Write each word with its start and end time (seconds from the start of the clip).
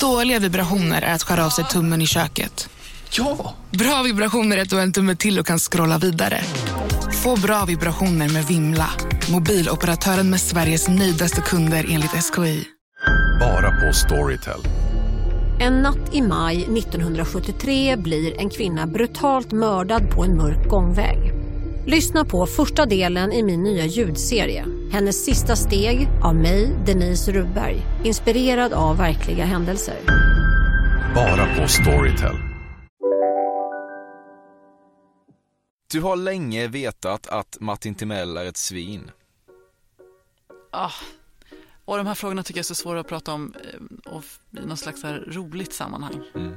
Dåliga 0.00 0.38
vibrationer 0.38 1.02
är 1.02 1.14
att 1.14 1.22
skära 1.22 1.46
av 1.46 1.50
sig 1.50 1.64
tummen 1.64 2.02
i 2.02 2.06
köket. 2.06 2.68
Ja! 3.10 3.54
Bra 3.70 4.02
vibrationer 4.02 4.56
är 4.56 4.62
att 4.62 4.70
du 4.70 4.76
har 4.76 4.82
en 4.82 4.92
tumme 4.92 5.16
till 5.16 5.38
och 5.38 5.46
kan 5.46 5.58
scrolla 5.58 5.98
vidare. 5.98 6.40
Få 7.22 7.36
bra 7.36 7.64
vibrationer 7.64 8.28
med 8.28 8.44
Vimla. 8.44 8.90
Mobiloperatören 9.32 10.30
med 10.30 10.40
Sveriges 10.40 10.88
nöjdaste 10.88 11.40
kunder 11.40 11.86
enligt 11.88 12.10
SKI. 12.10 12.64
Bara 13.40 13.70
på 13.70 13.92
Storytel. 13.92 14.60
En 15.60 15.82
natt 15.82 16.14
i 16.14 16.22
maj 16.22 16.62
1973 16.62 17.96
blir 17.96 18.40
en 18.40 18.50
kvinna 18.50 18.86
brutalt 18.86 19.52
mördad 19.52 20.10
på 20.10 20.24
en 20.24 20.36
mörk 20.36 20.68
gångväg. 20.68 21.32
Lyssna 21.86 22.24
på 22.24 22.46
första 22.46 22.86
delen 22.86 23.32
i 23.32 23.42
min 23.42 23.62
nya 23.62 23.84
ljudserie. 23.86 24.79
Hennes 24.92 25.24
sista 25.24 25.56
steg 25.56 26.08
av 26.22 26.34
mig, 26.34 26.76
Denise 26.86 27.32
Rubberg. 27.32 27.82
Inspirerad 28.04 28.72
av 28.72 28.96
verkliga 28.96 29.44
händelser. 29.44 29.98
Bara 31.14 31.56
på 31.56 31.68
Storytel. 31.68 32.36
Du 35.92 36.00
har 36.00 36.16
länge 36.16 36.68
vetat 36.68 37.26
att 37.26 37.56
Martin 37.60 37.94
Timell 37.94 38.36
är 38.36 38.44
ett 38.44 38.56
svin. 38.56 39.10
Ah. 40.70 40.92
Och 41.84 41.96
de 41.96 42.06
här 42.06 42.14
frågorna 42.14 42.42
tycker 42.42 42.58
jag 42.58 42.62
är 42.62 42.64
så 42.64 42.74
svåra 42.74 43.00
att 43.00 43.08
prata 43.08 43.32
om 43.32 43.54
eh, 43.54 44.12
och 44.12 44.24
i 44.62 44.66
något 44.66 44.78
slags 44.78 45.02
här 45.02 45.24
roligt 45.28 45.72
sammanhang. 45.72 46.22
Mm. 46.34 46.54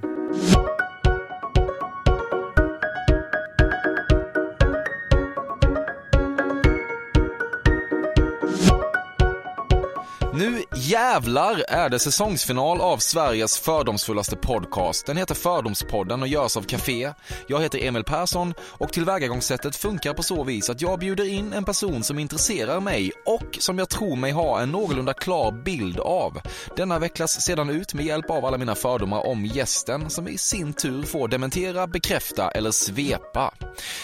Nu 10.35 10.63
jävlar 10.75 11.63
är 11.67 11.89
det 11.89 11.99
säsongsfinal 11.99 12.81
av 12.81 12.97
Sveriges 12.97 13.57
fördomsfullaste 13.57 14.35
podcast. 14.35 15.05
Den 15.05 15.17
heter 15.17 15.35
Fördomspodden 15.35 16.21
och 16.21 16.27
görs 16.27 16.57
av 16.57 16.61
Café. 16.61 17.13
Jag 17.47 17.61
heter 17.61 17.87
Emil 17.87 18.03
Persson 18.03 18.53
och 18.59 18.93
tillvägagångssättet 18.93 19.75
funkar 19.75 20.13
på 20.13 20.23
så 20.23 20.43
vis 20.43 20.69
att 20.69 20.81
jag 20.81 20.99
bjuder 20.99 21.29
in 21.29 21.53
en 21.53 21.63
person 21.63 22.03
som 22.03 22.19
intresserar 22.19 22.79
mig 22.79 23.11
och 23.25 23.57
som 23.59 23.79
jag 23.79 23.89
tror 23.89 24.15
mig 24.15 24.31
ha 24.31 24.61
en 24.61 24.71
någorlunda 24.71 25.13
klar 25.13 25.51
bild 25.51 25.99
av. 25.99 26.41
Denna 26.75 26.99
vecklas 26.99 27.41
sedan 27.41 27.69
ut 27.69 27.93
med 27.93 28.05
hjälp 28.05 28.29
av 28.29 28.45
alla 28.45 28.57
mina 28.57 28.75
fördomar 28.75 29.27
om 29.27 29.45
gästen 29.45 30.09
som 30.09 30.27
i 30.27 30.37
sin 30.37 30.73
tur 30.73 31.03
får 31.03 31.27
dementera, 31.27 31.87
bekräfta 31.87 32.51
eller 32.51 32.71
svepa. 32.71 33.53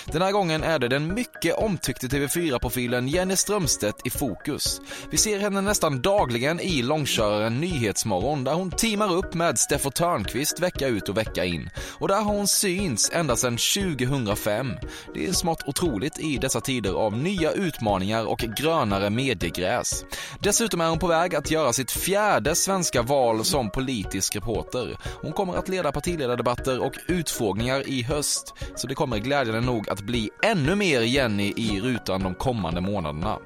Den 0.06 0.22
här 0.22 0.32
gången 0.32 0.64
är 0.64 0.80
det 0.80 0.88
den 0.88 1.14
mycket 1.14 1.56
omtyckte 1.56 2.08
TV4-profilen 2.08 3.08
Jenny 3.08 3.36
Strömstedt 3.36 4.08
i 4.08 4.10
fokus. 4.10 4.82
Vi 5.10 5.18
ser 5.18 5.40
henne 5.40 5.62
nästan 5.62 6.02
dagligen 6.02 6.19
dagligen 6.20 6.60
i 6.60 6.82
långköraren 6.82 7.62
Nyhetsmorgon 7.62 8.44
där 8.44 8.54
hon 8.54 8.72
teamar 8.72 9.14
upp 9.14 9.34
med 9.34 9.60
Steffo 9.60 9.92
Törnqvist 9.92 10.60
vecka 10.60 10.88
ut 10.88 11.10
och 11.10 11.18
vecka 11.18 11.46
in. 11.46 11.70
Och 12.00 12.08
där 12.08 12.16
har 12.16 12.34
hon 12.34 12.48
synts 12.48 13.12
ända 13.14 13.36
sedan 13.36 13.58
2005. 13.58 14.72
Det 15.14 15.28
är 15.28 15.34
smått 15.34 15.64
otroligt 15.68 16.20
i 16.20 16.38
dessa 16.38 16.62
tider 16.62 16.94
av 16.94 17.18
nya 17.18 17.52
utmaningar 17.52 18.26
och 18.26 18.40
grönare 18.40 19.10
mediegräs. 19.10 20.06
Dessutom 20.40 20.82
är 20.82 20.90
hon 20.90 21.00
på 21.00 21.08
väg 21.08 21.36
att 21.36 21.52
göra 21.52 21.74
sitt 21.74 21.92
fjärde 21.92 22.56
svenska 22.56 23.02
val 23.02 23.46
som 23.46 23.70
politisk 23.70 24.36
reporter. 24.36 24.98
Hon 25.22 25.32
kommer 25.32 25.54
att 25.54 25.70
leda 25.70 25.92
partiledardebatter 25.92 26.80
och 26.80 26.94
utfrågningar 27.08 27.88
i 27.88 28.04
höst, 28.04 28.54
så 28.76 28.88
det 28.88 28.96
kommer 28.96 29.18
glädjande 29.18 29.62
nog 29.62 29.90
att 29.90 30.02
bli 30.02 30.30
ännu 30.44 30.76
mer 30.76 31.02
Jenny 31.02 31.54
i 31.56 31.82
rutan 31.82 32.24
de 32.24 32.36
kommande 32.36 32.82
månaderna. 32.82 33.38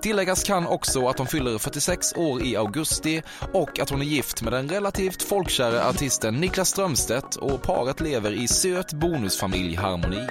Tilläggas 0.00 0.44
kan 0.44 0.66
också 0.66 1.08
att 1.08 1.18
hon 1.18 1.26
fyller 1.26 1.58
46 1.58 2.12
år 2.22 2.42
i 2.42 2.56
augusti 2.56 3.22
och 3.52 3.80
att 3.80 3.90
hon 3.90 4.00
är 4.00 4.06
gift 4.06 4.42
med 4.42 4.52
den 4.52 4.68
relativt 4.68 5.22
folkkära 5.22 5.88
artisten 5.88 6.34
Niklas 6.34 6.68
Strömstedt 6.68 7.36
och 7.36 7.62
paret 7.62 8.00
lever 8.00 8.32
i 8.32 8.48
söt 8.48 8.92
bonusfamiljharmoni. 8.92 10.26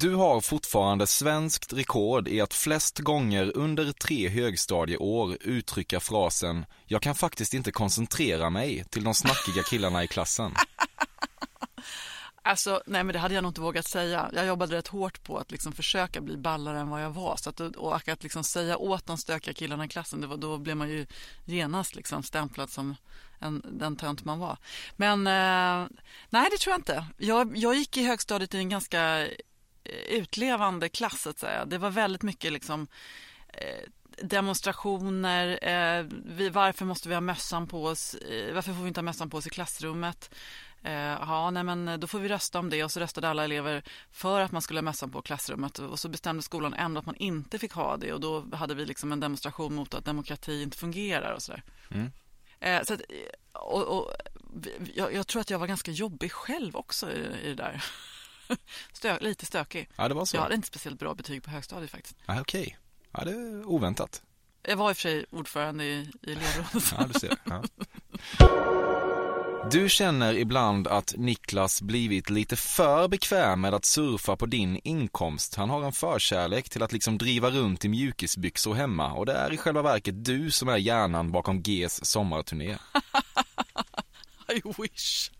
Du 0.00 0.14
har 0.14 0.40
fortfarande 0.40 1.06
svenskt 1.06 1.72
rekord 1.72 2.28
i 2.28 2.40
att 2.40 2.54
flest 2.54 2.98
gånger 2.98 3.56
under 3.56 3.92
tre 3.92 4.28
högstadieår 4.28 5.36
uttrycka 5.40 6.00
frasen 6.00 6.66
“Jag 6.86 7.02
kan 7.02 7.14
faktiskt 7.14 7.54
inte 7.54 7.72
koncentrera 7.72 8.50
mig” 8.50 8.84
till 8.90 9.04
de 9.04 9.14
snackiga 9.14 9.62
killarna 9.62 10.04
i 10.04 10.08
klassen. 10.08 10.54
Alltså, 12.42 12.82
nej 12.86 13.04
men 13.04 13.12
det 13.12 13.18
hade 13.18 13.34
jag 13.34 13.42
nog 13.42 13.50
inte 13.50 13.60
vågat 13.60 13.88
säga. 13.88 14.30
Jag 14.32 14.46
jobbade 14.46 14.76
rätt 14.76 14.88
hårt 14.88 15.22
på 15.22 15.38
att 15.38 15.50
liksom 15.50 15.72
försöka 15.72 16.20
bli 16.20 16.36
ballare 16.36 16.80
än 16.80 16.90
vad 16.90 17.02
jag 17.02 17.10
var. 17.10 17.36
Så 17.36 17.50
att, 17.50 17.60
och 17.60 18.08
att 18.08 18.22
liksom 18.22 18.44
säga 18.44 18.76
åt 18.76 19.06
de 19.06 19.18
stökiga 19.18 19.54
killarna 19.54 19.84
i 19.84 19.88
klassen, 19.88 20.20
det 20.20 20.26
var, 20.26 20.36
då 20.36 20.58
blev 20.58 20.76
man 20.76 20.88
ju 20.88 21.06
genast 21.44 21.94
liksom 21.94 22.22
stämplad 22.22 22.70
som 22.70 22.96
en, 23.38 23.62
den 23.78 23.96
tönt 23.96 24.24
man 24.24 24.38
var. 24.38 24.56
Men 24.96 25.26
eh, 25.26 25.88
nej, 26.30 26.48
det 26.50 26.58
tror 26.58 26.72
jag 26.72 26.78
inte. 26.78 27.06
Jag, 27.16 27.56
jag 27.56 27.74
gick 27.74 27.96
i 27.96 28.06
högstadiet 28.06 28.54
i 28.54 28.58
en 28.58 28.68
ganska 28.68 29.26
eh, 29.26 29.30
utlevande 30.08 30.88
klass, 30.88 31.26
att 31.26 31.38
säga. 31.38 31.64
Det 31.64 31.78
var 31.78 31.90
väldigt 31.90 32.22
mycket 32.22 32.52
liksom 32.52 32.86
eh, 33.48 33.90
demonstrationer, 34.22 35.58
eh, 35.62 36.06
vi, 36.24 36.48
varför 36.48 36.84
måste 36.84 37.08
vi 37.08 37.14
ha 37.14 37.20
mössan 37.20 37.66
på 37.66 37.84
oss, 37.84 38.14
eh, 38.14 38.54
varför 38.54 38.72
får 38.72 38.82
vi 38.82 38.88
inte 38.88 39.00
ha 39.00 39.02
mössan 39.04 39.30
på 39.30 39.36
oss 39.36 39.46
i 39.46 39.50
klassrummet? 39.50 40.30
Eh, 40.82 40.92
ja, 40.92 41.50
nej, 41.50 41.64
men 41.64 42.00
då 42.00 42.06
får 42.06 42.18
vi 42.18 42.28
rösta 42.28 42.58
om 42.58 42.70
det 42.70 42.84
och 42.84 42.92
så 42.92 43.00
röstade 43.00 43.28
alla 43.28 43.44
elever 43.44 43.82
för 44.10 44.40
att 44.40 44.52
man 44.52 44.62
skulle 44.62 44.78
ha 44.78 44.82
mössan 44.82 45.10
på 45.10 45.22
klassrummet 45.22 45.78
och 45.78 45.98
så 45.98 46.08
bestämde 46.08 46.42
skolan 46.42 46.74
ändå 46.74 46.98
att 46.98 47.06
man 47.06 47.16
inte 47.16 47.58
fick 47.58 47.72
ha 47.72 47.96
det 47.96 48.12
och 48.12 48.20
då 48.20 48.56
hade 48.56 48.74
vi 48.74 48.86
liksom 48.86 49.12
en 49.12 49.20
demonstration 49.20 49.74
mot 49.74 49.94
att 49.94 50.04
demokrati 50.04 50.62
inte 50.62 50.78
fungerar 50.78 51.32
och 51.32 51.42
sådär. 51.42 51.62
Mm. 51.90 52.12
Eh, 52.60 52.82
så 52.82 52.94
att, 52.94 53.00
och, 53.52 53.98
och, 53.98 54.12
jag, 54.94 55.14
jag, 55.14 55.26
tror 55.26 55.40
att 55.40 55.50
jag 55.50 55.58
var 55.58 55.66
ganska 55.66 55.90
jobbig 55.90 56.32
själv 56.32 56.76
också 56.76 57.12
i, 57.12 57.26
i 57.42 57.48
det 57.48 57.54
där. 57.54 57.84
Stö, 58.92 59.18
lite 59.20 59.46
stökig. 59.46 59.88
Ja, 59.96 60.08
det 60.08 60.14
var 60.14 60.24
så. 60.24 60.36
Jag 60.36 60.42
hade 60.42 60.54
inte 60.54 60.68
speciellt 60.68 60.98
bra 60.98 61.14
betyg 61.14 61.42
på 61.42 61.50
högstadiet 61.50 61.90
faktiskt. 61.90 62.16
Ja, 62.26 62.40
Okej, 62.40 62.62
okay. 62.62 62.74
ja, 63.12 63.24
det 63.24 63.30
är 63.30 63.68
oväntat. 63.68 64.22
Jag 64.62 64.76
var 64.76 64.90
i 64.90 64.92
och 64.92 64.96
för 64.96 65.02
sig 65.02 65.26
ordförande 65.30 65.84
i, 65.84 66.10
i 66.22 66.32
elevrådet. 66.32 66.94
ja, 66.98 67.06
du 67.12 67.20
ser. 67.20 67.36
Ja. 67.44 67.62
Du 69.64 69.88
känner 69.88 70.34
ibland 70.34 70.88
att 70.88 71.14
Niklas 71.16 71.82
blivit 71.82 72.30
lite 72.30 72.56
för 72.56 73.08
bekväm 73.08 73.60
med 73.60 73.74
att 73.74 73.84
surfa 73.84 74.36
på 74.36 74.46
din 74.46 74.80
inkomst. 74.84 75.54
Han 75.54 75.70
har 75.70 75.82
en 75.82 75.92
förkärlek 75.92 76.68
till 76.68 76.82
att 76.82 76.92
liksom 76.92 77.18
driva 77.18 77.50
runt 77.50 77.84
i 77.84 77.88
mjukisbyxor 77.88 78.74
hemma 78.74 79.12
och 79.12 79.26
det 79.26 79.32
är 79.32 79.52
i 79.52 79.56
själva 79.56 79.82
verket 79.82 80.24
du 80.24 80.50
som 80.50 80.68
är 80.68 80.76
hjärnan 80.76 81.32
bakom 81.32 81.62
Gs 81.62 82.04
sommarturné. 82.04 82.76
I 84.48 84.62
wish. 84.78 85.30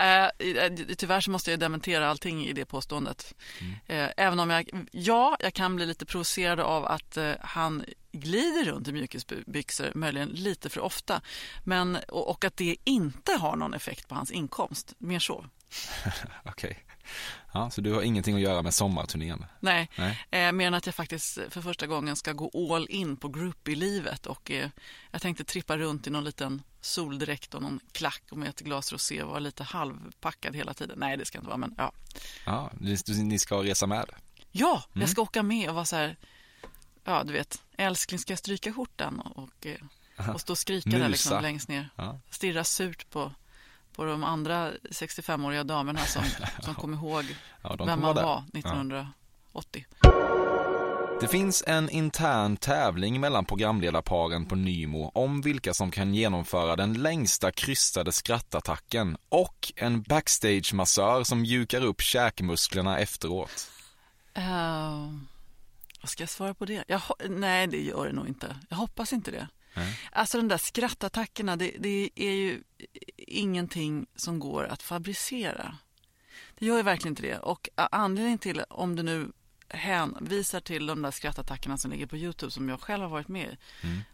Uh, 0.00 0.94
tyvärr 0.96 1.20
så 1.20 1.30
måste 1.30 1.50
jag 1.50 1.60
dementera 1.60 2.08
allting 2.08 2.46
i 2.46 2.52
det 2.52 2.64
påståendet. 2.64 3.34
Mm. 3.60 3.72
Uh, 3.72 4.10
även 4.16 4.40
om 4.40 4.50
jag, 4.50 4.88
ja, 4.92 5.36
jag 5.40 5.54
kan 5.54 5.76
bli 5.76 5.86
lite 5.86 6.06
provocerad 6.06 6.60
av 6.60 6.86
att 6.86 7.16
uh, 7.16 7.32
han 7.40 7.84
glider 8.12 8.64
runt 8.64 8.88
i 8.88 8.92
mjukisbyxor, 8.92 9.92
möjligen 9.94 10.28
lite 10.28 10.70
för 10.70 10.80
ofta. 10.80 11.20
Men, 11.64 11.98
och, 12.08 12.30
och, 12.30 12.44
att 12.44 12.56
det 12.56 12.76
inte 12.84 13.32
har 13.32 13.56
någon 13.56 13.74
effekt 13.74 14.08
på 14.08 14.14
hans 14.14 14.30
inkomst, 14.30 14.94
mer 14.98 15.18
så. 15.18 15.46
Okej. 16.44 16.70
Okay. 16.70 16.74
Ja, 17.52 17.70
så 17.70 17.80
du 17.80 17.92
har 17.92 18.02
ingenting 18.02 18.34
att 18.34 18.40
göra 18.40 18.62
med 18.62 18.74
sommarturnén? 18.74 19.44
Nej, 19.60 19.90
Nej. 19.96 20.26
Eh, 20.30 20.52
mer 20.52 20.66
än 20.66 20.74
att 20.74 20.86
jag 20.86 20.94
faktiskt 20.94 21.38
för 21.50 21.62
första 21.62 21.86
gången 21.86 22.16
ska 22.16 22.32
gå 22.32 22.74
all 22.74 22.86
in 22.90 23.16
på 23.16 23.28
groupie-livet 23.28 24.26
och 24.26 24.50
eh, 24.50 24.70
jag 25.10 25.22
tänkte 25.22 25.44
trippa 25.44 25.76
runt 25.76 26.06
i 26.06 26.10
någon 26.10 26.24
liten 26.24 26.62
soldräkt 26.80 27.54
och 27.54 27.62
någon 27.62 27.80
klack 27.92 28.22
och 28.30 28.38
med 28.38 28.48
ett 28.48 28.60
glas 28.60 28.92
rosé 28.92 29.22
och 29.22 29.28
vara 29.28 29.38
lite 29.38 29.62
halvpackad 29.62 30.56
hela 30.56 30.74
tiden. 30.74 30.98
Nej, 30.98 31.16
det 31.16 31.24
ska 31.24 31.38
inte 31.38 31.48
vara, 31.48 31.58
men 31.58 31.74
ja. 31.78 31.92
Ja, 32.46 32.70
ni, 32.80 32.96
ni 33.08 33.38
ska 33.38 33.62
resa 33.62 33.86
med? 33.86 34.10
Ja, 34.50 34.84
mm. 34.92 35.00
jag 35.00 35.10
ska 35.10 35.22
åka 35.22 35.42
med 35.42 35.68
och 35.68 35.74
vara 35.74 35.84
så 35.84 35.96
här, 35.96 36.16
ja, 37.04 37.24
du 37.24 37.32
vet, 37.32 37.62
älskling 37.76 38.18
ska 38.18 38.32
jag 38.32 38.38
stryka 38.38 38.72
skjortan 38.72 39.20
och, 39.20 39.66
eh, 39.66 40.34
och 40.34 40.40
stå 40.40 40.52
och 40.52 40.58
skrika 40.58 40.98
där 40.98 41.08
liksom 41.08 41.42
längst 41.42 41.68
ner. 41.68 41.88
Ja. 41.96 42.20
Stirra 42.30 42.64
surt 42.64 43.10
på 43.10 43.32
på 43.96 44.04
de 44.04 44.24
andra 44.24 44.72
65-åriga 44.72 45.64
damerna 45.64 46.00
som, 46.00 46.22
som 46.62 46.74
kom 46.74 46.94
ihåg 46.94 47.24
ja, 47.62 47.76
vem 47.86 48.00
man 48.00 48.14
var 48.14 48.44
1980. 48.52 49.86
Det 51.20 51.28
finns 51.28 51.64
en 51.66 51.90
intern 51.90 52.56
tävling 52.56 53.20
mellan 53.20 53.44
programledarparen 53.44 54.46
på 54.46 54.54
Nymo 54.54 55.10
om 55.14 55.40
vilka 55.40 55.74
som 55.74 55.90
kan 55.90 56.14
genomföra 56.14 56.76
den 56.76 56.92
längsta 56.94 57.50
krystade 57.50 58.12
skrattattacken 58.12 59.16
och 59.28 59.72
en 59.76 60.02
backstage-massör 60.02 61.24
som 61.24 61.40
mjukar 61.40 61.84
upp 61.84 62.00
käkmusklerna 62.00 62.98
efteråt. 62.98 63.68
Uh, 64.38 65.18
vad 66.00 66.10
ska 66.10 66.22
jag 66.22 66.30
svara 66.30 66.54
på 66.54 66.64
det? 66.64 66.84
Jag, 66.86 67.00
nej, 67.28 67.66
det 67.66 67.82
gör 67.82 68.06
det 68.06 68.12
nog 68.12 68.28
inte. 68.28 68.56
Jag 68.68 68.76
hoppas 68.76 69.12
inte 69.12 69.30
det. 69.30 69.48
Mm. 69.74 69.88
Alltså 70.12 70.38
de 70.38 70.48
där 70.48 70.58
skrattattackerna, 70.58 71.56
det, 71.56 71.72
det, 71.78 72.10
är 72.14 72.32
ju 72.32 72.62
ingenting 73.34 74.06
som 74.16 74.38
går 74.38 74.64
att 74.64 74.82
fabricera. 74.82 75.78
Det 76.58 76.66
gör 76.66 76.76
ju 76.76 76.82
verkligen 76.82 77.12
inte 77.12 77.22
det. 77.22 77.38
Och 77.38 77.68
anledningen 77.74 78.38
till, 78.38 78.62
om 78.68 78.96
det 78.96 79.02
nu 79.02 79.32
hänvisar 79.68 80.60
till 80.60 80.86
de 80.86 81.02
där 81.02 81.10
skrattattackerna 81.10 81.78
som 81.78 81.90
ligger 81.90 82.06
på 82.06 82.16
Youtube 82.16 82.52
som 82.52 82.68
jag 82.68 82.80
själv 82.80 83.02
har 83.02 83.10
varit 83.10 83.28
med 83.28 83.46
i 83.46 83.56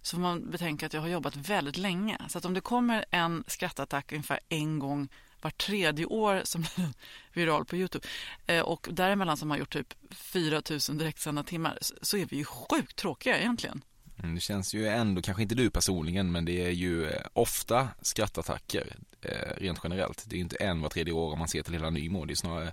så 0.03 0.17
får 0.17 0.21
man 0.21 0.51
betänka 0.51 0.87
att 0.87 0.93
jag 0.93 1.01
har 1.01 1.09
jobbat 1.09 1.37
väldigt 1.37 1.77
länge. 1.77 2.19
Så 2.29 2.39
att 2.39 2.45
om 2.45 2.55
det 2.55 2.61
kommer 2.61 3.05
en 3.11 3.45
skrattattack 3.47 4.13
ungefär 4.13 4.41
en 4.49 4.79
gång 4.79 5.09
var 5.41 5.51
tredje 5.51 6.07
år 6.07 6.41
som 6.45 6.61
blir 6.61 6.89
viral 7.33 7.65
på 7.65 7.77
Youtube 7.77 8.07
eh, 8.47 8.61
och 8.61 8.89
däremellan 8.91 9.37
som 9.37 9.51
har 9.51 9.59
gjort 9.59 9.73
typ 9.73 9.95
4 10.11 10.63
000 10.71 10.99
direktsända 10.99 11.43
timmar 11.43 11.79
så 12.03 12.17
är 12.17 12.27
vi 12.27 12.37
ju 12.37 12.45
sjukt 12.45 12.97
tråkiga 12.97 13.39
egentligen. 13.39 13.83
Mm, 14.23 14.35
Det 14.35 14.41
känns 14.41 14.75
ju 14.75 14.89
ändå, 14.89 15.23
kanske 15.23 15.43
inte 15.43 15.55
du 15.55 15.71
personligen, 15.71 16.33
men 16.33 16.45
det 16.45 16.63
är 16.67 16.71
ju 16.71 17.07
eh, 17.07 17.23
ofta 17.33 17.89
skrattattacker 18.03 18.97
eh, 19.23 19.57
rent 19.57 19.81
generellt. 19.83 20.25
Det 20.27 20.35
är 20.35 20.37
ju 20.39 20.43
inte 20.43 20.57
en 20.57 20.81
var 20.81 20.89
tredje 20.89 21.13
år 21.13 21.33
om 21.33 21.39
man 21.39 21.49
ser 21.49 21.63
till 21.63 21.73
hela 21.73 21.91
Nymo, 21.91 22.25
det 22.25 22.33
är 22.33 22.35
snarare 22.35 22.73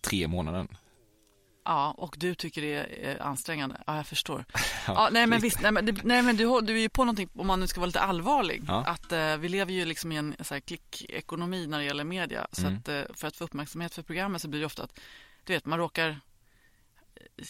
tre 0.00 0.28
månader. 0.28 0.66
Ja, 1.64 1.94
och 1.98 2.14
du 2.18 2.34
tycker 2.34 2.62
det 2.62 2.74
är 2.74 3.22
ansträngande. 3.22 3.76
Ja, 3.86 3.96
jag 3.96 4.06
förstår. 4.06 4.44
Ja, 4.86 5.08
nej, 5.12 5.26
men 5.26 5.40
visst, 5.40 5.60
nej, 5.62 5.72
men, 5.72 5.86
det, 5.86 6.04
nej, 6.04 6.22
men 6.22 6.36
du, 6.36 6.60
du 6.60 6.76
är 6.76 6.80
ju 6.80 6.88
på 6.88 7.04
någonting, 7.04 7.28
om 7.34 7.46
man 7.46 7.60
nu 7.60 7.66
ska 7.66 7.80
vara 7.80 7.86
lite 7.86 8.00
allvarlig, 8.00 8.62
Ja. 8.68 8.84
att 8.84 9.12
eh, 9.12 9.36
vi 9.36 9.48
lever 9.48 9.72
ju 9.72 9.84
liksom 9.84 10.12
i 10.12 10.16
en 10.16 10.36
så 10.40 10.54
här, 10.54 10.60
klickekonomi 10.60 11.66
när 11.66 11.78
det 11.78 11.84
gäller 11.84 12.04
media. 12.04 12.46
Så 12.52 12.66
Mm. 12.66 12.78
att, 12.78 12.88
eh, 12.88 13.02
för 13.14 13.28
att 13.28 13.36
få 13.36 13.44
uppmärksamhet 13.44 13.94
för 13.94 14.02
programmet 14.02 14.42
så 14.42 14.48
blir 14.48 14.60
det 14.60 14.66
ofta 14.66 14.82
att, 14.82 15.00
du 15.44 15.52
vet, 15.52 15.66
man 15.66 15.78
råkar 15.78 16.08
eh, 16.08 17.44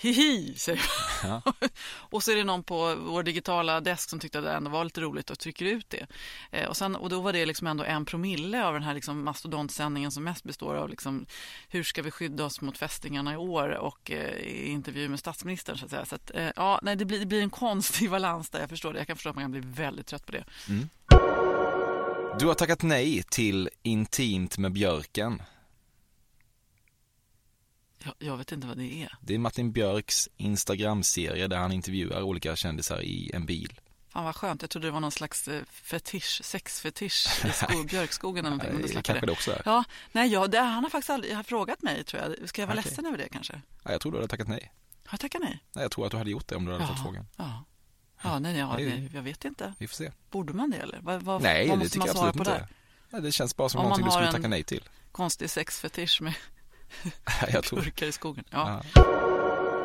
hihi, 0.00 0.54
säger 0.56 0.82
man. 1.28 1.42
och 1.88 2.22
så 2.22 2.30
är 2.30 2.36
det 2.36 2.44
någon 2.44 2.62
på 2.62 2.94
vår 2.94 3.22
digitala 3.22 3.80
desk 3.80 4.10
som 4.10 4.20
tyckte 4.20 4.38
att 4.38 4.44
det 4.44 4.52
ändå 4.52 4.70
var 4.70 4.84
lite 4.84 5.00
roligt 5.00 5.30
och 5.30 5.38
trycker 5.38 5.64
ut 5.64 5.90
det. 5.90 6.06
Eh, 6.50 6.68
och, 6.68 6.76
sen, 6.76 6.96
och 6.96 7.08
då 7.08 7.20
var 7.20 7.32
det 7.32 7.46
liksom 7.46 7.66
ändå 7.66 7.84
en 7.84 8.04
promille 8.04 8.64
av 8.64 8.74
den 8.74 8.82
här 8.82 8.94
liksom 8.94 9.24
mastodontsändningen 9.24 10.10
som 10.10 10.24
mest 10.24 10.44
består 10.44 10.74
av 10.74 10.88
liksom, 10.88 11.26
hur 11.68 11.82
ska 11.82 12.02
vi 12.02 12.10
skydda 12.10 12.44
oss 12.44 12.60
mot 12.60 12.78
fästingarna 12.78 13.32
i 13.32 13.36
år 13.36 13.68
och 13.68 14.10
eh, 14.10 14.70
intervju 14.70 15.08
med 15.08 15.18
statsministern. 15.18 15.78
Så 15.78 15.84
att 15.84 15.90
säga. 15.90 16.04
Så 16.04 16.14
att, 16.14 16.30
eh, 16.34 16.50
ja, 16.56 16.80
nej, 16.82 16.96
det, 16.96 17.04
blir, 17.04 17.18
det 17.18 17.26
blir 17.26 17.42
en 17.42 17.50
konstig 17.50 18.10
balans 18.10 18.50
där, 18.50 18.60
jag 18.60 18.68
förstår 18.68 18.92
det. 18.92 18.98
Jag 18.98 19.06
kan 19.06 19.16
förstå 19.16 19.30
att 19.30 19.36
man 19.36 19.44
kan 19.44 19.50
bli 19.50 19.62
väldigt 19.64 20.06
trött 20.06 20.26
på 20.26 20.32
det. 20.32 20.44
Du 22.38 22.46
har 22.46 22.54
tackat 22.54 22.82
nej 22.82 23.22
till 23.22 23.68
Intimt 23.82 24.58
med 24.58 24.72
Björken. 24.72 25.42
Jag, 28.04 28.14
jag 28.18 28.36
vet 28.36 28.52
inte 28.52 28.66
vad 28.66 28.76
det 28.78 29.02
är. 29.02 29.14
Det 29.20 29.34
är 29.34 29.38
Martin 29.38 29.72
Björks 29.72 30.28
Instagram-serie 30.36 31.46
där 31.48 31.56
han 31.56 31.72
intervjuar 31.72 32.22
olika 32.22 32.56
kändisar 32.56 33.00
i 33.02 33.30
en 33.34 33.46
bil. 33.46 33.80
Fan 34.08 34.24
vad 34.24 34.36
skönt, 34.36 34.62
jag 34.62 34.70
trodde 34.70 34.86
det 34.86 34.90
var 34.90 35.00
någon 35.00 35.10
slags 35.12 35.48
eh, 35.48 35.62
fetisch, 35.70 36.40
sexfetisch 36.44 37.44
i 37.44 37.48
skog, 37.52 37.86
björkskogen 37.88 38.46
eller 38.46 38.56
någonting. 38.56 38.94
Jag 38.94 39.04
kanske 39.04 39.20
det. 39.20 39.26
det 39.26 39.32
också 39.32 39.50
är. 39.52 39.62
Ja, 39.64 39.84
nej, 40.12 40.32
ja, 40.32 40.46
det, 40.46 40.58
han 40.60 40.82
har 40.84 40.90
faktiskt 40.90 41.10
aldrig 41.10 41.36
har 41.36 41.42
frågat 41.42 41.82
mig 41.82 42.04
tror 42.04 42.22
jag. 42.22 42.48
Ska 42.48 42.62
jag 42.62 42.66
vara 42.66 42.78
Okej. 42.78 42.84
ledsen 42.90 43.06
över 43.06 43.18
det 43.18 43.28
kanske? 43.28 43.60
Ja, 43.84 43.92
jag 43.92 44.00
tror 44.00 44.12
du 44.12 44.18
hade 44.18 44.28
tackat 44.28 44.48
nej. 44.48 44.72
Har 45.04 45.12
jag 45.12 45.20
tackat 45.20 45.40
nej? 45.42 45.58
nej. 45.74 45.82
Jag 45.84 45.90
tror 45.90 46.04
att 46.06 46.10
du 46.10 46.16
hade 46.18 46.30
gjort 46.30 46.48
det 46.48 46.56
om 46.56 46.64
du 46.64 46.72
hade 46.72 46.86
fått 46.86 47.02
frågan. 47.02 47.26
Ja. 47.36 47.64
Ja, 48.22 48.38
nej, 48.38 48.56
ja, 48.58 48.74
Det 48.78 48.84
nej, 48.88 49.10
jag 49.14 49.22
vet 49.22 49.44
inte. 49.44 49.74
Vi 49.78 49.88
får 49.88 49.94
se. 49.96 50.10
Borde 50.30 50.52
man 50.52 50.70
det 50.70 50.76
eller? 50.76 50.98
Vad, 51.02 51.22
vad, 51.22 51.42
Nej, 51.42 51.68
vad 51.68 51.78
det 51.78 51.82
måste 51.82 51.90
tycker 51.92 51.98
man 51.98 52.06
jag 52.06 52.16
svara 52.16 52.28
absolut 52.28 52.46
på 52.46 52.52
inte. 52.52 52.60
där? 52.66 52.68
Nej, 53.10 53.22
det 53.22 53.32
känns 53.32 53.56
bara 53.56 53.68
som 53.68 53.78
Om 53.80 53.84
någonting 53.84 54.04
du 54.06 54.10
skulle 54.10 54.26
en- 54.26 54.32
tacka 54.34 54.48
nej 54.48 54.64
till. 54.64 54.82
Konstig 55.12 55.50
sexfetisch 55.50 56.22
med 56.22 56.34
jag 57.52 57.64
tror 57.64 57.80
burkar 57.80 58.06
i 58.06 58.12
skogen. 58.12 58.44
Ja. 58.50 58.82
Ja. 58.94 59.02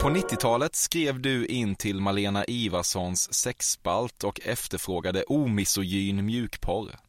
På 0.01 0.09
90-talet 0.09 0.75
skrev 0.75 1.19
du 1.21 1.45
in 1.45 1.75
till 1.75 1.99
Malena 2.01 2.45
Ivarssons 2.45 3.33
sexspalt 3.33 4.23
och 4.23 4.39
efterfrågade 4.43 5.23
omisogyn 5.23 6.25
mjukporr. 6.25 6.95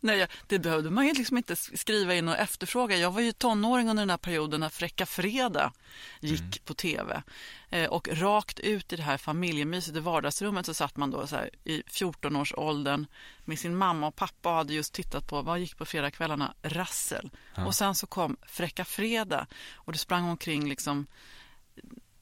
Nej, 0.00 0.26
det 0.46 0.58
behövde 0.58 0.90
man 0.90 1.06
ju 1.06 1.12
liksom 1.12 1.36
inte 1.36 1.56
skriva 1.56 2.14
in 2.14 2.28
och 2.28 2.36
efterfråga. 2.36 2.96
Jag 2.96 3.10
var 3.10 3.20
ju 3.20 3.32
tonåring 3.32 3.88
under 3.88 4.02
den 4.02 4.10
här 4.10 4.16
perioden 4.16 4.60
när 4.60 4.68
Fräcka 4.68 5.06
Fredag 5.06 5.72
gick 6.20 6.40
Mm. 6.40 6.52
på 6.64 6.74
tv. 6.74 7.22
Eh, 7.70 7.88
och 7.88 8.08
rakt 8.12 8.60
ut 8.60 8.92
i 8.92 8.96
det 8.96 9.02
här 9.02 9.16
familjemyset 9.16 9.96
i 9.96 10.00
vardagsrummet 10.00 10.66
så 10.66 10.74
satt 10.74 10.96
man 10.96 11.10
då 11.10 11.26
så 11.26 11.36
här 11.36 11.50
i 11.64 11.82
14-årsåldern 11.82 13.06
med 13.44 13.58
sin 13.58 13.76
mamma 13.76 14.06
och 14.06 14.16
pappa 14.16 14.50
och 14.50 14.56
hade 14.56 14.74
just 14.74 14.94
tittat 14.94 15.26
på, 15.26 15.42
vad 15.42 15.58
gick 15.58 15.76
på 15.76 15.84
fredagskvällarna? 15.84 16.54
Rassel. 16.62 17.30
Och 17.66 17.74
sen 17.74 17.94
så 17.94 18.06
kom 18.06 18.36
Fräcka 18.46 18.84
Fredag 18.84 19.46
och 19.74 19.92
det 19.92 19.98
sprang 19.98 20.28
omkring 20.28 20.68
liksom 20.68 21.06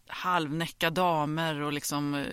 halvnäcka 0.06 0.90
damer 0.90 1.60
och 1.60 1.72
liksom 1.72 2.14
eh, 2.14 2.26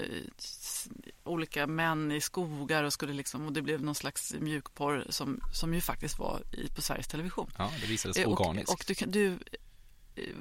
olika 1.23 1.67
män 1.67 2.11
i 2.11 2.21
skogar 2.21 2.83
och 2.83 2.93
skulle 2.93 3.13
liksom 3.13 3.45
och 3.45 3.53
det 3.53 3.61
blev 3.61 3.81
någon 3.81 3.95
slags 3.95 4.33
mjukporr 4.39 5.05
som, 5.09 5.41
som 5.53 5.73
ju 5.73 5.81
faktiskt 5.81 6.19
var 6.19 6.41
i, 6.51 6.67
på 6.67 6.81
Sveriges 6.81 7.07
Television. 7.07 7.51
Ja, 7.57 7.71
det 7.81 7.87
visades 7.87 8.17
Eh, 8.17 8.29
organiskt. 8.29 8.69
Och, 8.69 8.79
och 8.79 8.85
du, 8.87 9.05
du, 9.05 9.39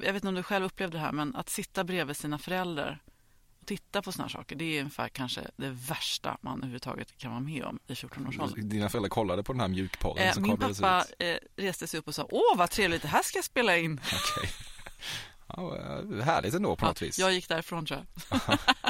jag 0.02 0.12
vet 0.12 0.14
inte 0.14 0.28
om 0.28 0.34
du 0.34 0.42
själv 0.42 0.64
upplevde 0.64 0.96
det 0.96 1.02
här 1.02 1.12
men 1.12 1.36
att 1.36 1.48
sitta 1.48 1.84
bredvid 1.84 2.16
sina 2.16 2.38
föräldrar 2.38 2.98
och 3.60 3.66
titta 3.66 4.02
på 4.02 4.12
såna 4.12 4.24
här 4.24 4.28
saker 4.28 4.56
det 4.56 4.64
är 4.64 4.80
ungefär 4.80 5.08
kanske 5.08 5.40
det 5.56 5.68
värsta 5.70 6.38
man 6.40 6.58
överhuvudtaget 6.58 7.18
kan 7.18 7.30
vara 7.30 7.40
med 7.40 7.64
om 7.64 7.78
i 7.86 7.92
14-årsåldern. 7.92 8.68
Dina 8.68 8.88
föräldrar 8.88 9.08
kollade 9.08 9.42
på 9.42 9.52
den 9.52 9.60
här 9.60 9.68
mjukporren 9.68 10.28
Eh, 10.28 10.40
min 10.40 10.56
pappa 10.56 11.04
eh, 11.18 11.36
reste 11.56 11.86
sig 11.86 12.00
upp 12.00 12.08
och 12.08 12.14
sa 12.14 12.26
åh 12.30 12.56
vad 12.56 12.70
trevligt 12.70 13.02
det 13.02 13.08
här 13.08 13.22
ska 13.22 13.38
jag 13.38 13.44
spela 13.44 13.76
in. 13.76 14.00
Okej. 14.38 14.50
Ja, 15.46 15.76
eh, 15.76 16.24
härligt 16.24 16.54
ändå 16.54 16.76
på 16.76 16.86
något 16.86 17.02
vis. 17.02 17.18
Jag 17.18 17.32
gick 17.32 17.48
därifrån 17.48 17.86
tror 17.86 18.00
jag. 18.30 18.40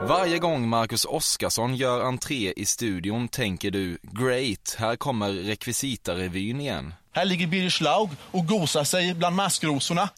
Varje 0.00 0.38
gång 0.38 0.68
Marcus 0.68 1.04
Oskarsson 1.04 1.76
gör 1.76 2.00
entré 2.00 2.52
i 2.56 2.66
studion 2.66 3.28
tänker 3.28 3.70
du 3.70 3.98
“Great, 4.02 4.76
här 4.78 4.96
kommer 4.96 5.32
rekvisitarevyn 5.32 6.60
igen”. 6.60 6.94
Här 7.12 7.24
ligger 7.24 7.46
Birger 7.46 7.70
Schlaug 7.70 8.08
och 8.30 8.46
gosar 8.46 8.84
sig 8.84 9.14
bland 9.14 9.36
maskrosorna. 9.36 10.08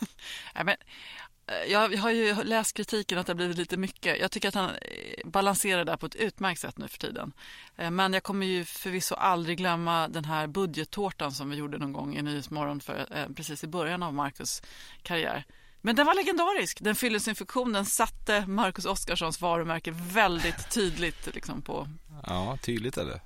Nej, 0.54 0.64
men, 0.64 0.76
eh, 1.46 1.72
jag, 1.72 1.96
har 1.96 2.10
ju 2.10 2.44
läst 2.44 2.76
kritiken 2.76 3.18
att 3.18 3.26
det 3.26 3.30
har 3.30 3.36
blivit 3.36 3.56
lite 3.56 3.76
mycket. 3.76 4.20
Jag 4.20 4.30
tycker 4.30 4.48
att 4.48 4.54
han 4.54 4.70
eh, 4.70 4.76
balanserar 5.24 5.84
där 5.84 5.96
på 5.96 6.06
ett 6.06 6.14
utmärkt 6.14 6.60
sätt 6.60 6.78
nu 6.78 6.88
för 6.88 6.98
tiden. 6.98 7.32
Eh, 7.76 7.90
Men 7.90 8.12
jag 8.12 8.22
kommer 8.22 8.46
ju 8.46 8.64
förvisso 8.64 9.14
aldrig 9.14 9.58
glömma 9.58 10.08
den 10.08 10.24
här 10.24 10.46
budgettårtan 10.46 11.32
som 11.32 11.50
vi 11.50 11.56
gjorde 11.56 11.78
någon 11.78 11.92
gång 11.92 12.16
i 12.16 12.22
Nyhetsmorgon 12.22 12.80
för, 12.80 13.28
precis 13.36 13.64
i 13.64 13.66
början 13.66 14.02
av 14.02 14.14
Marcus 14.14 14.62
karriär. 15.02 15.44
Men 15.86 15.96
den 15.96 16.06
var 16.06 16.14
legendarisk. 16.14 16.80
Den 16.80 16.94
fyllde 16.94 17.20
sin 17.20 17.34
funktion. 17.34 17.72
Den 17.72 17.84
satte 17.84 18.46
Marcus 18.46 18.84
Oskarssons 18.84 19.40
varumärke 19.40 19.90
väldigt 19.90 20.70
tydligt 20.70 21.34
liksom, 21.34 21.62
på 21.62 21.88
Ja, 22.26 22.58
tydligt 22.62 22.96
är 22.96 23.04
det. 23.04 23.20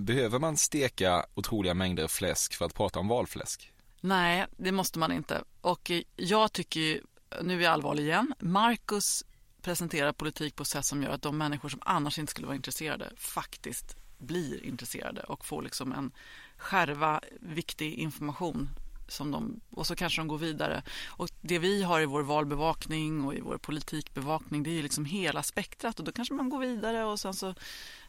Behöver 0.00 0.38
man 0.38 0.56
steka 0.56 1.26
otroliga 1.34 1.74
mängder 1.74 2.08
fläsk 2.08 2.54
för 2.54 2.64
att 2.64 2.74
prata 2.74 2.98
om 2.98 3.08
valfläsk? 3.08 3.72
Nej, 4.00 4.46
det 4.56 4.72
måste 4.72 4.98
man 4.98 5.12
inte. 5.12 5.42
Och 5.60 5.90
jag 6.16 6.52
tycker 6.52 7.00
nu 7.42 7.58
är 7.58 7.64
jag 7.64 7.72
allvarlig 7.72 8.02
igen, 8.02 8.34
Marcus 8.38 9.24
presenterar 9.62 10.12
politik 10.12 10.56
på 10.56 10.62
ett 10.62 10.68
sätt 10.68 10.84
som 10.84 11.02
gör 11.02 11.10
att 11.10 11.22
de 11.22 11.38
människor 11.38 11.68
som 11.68 11.80
annars 11.84 12.18
inte 12.18 12.30
skulle 12.30 12.46
vara 12.46 12.56
intresserade 12.56 13.10
faktiskt 13.16 13.96
blir 14.18 14.64
intresserade 14.64 15.22
och 15.22 15.46
får 15.46 15.62
liksom 15.62 15.92
en 15.92 16.12
skärva 16.56 17.20
viktig 17.40 17.94
information 17.94 18.68
som 19.08 19.30
de, 19.30 19.60
och 19.70 19.86
så 19.86 19.96
kanske 19.96 20.20
de 20.20 20.28
går 20.28 20.38
vidare. 20.38 20.82
Och 21.06 21.28
det 21.40 21.58
vi 21.58 21.82
har 21.82 22.00
i 22.00 22.06
vår 22.06 22.22
valbevakning 22.22 23.24
och 23.24 23.34
i 23.34 23.40
vår 23.40 23.58
politikbevakning 23.58 24.62
det 24.62 24.70
är 24.70 24.74
ju 24.74 24.82
liksom 24.82 25.04
hela 25.04 25.42
spektrat 25.42 25.98
och 25.98 26.04
då 26.04 26.12
kanske 26.12 26.34
man 26.34 26.48
går 26.48 26.58
vidare 26.58 27.04
och 27.04 27.20
sen 27.20 27.34
så 27.34 27.54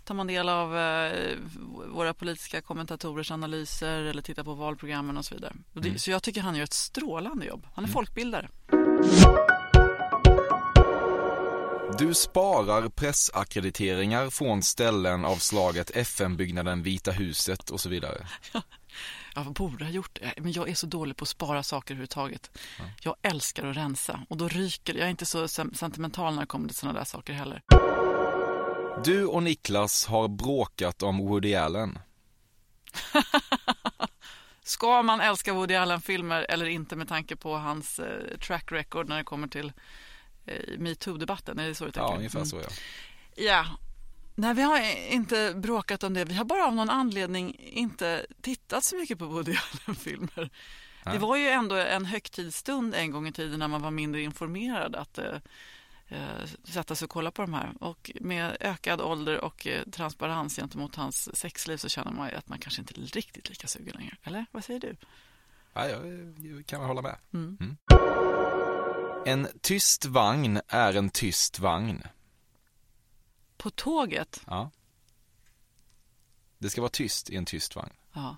tar 0.04 0.16
man 0.16 0.28
del 0.28 0.50
av 0.50 0.78
eh, 0.78 1.38
våra 1.88 2.14
politiska 2.14 2.62
kommentatorers 2.62 3.32
analyser 3.32 4.02
eller 4.02 4.22
tittar 4.22 4.44
på 4.44 4.54
valprogrammen 4.54 5.18
och 5.18 5.26
så 5.26 5.36
vidare. 5.36 5.54
Och 5.74 5.82
det, 5.82 6.00
Så 6.00 6.12
jag 6.12 6.24
tycker 6.24 6.42
han 6.42 6.56
gör 6.56 6.64
ett 6.64 6.74
strålande 6.74 7.46
jobb. 7.46 7.68
Han 7.76 7.84
är 7.84 7.90
folkbildare. 7.90 8.50
Du 11.98 12.14
sparar 12.14 12.90
pressackrediteringar 12.90 14.30
från 14.30 14.64
ställen 14.64 15.26
av 15.26 15.36
slaget 15.36 15.92
FN-byggnaden 15.96 16.84
Vita 16.84 17.12
huset 17.12 17.70
och 17.70 17.80
så 17.80 17.90
vidare. 17.90 18.28
Jag 19.36 19.54
borde 19.54 19.86
ha 19.86 19.92
gjort 19.92 20.20
det, 20.22 20.34
men 20.38 20.52
jag 20.52 20.70
är 20.70 20.76
så 20.76 20.88
dålig 20.88 21.18
på 21.18 21.24
att 21.24 21.30
spara 21.30 21.64
saker 21.64 21.94
överhuvudtaget. 21.94 22.52
Jag 23.02 23.16
älskar 23.22 23.66
att 23.66 23.78
rensa 23.78 24.26
och 24.30 24.38
då 24.38 24.48
ryker. 24.48 24.94
Jag 24.94 25.06
är 25.06 25.10
inte 25.10 25.26
så 25.26 25.48
sentimental 25.48 26.34
när 26.34 26.42
det 26.42 26.48
kommer 26.48 26.68
till 26.68 26.78
sådana 26.78 27.00
där 27.00 27.06
saker 27.06 27.34
heller. 27.34 27.62
Du 29.04 29.26
och 29.26 29.44
Niklas 29.44 30.06
har 30.06 30.28
bråkat 30.28 31.04
om 31.04 31.18
Woody 31.18 31.56
Allen. 31.56 32.00
Ska 34.64 35.02
man 35.02 35.22
älska 35.22 35.54
Woody 35.54 35.76
Allen-filmer 35.76 36.46
eller 36.50 36.66
inte 36.66 36.96
med 36.96 37.08
tanke 37.08 37.36
på 37.36 37.58
hans 37.58 38.00
eh, 38.00 38.38
track 38.38 38.72
record 38.72 39.10
när 39.10 39.18
det 39.18 39.24
kommer 39.24 39.48
till 39.48 39.74
eh, 40.46 40.78
metoo-debatten? 40.78 41.60
Är 41.60 41.68
det 41.68 41.76
så 41.76 41.86
du 41.86 41.92
tänker? 41.92 42.12
Ja, 42.12 42.18
ungefär 42.18 42.44
så 42.44 42.58
ja. 42.58 42.70
Ja. 43.36 43.66
Nej, 44.40 44.54
vi 44.54 44.62
har 44.62 45.12
inte 45.12 45.54
bråkat 45.56 46.04
om 46.04 46.14
det. 46.14 46.26
Vi 46.26 46.34
har 46.34 46.46
bara 46.46 46.66
av 46.66 46.76
någon 46.76 46.90
anledning 46.90 47.56
inte 47.60 48.26
tittat 48.42 48.84
så 48.84 48.96
mycket 48.96 49.20
på 49.20 49.26
Woody 49.26 49.56
Allen-filmer. 49.86 50.50
Det 51.04 51.18
var 51.18 51.36
ju 51.36 51.48
ändå 51.48 51.76
en 51.76 52.06
högtidsstund 52.06 52.96
en 52.96 53.12
gång 53.12 53.28
i 53.28 53.32
tiden 53.32 53.60
när 53.60 53.68
man 53.68 53.82
var 53.82 53.92
mindre 53.92 54.22
informerad 54.22 54.96
att 54.96 55.18
eh, 55.18 55.36
eh, 56.08 56.46
sätta 56.64 56.96
sig 56.96 57.06
och 57.06 57.10
kolla 57.10 57.32
på 57.32 57.42
de 57.42 57.54
här. 57.54 57.74
Och 57.80 58.12
med 58.22 58.58
ökad 58.60 59.02
ålder 59.02 59.38
och 59.38 59.68
eh, 59.68 59.84
transparens 59.84 60.56
gentemot 60.56 60.96
hans 60.96 61.38
sexliv 61.38 61.78
så 61.78 61.90
känner 61.90 62.12
man 62.12 62.30
att 62.36 62.50
man 62.50 62.60
kanske 62.60 62.82
inte 62.82 63.02
är 63.02 63.06
riktigt 63.06 63.50
lika 63.50 63.68
sugen 63.68 63.96
längre. 63.98 64.18
Eller 64.24 64.46
vad 64.52 64.64
säger 64.64 64.80
du? 64.80 64.96
ja 65.74 65.90
jag 65.90 66.08
jag 66.38 66.66
kan 66.66 66.82
hålla 66.82 67.02
med. 67.02 67.16
Mm. 67.34 67.58
Mm. 67.62 67.78
En 69.26 69.48
tyst 69.62 70.06
vagn 70.06 70.62
är 70.68 70.94
en 70.94 71.10
tyst 71.10 71.60
vagn. 71.60 72.04
På 73.60 73.70
tåget? 73.70 74.42
Ja. 74.48 74.72
Det 76.58 76.70
ska 76.70 76.82
vara 76.82 76.90
tyst 76.90 77.30
i 77.30 77.36
en 77.36 77.46
tyst 77.46 77.76
vagn. 77.76 77.94
Ja. 78.14 78.38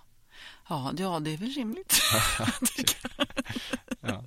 Ja, 0.69 0.93
ja 0.97 1.19
det 1.19 1.33
är 1.33 1.37
väl 1.37 1.49
rimligt. 1.49 2.01
Ja. 4.03 4.23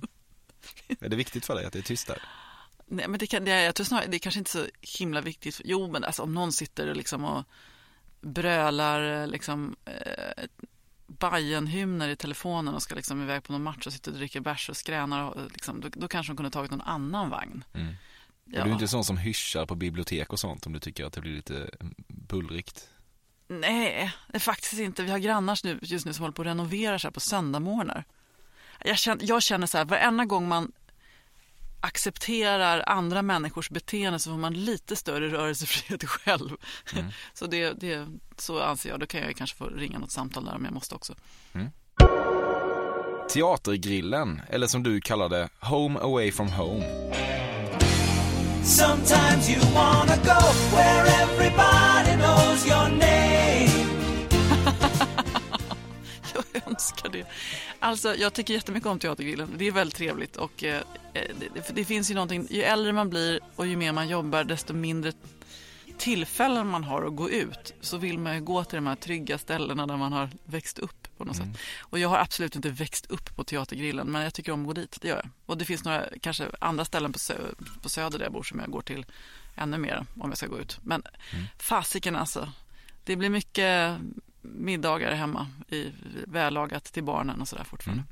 Är 0.99 1.09
det 1.09 1.15
viktigt 1.15 1.45
för 1.45 1.55
dig 1.55 1.65
att 1.65 1.73
det 1.73 1.79
är 1.79 1.83
tyst 1.83 2.07
där? 2.07 2.21
Nej, 2.85 3.07
men 3.07 3.19
det, 3.19 3.27
kan, 3.27 3.45
det, 3.45 3.51
är, 3.51 3.63
jag 3.63 3.75
tror 3.75 3.85
snarare, 3.85 4.07
det 4.07 4.17
är 4.17 4.19
kanske 4.19 4.39
inte 4.39 4.51
så 4.51 4.65
himla 4.99 5.21
viktigt. 5.21 5.61
Jo, 5.65 5.87
men 5.91 6.03
alltså, 6.03 6.23
om 6.23 6.33
någon 6.33 6.51
sitter 6.51 6.89
och, 6.89 6.95
liksom 6.95 7.23
och 7.23 7.43
brölar 8.21 9.27
liksom, 9.27 9.75
eh, 9.85 10.43
Bajenhymner 11.07 12.09
i 12.09 12.15
telefonen 12.15 12.73
och 12.73 12.81
ska 12.81 12.95
liksom 12.95 13.21
iväg 13.21 13.43
på 13.43 13.51
någon 13.51 13.63
match 13.63 13.87
och 13.87 13.93
sitter 13.93 14.11
och 14.11 14.17
dricker 14.17 14.39
bärs 14.39 14.69
och 14.69 14.77
skränar, 14.77 15.23
och, 15.23 15.51
liksom, 15.51 15.81
då, 15.81 15.89
då 15.91 16.07
kanske 16.07 16.33
de 16.33 16.37
kunde 16.37 16.51
tagit 16.51 16.71
någon 16.71 16.81
annan 16.81 17.29
vagn. 17.29 17.63
Mm. 17.73 17.95
Ja. 18.45 18.59
Och 18.59 18.65
du 18.65 18.71
är 18.71 18.73
inte 18.73 18.87
sån 18.87 19.05
som 19.05 19.17
hyschar 19.17 19.65
på 19.65 19.75
bibliotek 19.75 20.33
och 20.33 20.39
sånt 20.39 20.65
om 20.65 20.73
du 20.73 20.79
tycker 20.79 21.05
att 21.05 21.13
det 21.13 21.21
blir 21.21 21.35
lite 21.35 21.69
bullrigt? 22.07 22.89
Nej, 23.47 24.11
det 24.27 24.35
är 24.35 24.39
faktiskt 24.39 24.79
inte. 24.79 25.03
Vi 25.03 25.11
har 25.11 25.19
grannar 25.19 25.59
nu, 25.63 25.79
just 25.81 26.05
nu 26.05 26.13
som 26.13 26.23
håller 26.23 26.33
på 26.33 26.41
att 26.41 26.47
renovera 26.47 26.99
så 26.99 27.07
här 27.07 27.11
på 27.11 27.19
söndagmorgnar. 27.19 28.03
Jag 28.85 28.97
känner, 28.97 29.25
jag 29.25 29.43
känner 29.43 29.67
så 29.67 29.77
här, 29.77 29.85
varenda 29.85 30.25
gång 30.25 30.47
man 30.47 30.71
accepterar 31.79 32.83
andra 32.87 33.21
människors 33.21 33.69
beteende 33.69 34.19
så 34.19 34.29
får 34.29 34.37
man 34.37 34.53
lite 34.53 34.95
större 34.95 35.29
rörelsefrihet 35.31 36.03
själv. 36.09 36.57
Mm. 36.93 37.05
Så 37.33 37.45
det, 37.45 37.73
det, 37.73 38.07
så 38.37 38.61
anser 38.61 38.89
jag. 38.89 38.99
Då 38.99 39.05
kan 39.05 39.21
jag 39.21 39.35
kanske 39.35 39.57
få 39.57 39.65
ringa 39.65 39.99
något 39.99 40.11
samtal 40.11 40.45
där 40.45 40.55
om 40.55 40.65
jag 40.65 40.73
måste 40.73 40.95
också. 40.95 41.15
Teatergrillen, 43.29 44.41
eller 44.49 44.67
som 44.67 44.83
du 44.83 45.01
kallar 45.01 45.29
det, 45.29 45.49
Home 45.59 45.99
Away 45.99 46.31
From 46.31 46.49
Home. 46.49 46.85
Sometimes 48.65 49.47
you 49.49 49.61
wanna 49.75 50.17
go 50.17 50.39
where 50.75 51.05
everybody 51.21 52.15
knows 52.17 52.65
your 52.67 52.89
name. 52.89 53.69
Jag 56.33 56.67
önskar 56.67 57.09
det. 57.09 57.25
Alltså, 57.79 58.15
jag 58.15 58.33
tycker 58.33 58.53
jättemycket 58.53 58.87
om 58.87 58.99
Teatergrillen. 58.99 59.53
Det 59.57 59.67
är 59.67 59.71
väldigt 59.71 59.95
trevligt. 59.95 60.35
Och, 60.35 60.63
eh, 60.63 60.81
eh, 61.13 61.21
det, 61.53 61.75
det, 61.75 61.85
finns 61.85 62.11
ju 62.11 62.13
någonting, 62.13 62.47
ju 62.49 62.61
äldre 62.63 62.93
man 62.93 63.09
blir 63.09 63.39
och 63.55 63.67
ju 63.67 63.75
mer 63.75 63.91
man 63.91 64.07
jobbar 64.07 64.43
desto 64.43 64.73
mindre 64.73 65.11
tillfällen 65.97 66.67
man 66.67 66.83
har 66.83 67.05
att 67.05 67.15
gå 67.15 67.29
ut 67.29 67.73
så 67.81 67.97
vill 67.97 68.19
man 68.19 68.35
ju 68.35 68.41
gå 68.41 68.63
till 68.63 68.75
de 68.75 68.87
här 68.87 68.95
trygga 68.95 69.37
ställena 69.37 69.87
där 69.87 69.97
man 69.97 70.13
har 70.13 70.29
växt 70.45 70.79
upp 70.79 71.07
på 71.17 71.25
något 71.25 71.35
sätt. 71.35 71.47
Och 71.79 71.99
jag 71.99 72.09
har 72.09 72.17
absolut 72.17 72.55
inte 72.55 72.69
växt 72.69 73.05
upp 73.05 73.35
på 73.35 73.43
Teatergrillen 73.43 74.07
men 74.07 74.21
jag 74.21 74.33
tycker 74.33 74.51
om 74.51 74.61
att 74.61 74.67
gå 74.67 74.73
dit, 74.73 74.97
det 75.01 75.07
gör 75.07 75.15
jag. 75.15 75.29
Och 75.45 75.57
det 75.57 75.65
finns 75.65 75.83
några 75.83 76.05
kanske 76.21 76.45
andra 76.59 76.85
ställen 76.85 77.13
på, 77.13 77.19
sö 77.19 77.33
på 77.81 77.89
Söder 77.89 78.17
där 78.17 78.25
jag 78.25 78.33
bor 78.33 78.43
som 78.43 78.59
jag 78.59 78.71
går 78.71 78.81
till 78.81 79.05
ännu 79.55 79.77
mer 79.77 80.05
om 80.19 80.29
jag 80.29 80.37
ska 80.37 80.47
gå 80.47 80.59
ut. 80.59 80.79
Men 80.83 81.03
fasiken 81.57 82.15
alltså, 82.15 82.51
det 83.03 83.15
blir 83.15 83.29
mycket 83.29 83.97
middagar 84.41 85.11
hemma 85.11 85.47
i 85.69 85.91
vällagat 86.27 86.83
till 86.83 87.03
barnen 87.03 87.41
och 87.41 87.47
sådär 87.47 87.63
fortfarande. 87.63 88.03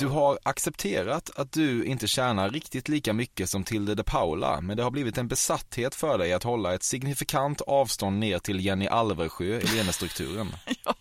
Du 0.00 0.06
har 0.06 0.38
accepterat 0.42 1.30
att 1.36 1.52
du 1.52 1.84
inte 1.84 2.06
tjänar 2.06 2.50
riktigt 2.50 2.88
lika 2.88 3.12
mycket 3.12 3.50
som 3.50 3.64
Tilde 3.64 3.94
de 3.94 4.02
Paula, 4.02 4.60
men 4.60 4.76
det 4.76 4.82
har 4.82 4.90
blivit 4.90 5.18
en 5.18 5.28
besatthet 5.28 5.94
för 5.94 6.18
dig 6.18 6.32
att 6.32 6.42
hålla 6.42 6.74
ett 6.74 6.82
signifikant 6.82 7.60
avstånd 7.60 8.18
ner 8.18 8.38
till 8.38 8.64
Jenny 8.64 8.86
Alversjö 8.86 9.44
i 9.44 9.76
lönestrukturen. 9.76 10.52
Jag, 10.84 10.94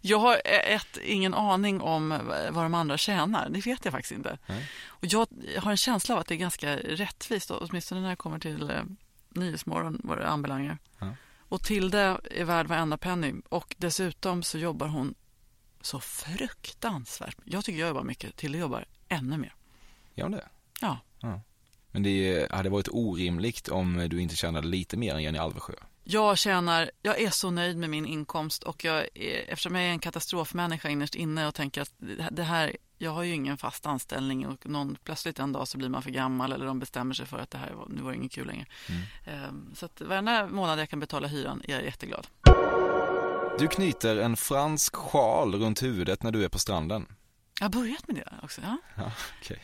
jag 0.00 0.18
har 0.18 0.40
ett, 0.44 0.98
ingen 1.04 1.34
aning 1.34 1.80
om 1.80 2.20
vad 2.50 2.64
de 2.64 2.74
andra 2.74 2.98
tjänar. 2.98 3.48
Det 3.48 3.66
vet 3.66 3.84
jag 3.84 3.92
faktiskt 3.92 4.12
inte. 4.12 4.38
Nej. 4.46 4.70
Och 4.86 5.04
jag 5.04 5.28
har 5.58 5.70
en 5.70 5.76
känsla 5.76 6.14
av 6.14 6.20
att 6.20 6.26
det 6.26 6.34
är 6.34 6.38
ganska 6.38 6.76
rättvist, 6.76 7.50
åtminstone 7.50 8.00
när 8.00 8.10
det 8.10 8.16
kommer 8.16 8.38
till 8.38 8.70
eh, 8.70 8.82
Nyhetsmorgon 9.28 10.00
vad 10.04 10.18
det 10.18 10.28
anbelangar. 10.28 10.78
Ja. 10.98 11.06
Och 11.48 11.62
Tilde 11.62 12.20
är 12.30 12.44
värd 12.44 12.66
varenda 12.66 12.96
penny. 12.96 13.34
Och 13.48 13.74
dessutom 13.78 14.42
så 14.42 14.58
jobbar 14.58 14.86
hon 14.86 15.14
så 15.86 16.00
fruktansvärt. 16.00 17.36
Jag 17.44 17.64
tycker 17.64 17.80
jag 17.80 17.88
jobbar 17.88 18.02
mycket. 18.02 18.36
Tilde 18.36 18.58
jobbar 18.58 18.84
ännu 19.08 19.38
mer. 19.38 19.54
Gör 20.14 20.24
hon 20.24 20.32
det? 20.32 20.48
Ja. 20.80 20.98
Men 21.92 22.02
det 22.02 22.52
hade 22.52 22.68
varit 22.68 22.88
orimligt 22.88 23.68
om 23.68 24.08
du 24.10 24.20
inte 24.20 24.36
tjänade 24.36 24.68
lite 24.68 24.96
mer 24.96 25.14
än 25.14 25.22
Jenny 25.22 25.38
Alversjö. 25.38 25.72
Jag 26.04 26.38
tjänar, 26.38 26.90
jag 27.02 27.20
är 27.20 27.30
så 27.30 27.50
nöjd 27.50 27.76
med 27.76 27.90
min 27.90 28.06
inkomst 28.06 28.62
och 28.62 28.84
jag 28.84 28.98
är, 29.14 29.44
eftersom 29.48 29.74
jag 29.74 29.84
är 29.84 29.88
en 29.88 29.98
katastrofmänniska 29.98 30.88
innerst 30.88 31.14
inne 31.14 31.46
och 31.46 31.54
tänker 31.54 31.82
att 31.82 31.92
det 32.30 32.42
här, 32.42 32.76
jag 32.98 33.10
har 33.10 33.22
ju 33.22 33.34
ingen 33.34 33.56
fast 33.56 33.86
anställning 33.86 34.46
och 34.46 34.66
någon, 34.66 34.96
plötsligt 35.04 35.38
en 35.38 35.52
dag 35.52 35.68
så 35.68 35.78
blir 35.78 35.88
man 35.88 36.02
för 36.02 36.10
gammal 36.10 36.52
eller 36.52 36.66
de 36.66 36.78
bestämmer 36.78 37.14
sig 37.14 37.26
för 37.26 37.38
att 37.38 37.50
det 37.50 37.58
här 37.58 37.74
nu 37.88 38.02
var 38.02 38.10
det 38.10 38.16
inget 38.16 38.32
kul 38.32 38.46
längre. 38.46 38.66
Ehm, 39.26 39.70
Så 39.74 39.86
att 39.86 40.00
varenda 40.00 40.46
månad 40.46 40.80
jag 40.80 40.90
kan 40.90 41.00
betala 41.00 41.28
hyran 41.28 41.62
är 41.64 41.72
jag 41.72 41.84
jätteglad. 41.84 42.26
Du 43.58 43.68
knyter 43.68 44.16
en 44.16 44.36
fransk 44.36 44.96
sjal 44.96 45.54
runt 45.54 45.82
huvudet 45.82 46.22
när 46.22 46.32
du 46.32 46.44
är 46.44 46.48
på 46.48 46.58
stranden. 46.58 47.06
Jag 47.60 47.64
har 47.64 47.72
börjat 47.72 48.08
med 48.08 48.16
det 48.16 48.32
också. 48.42 48.60
Ja. 48.64 48.76
Ja, 48.94 49.12
okej. 49.42 49.60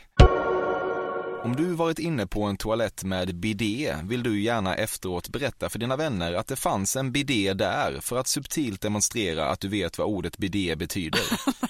Om 1.45 1.57
du 1.57 1.65
varit 1.65 1.99
inne 1.99 2.27
på 2.27 2.43
en 2.43 2.57
toalett 2.57 3.05
med 3.05 3.35
bidé 3.35 3.97
vill 4.03 4.23
du 4.23 4.41
gärna 4.41 4.75
efteråt 4.75 5.29
berätta 5.29 5.69
för 5.69 5.79
dina 5.79 5.97
vänner 5.97 6.33
att 6.33 6.47
det 6.47 6.57
fanns 6.57 6.97
en 6.97 7.13
bidé 7.13 7.55
där 7.55 8.01
för 8.01 8.19
att 8.19 8.27
subtilt 8.27 8.81
demonstrera 8.81 9.49
att 9.49 9.61
du 9.61 9.69
vet 9.69 9.99
vad 9.99 10.09
ordet 10.09 10.39
bidé 10.39 10.77
betyder. 10.77 11.23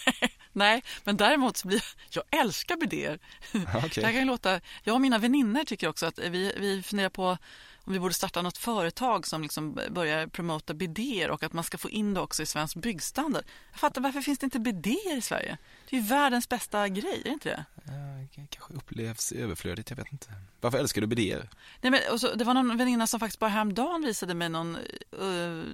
Nej, 0.52 0.82
men 1.04 1.16
däremot 1.16 1.56
så 1.56 1.68
blir 1.68 1.84
jag 2.10 2.24
älskar 2.40 2.76
bidéer. 2.76 3.18
okej. 3.54 3.90
Det 3.94 4.06
här 4.06 4.12
kan 4.12 4.26
låta, 4.26 4.60
jag 4.82 4.94
och 4.94 5.00
mina 5.00 5.18
vänner 5.18 5.64
tycker 5.64 5.88
också 5.88 6.06
att 6.06 6.18
vi, 6.18 6.52
vi 6.60 6.82
funderar 6.82 7.10
på 7.10 7.38
om 7.84 7.92
vi 7.92 8.00
borde 8.00 8.14
starta 8.14 8.42
något 8.42 8.58
företag 8.58 9.26
som 9.26 9.42
liksom 9.42 9.78
börjar 9.90 10.26
promota 10.26 10.74
bidéer 10.74 11.30
och 11.30 11.42
att 11.42 11.52
man 11.52 11.64
ska 11.64 11.78
få 11.78 11.90
in 11.90 12.14
det 12.14 12.20
också 12.20 12.42
i 12.42 12.46
svensk 12.46 12.76
byggstandard. 12.76 13.44
Jag 13.70 13.80
fattar, 13.80 14.00
varför 14.00 14.20
finns 14.20 14.38
det 14.38 14.44
inte 14.44 14.58
bidéer 14.58 15.16
i 15.16 15.20
Sverige? 15.20 15.58
Det 15.90 15.96
är 15.96 16.00
ju 16.00 16.06
världens 16.06 16.48
bästa 16.48 16.88
grej, 16.88 17.20
är 17.20 17.24
det 17.24 17.30
inte 17.30 17.48
det? 17.48 17.64
Ja, 17.84 18.46
kanske 18.48 18.74
upplevs 18.74 19.32
överflödigt, 19.32 19.90
jag 19.90 19.96
vet 19.96 20.12
inte. 20.12 20.32
Varför 20.60 20.78
älskar 20.78 21.00
du 21.00 21.06
bidéer? 21.06 21.50
Nej, 21.80 21.90
men, 21.90 22.18
så, 22.18 22.34
det 22.34 22.44
var 22.44 22.54
någon 22.54 22.76
väninna 22.76 23.06
som 23.06 23.20
faktiskt 23.20 23.38
bara 23.38 23.50
häromdagen 23.50 24.02
visade 24.02 24.34
mig 24.34 24.48
någon 24.48 24.78
uh, 25.22 25.64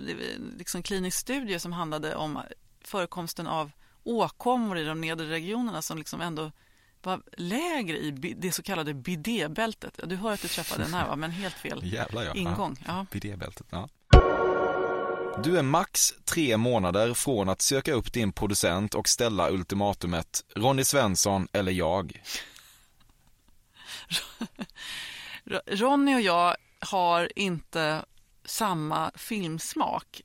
liksom 0.56 0.82
klinisk 0.82 1.18
studie 1.18 1.58
som 1.58 1.72
handlade 1.72 2.14
om 2.14 2.40
förekomsten 2.80 3.46
av 3.46 3.70
åkommor 4.04 4.78
i 4.78 4.84
de 4.84 5.00
nedre 5.00 5.30
regionerna 5.30 5.82
som 5.82 5.98
liksom 5.98 6.20
ändå 6.20 6.52
var 7.02 7.22
lägre 7.36 7.96
i 7.96 8.10
det 8.38 8.52
så 8.52 8.62
kallade 8.62 8.94
bidébältet. 8.94 10.00
Du 10.04 10.16
hör 10.16 10.32
att 10.32 10.42
du 10.42 10.48
träffade 10.48 10.82
den 10.82 10.94
här, 10.94 11.08
va? 11.08 11.16
men 11.16 11.30
helt 11.30 11.54
fel 11.54 11.80
Jävlar 11.92 12.24
ja. 12.24 12.34
ingång. 12.34 12.76
Ja. 12.86 13.06
Bidébältet, 13.10 13.66
ja. 13.70 13.88
Du 15.44 15.58
är 15.58 15.62
max 15.62 16.14
tre 16.24 16.56
månader 16.56 17.14
från 17.14 17.48
att 17.48 17.62
söka 17.62 17.92
upp 17.92 18.12
din 18.12 18.32
producent 18.32 18.94
och 18.94 19.08
ställa 19.08 19.50
ultimatumet 19.50 20.44
Ronny 20.56 20.84
Svensson 20.84 21.48
eller 21.52 21.72
jag. 21.72 22.22
Ronny 25.66 26.14
och 26.14 26.20
jag 26.20 26.56
har 26.80 27.38
inte 27.38 28.04
samma 28.44 29.10
filmsmak. 29.14 30.22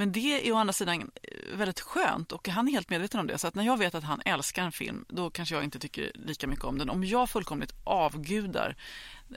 Men 0.00 0.12
det 0.12 0.48
är 0.48 0.52
å 0.52 0.56
andra 0.56 0.72
sidan 0.72 1.10
eh, 1.22 1.56
väldigt 1.56 1.80
skönt 1.80 2.32
och 2.32 2.48
han 2.48 2.68
är 2.68 2.72
helt 2.72 2.90
medveten 2.90 3.20
om 3.20 3.26
det. 3.26 3.38
Så 3.38 3.46
att 3.46 3.54
när 3.54 3.64
jag 3.64 3.76
vet 3.76 3.94
att 3.94 4.04
han 4.04 4.20
älskar 4.24 4.64
en 4.64 4.72
film, 4.72 5.04
då 5.08 5.30
kanske 5.30 5.54
jag 5.54 5.64
inte 5.64 5.78
tycker 5.78 6.12
lika 6.14 6.46
mycket 6.46 6.64
om 6.64 6.78
den. 6.78 6.90
Om 6.90 7.04
jag 7.04 7.30
fullkomligt 7.30 7.74
avgudar 7.84 8.76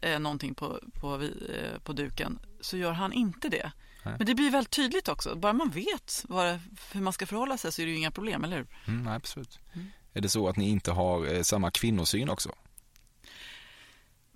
eh, 0.02 0.20
någonting 0.20 0.56
på, 0.56 0.80
på, 0.94 1.22
eh, 1.24 1.80
på 1.84 1.94
duken 1.94 2.40
så 2.62 2.78
gör 2.78 2.92
han 2.92 3.14
inte 3.14 3.50
det. 3.50 3.72
Nej. 4.04 4.16
Men 4.18 4.28
det 4.28 4.36
blir 4.36 4.52
väldigt 4.52 4.72
tydligt 4.72 5.08
också. 5.08 5.36
Bara 5.36 5.54
man 5.54 5.70
vet 5.70 6.26
vad, 6.28 6.60
hur 6.92 7.02
man 7.02 7.14
ska 7.14 7.26
förhålla 7.26 7.58
sig 7.58 7.72
så 7.72 7.82
är 7.82 7.86
det 7.86 7.92
ju 7.92 7.98
inga 7.98 8.12
problem, 8.12 8.44
eller 8.44 8.58
hur? 8.58 8.68
Mm, 8.88 9.04
nej, 9.04 9.16
absolut. 9.16 9.60
Är 10.14 10.22
det 10.22 10.30
så 10.30 10.48
att 10.48 10.58
ni 10.58 10.70
inte 10.70 10.92
har 10.92 11.34
eh, 11.34 11.42
samma 11.42 11.72
kvinnosyn 11.72 12.30
också? 12.30 12.52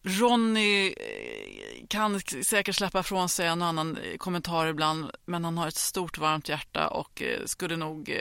Ronny 0.04 0.88
eh, 0.88 1.88
kan 1.90 2.20
säkert 2.46 2.76
släppa 2.76 3.04
från 3.04 3.30
sig 3.30 3.48
en 3.48 3.62
och 3.62 3.68
annan 3.68 3.98
eh, 3.98 4.18
kommentar 4.18 4.68
ibland 4.68 5.12
men 5.26 5.44
han 5.44 5.58
har 5.58 5.68
ett 5.68 5.76
stort 5.76 6.18
varmt 6.18 6.50
hjärta 6.50 6.88
och 6.88 7.22
eh, 7.22 7.46
skulle 7.46 7.76
nog 7.76 8.12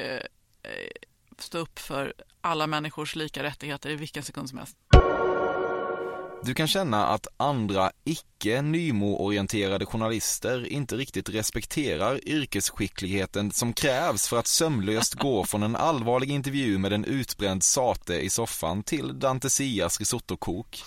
stå 1.39 1.59
upp 1.59 1.79
för 1.79 2.15
alla 2.41 2.67
människors 2.67 3.17
lika 3.17 3.43
rättigheter 3.43 3.91
i 3.91 3.95
vilken 3.95 4.23
sekund 4.23 4.49
som 4.49 4.59
helst. 4.59 4.77
Du 6.43 6.55
kan 6.55 6.69
känna 6.69 7.07
att 7.07 7.27
andra 7.37 7.91
icke 8.05 8.63
Nymo-orienterade 8.63 9.87
journalister 9.87 10.67
inte 10.67 10.97
riktigt 10.97 11.29
respekterar 11.29 12.29
yrkesskickligheten 12.29 13.51
som 13.51 13.73
krävs 13.73 14.29
för 14.29 14.39
att 14.39 14.47
sömlöst 14.47 15.15
gå 15.15 15.45
från 15.45 15.63
en 15.63 15.77
allvarlig 15.77 16.31
intervju 16.31 16.79
med 16.79 16.93
en 16.93 17.05
utbränd 17.05 17.63
sate 17.63 18.15
i 18.15 18.31
soffan 18.31 18.83
till 18.83 19.19
Dante 19.19 19.51
Sias 19.51 19.99
risottokok. 19.99 20.83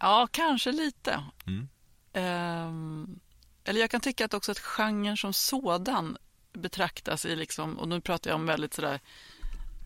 Ja, 0.00 0.28
kanske 0.32 0.72
lite. 0.72 1.24
Mm. 1.46 1.68
Ehm, 2.12 3.20
eller 3.64 3.80
jag 3.80 3.90
kan 3.90 4.00
tycka 4.00 4.24
att 4.24 4.34
också 4.34 4.52
att 4.52 4.58
genren 4.58 5.16
som 5.16 5.32
sådan 5.32 6.16
betraktas 6.52 7.24
i, 7.26 7.36
liksom, 7.36 7.78
och 7.78 7.88
nu 7.88 8.00
pratar 8.00 8.30
jag 8.30 8.34
om 8.34 8.46
väldigt 8.46 8.74
sådär 8.74 9.00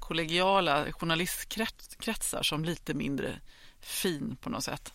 kollegiala 0.01 0.93
journalistkretsar 0.93 2.43
som 2.43 2.65
lite 2.65 2.95
mindre 2.95 3.41
fin 3.81 4.37
på 4.41 4.51
något 4.51 4.65
sätt. 4.65 4.93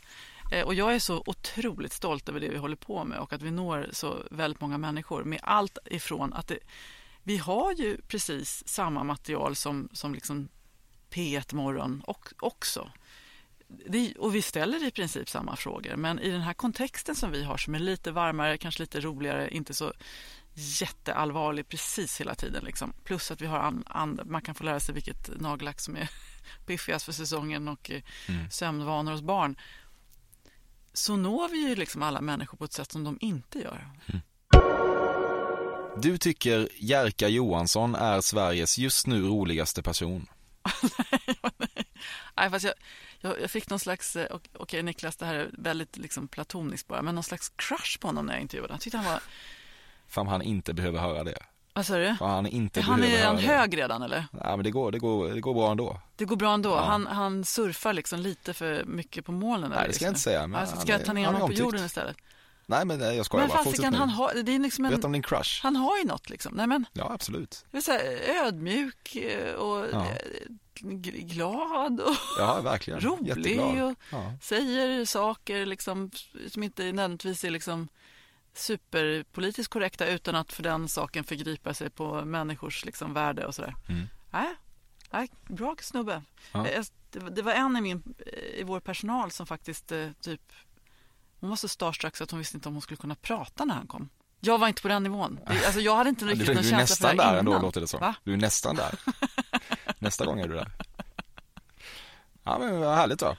Eh, 0.52 0.66
Och 0.66 0.74
jag 0.74 0.96
är 0.96 1.00
så 1.00 1.24
otroligt 1.26 1.94
stolt 1.94 2.30
över 2.30 2.40
det 2.40 2.50
vi 2.50 2.58
håller 2.58 2.76
på 2.76 3.04
med 3.04 3.20
och 3.20 3.34
att 3.34 3.42
vi 3.42 3.52
når 3.52 3.90
så 3.92 4.24
väldigt 4.32 4.62
många 4.62 4.78
människor 4.78 5.24
med 5.24 5.40
allt 5.44 5.78
ifrån 5.86 6.34
att 6.34 6.48
det, 6.48 6.60
vi 7.24 7.38
har 7.38 7.74
ju 7.74 8.02
precis 8.02 8.68
samma 8.68 9.04
material 9.04 9.56
som, 9.56 9.90
som 9.94 10.14
liksom 10.14 10.50
P1 11.10 11.56
Morgon 11.56 12.02
och, 12.08 12.34
också. 12.40 12.92
Det, 13.68 14.14
och 14.18 14.36
vi 14.36 14.42
ställer 14.42 14.88
i 14.88 14.92
princip 14.92 15.30
samma 15.30 15.56
frågor, 15.56 15.96
men 15.96 16.20
i 16.20 16.30
den 16.30 16.42
här 16.42 16.54
kontexten 16.54 17.16
som 17.16 17.32
vi 17.32 17.44
har 17.44 17.58
som 17.58 17.76
är 17.76 17.80
lite 17.80 18.12
varmare, 18.12 18.58
kanske 18.58 18.84
lite 18.84 19.00
roligare, 19.00 19.50
inte 19.50 19.74
så 19.74 19.94
jätteallvarlig 20.54 21.70
precis 21.70 22.22
hela 22.22 22.36
tiden. 22.36 22.64
Liksom. 22.64 22.94
Plus 23.04 23.32
att 23.32 23.42
vi 23.42 23.46
har 23.46 23.60
an, 23.60 23.84
an, 23.88 24.20
man 24.26 24.42
kan 24.42 24.56
få 24.56 24.64
lära 24.64 24.80
sig 24.80 24.96
vilket 24.96 25.42
nagellack 25.42 25.80
som 25.80 25.96
är 25.96 26.10
biffigast 26.66 27.06
för 27.06 27.12
säsongen 27.12 27.68
och 27.68 27.92
eh, 27.92 28.02
sömnvanor 28.52 29.12
hos 29.12 29.22
barn. 29.22 29.56
Så 30.94 31.16
når 31.16 31.50
vi 31.50 31.70
ju 31.70 31.76
liksom 31.76 32.04
alla 32.04 32.22
människor 32.22 32.58
på 32.58 32.66
ett 32.66 32.74
sätt 32.74 32.92
som 32.92 33.04
de 33.04 33.18
inte 33.22 33.60
gör. 33.60 33.90
Du 36.02 36.18
tycker 36.18 36.70
Jerka 36.76 37.28
Johansson 37.28 37.96
är 37.96 38.22
Sveriges 38.22 38.78
just 38.78 39.08
nu 39.08 39.22
roligaste 39.22 39.84
person. 39.84 40.28
Nej, 42.38 42.50
fast 42.50 42.66
jag, 42.66 42.74
jag, 43.22 43.42
jag 43.42 43.52
fick 43.52 43.70
någon 43.70 43.80
slags, 43.80 44.16
eh, 44.16 44.36
ok- 44.36 44.50
okej 44.58 44.84
Niklas, 44.84 45.16
det 45.16 45.26
här 45.26 45.36
är 45.36 45.50
väldigt 45.54 45.98
liksom 45.98 46.28
platoniskt 46.28 46.88
bara, 46.88 47.02
men 47.02 47.16
någon 47.16 47.24
slags 47.24 47.50
crush 47.56 48.00
på 48.00 48.08
honom 48.08 48.26
när 48.26 48.34
jag 48.34 48.42
intervjuade 48.42 48.68
honom. 48.68 48.76
Jag 48.76 48.82
tyckte 48.82 48.98
han 48.98 49.06
var, 49.14 49.20
Fan 50.08 50.28
han 50.28 50.42
inte 50.42 50.74
behöver 50.74 51.00
höra 51.00 51.24
det. 51.24 51.38
vad 51.74 51.86
sa 51.86 51.98
du? 51.98 52.16
Fan 52.20 52.30
han 52.30 52.46
inte 52.46 52.82
Han 52.82 53.04
är 53.04 53.08
höra 53.18 53.30
en 53.30 53.36
det. 53.36 53.42
hög 53.42 53.78
redan 53.78 54.02
eller? 54.04 54.26
Nej 54.32 54.44
men 54.58 54.64
det 54.64 54.72
går, 54.72 54.92
det 54.92 55.00
går, 55.00 55.30
det 55.34 55.42
går 55.42 55.54
bra 55.54 55.72
ändå. 55.72 56.00
Det 56.16 56.26
går 56.26 56.36
bra 56.36 56.54
ändå. 56.54 56.70
Ja. 56.70 56.86
Han, 56.86 57.08
han 57.08 57.44
surfar 57.46 57.94
liksom 57.94 58.20
lite 58.20 58.54
för 58.54 58.84
mycket 58.86 59.26
på 59.26 59.32
molnen. 59.32 59.70
Nej, 59.70 59.88
det 59.88 59.94
ska 59.94 60.06
jag 60.06 60.10
inte 60.12 60.22
säga, 60.22 60.48
men 60.48 60.60
Alltså, 60.62 60.76
han 60.76 60.82
ska 60.82 60.92
jag 60.92 61.02
är- 61.02 61.06
ta 61.06 61.14
ner 61.14 61.26
han 61.26 61.34
honom 61.34 61.48
på 61.50 61.54
jorden 61.54 61.86
istället? 61.86 62.18
Nej 62.70 62.86
men 62.86 63.00
jag 63.16 63.26
skojar 63.26 63.48
Men 63.48 63.56
bara. 63.56 63.64
Fortsätt 63.64 63.92
nu. 63.92 63.98
han 63.98 64.10
har, 64.10 64.34
det 64.44 64.56
är 64.56 64.60
liksom 64.60 64.86
en, 64.86 64.92
Berätta 64.92 65.08
om 65.08 65.14
din 65.14 65.24
crush. 65.24 65.60
han 65.64 65.76
har 65.76 65.98
ju 65.98 66.04
något 66.04 66.30
liksom. 66.30 66.54
Nej 66.56 66.68
men, 66.68 66.86
Ja 66.94 67.12
absolut. 67.14 67.66
det 67.72 67.78
är 67.78 67.82
så 67.82 67.92
här, 67.92 68.46
ödmjuk 68.46 69.16
eh, 69.16 69.54
och 69.54 69.86
Ja. 69.92 70.06
eh, 70.06 70.18
glad 71.24 72.00
och 72.02 72.16
Ja 72.40 72.62
verkligen. 72.62 73.00
rolig 73.00 73.28
Jätteglad. 73.28 73.84
och 73.92 73.96
Ja. 74.12 74.34
säger 74.42 75.06
saker 75.06 75.66
liksom, 75.66 76.12
som 76.48 76.64
inte 76.64 76.84
nödvändigtvis 76.84 77.44
är 77.44 77.50
liksom 77.50 77.88
superpolitiskt 78.54 79.74
korrekta 79.74 80.08
utan 80.08 80.36
att 80.36 80.54
för 80.54 80.64
den 80.64 80.88
saken 80.90 81.24
förgripa 81.24 81.74
sig 81.74 81.90
på 81.90 82.26
människors 82.26 82.86
liksom 82.86 83.14
värde 83.14 83.46
och 83.46 83.56
sådär. 83.56 83.76
Mm. 83.90 84.06
Nej, 84.32 84.56
nej, 85.12 85.30
bra 85.48 85.76
snubbe. 85.82 86.22
Ja. 86.52 86.68
Eh, 86.68 86.84
Det, 87.32 87.42
var- 87.42 87.52
en 87.52 87.78
i, 87.78 87.82
min, 87.82 88.04
i 88.58 88.64
vår 88.64 88.80
personal 88.80 89.32
som 89.32 89.48
faktiskt 89.48 89.92
typ 90.22 90.42
hon 91.48 91.50
var 91.50 91.58
så 91.58 91.68
starstruck 91.68 92.16
så 92.18 92.24
att 92.24 92.32
hon 92.32 92.38
visste 92.38 92.58
inte 92.58 92.70
om 92.70 92.76
hon 92.76 92.82
skulle 92.82 92.98
kunna 92.98 93.16
prata 93.16 93.66
när 93.66 93.76
han 93.76 93.88
kom. 93.88 94.10
Jag 94.40 94.58
var 94.58 94.68
inte 94.68 94.82
på 94.82 94.88
den 94.88 95.04
nivån. 95.04 95.40
Alltså 95.66 95.80
jag 95.82 95.96
hade 95.96 96.10
inte 96.10 96.26
Du, 96.26 96.32
riktigt 96.32 96.48
du 96.48 96.54
någon 96.54 96.64
är 96.66 96.70
känsla 96.70 96.78
nästan 96.78 97.10
för 97.10 97.18
det 97.18 97.24
där 97.24 97.30
här 97.30 97.38
ändå 97.38 97.52
innan. 97.52 97.62
låter 97.62 97.82
det 97.82 97.88
som. 97.88 98.00
Va? 98.00 98.16
Du 98.24 98.34
är 98.34 98.38
nästan 98.38 98.76
där. 98.76 98.96
Nästa 100.00 100.26
gång 100.26 100.40
är 100.40 100.48
du 100.48 100.54
där. 100.56 100.72
Ja 102.44 102.60
men 102.60 102.80
vad 102.80 102.96
härligt 102.96 103.20
då. 103.20 103.36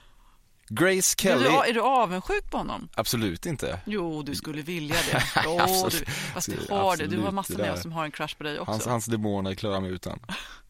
Grace 0.71 1.15
Är 1.19 1.23
Kelly. 1.23 1.45
du, 1.45 1.51
är 1.51 1.73
du 1.75 1.81
avundsjuk 1.81 2.51
på 2.51 2.59
honom? 2.59 2.89
Absolut 2.95 3.47
inte. 3.47 3.81
Jo, 3.87 4.23
du 4.23 4.35
skulle 4.35 4.63
vilja 4.63 4.97
det. 5.13 5.23
Jo, 5.45 5.89
du, 5.91 6.05
fast 6.07 6.51
du 6.51 6.75
har 6.75 6.97
det. 6.97 7.07
Du 7.07 7.21
har 7.21 7.33
massor 7.33 7.55
där. 7.55 7.65
med 7.65 7.73
oss 7.73 7.83
som 7.83 7.93
har 7.93 8.05
en 8.05 8.11
crush 8.11 8.37
på 8.37 8.45
dig 8.45 8.59
också. 8.61 8.73
Hans, 8.73 8.87
hans 8.87 9.07
demoner 9.07 9.55
klarar 9.55 9.81
mig 9.81 9.91
utan. 9.91 10.19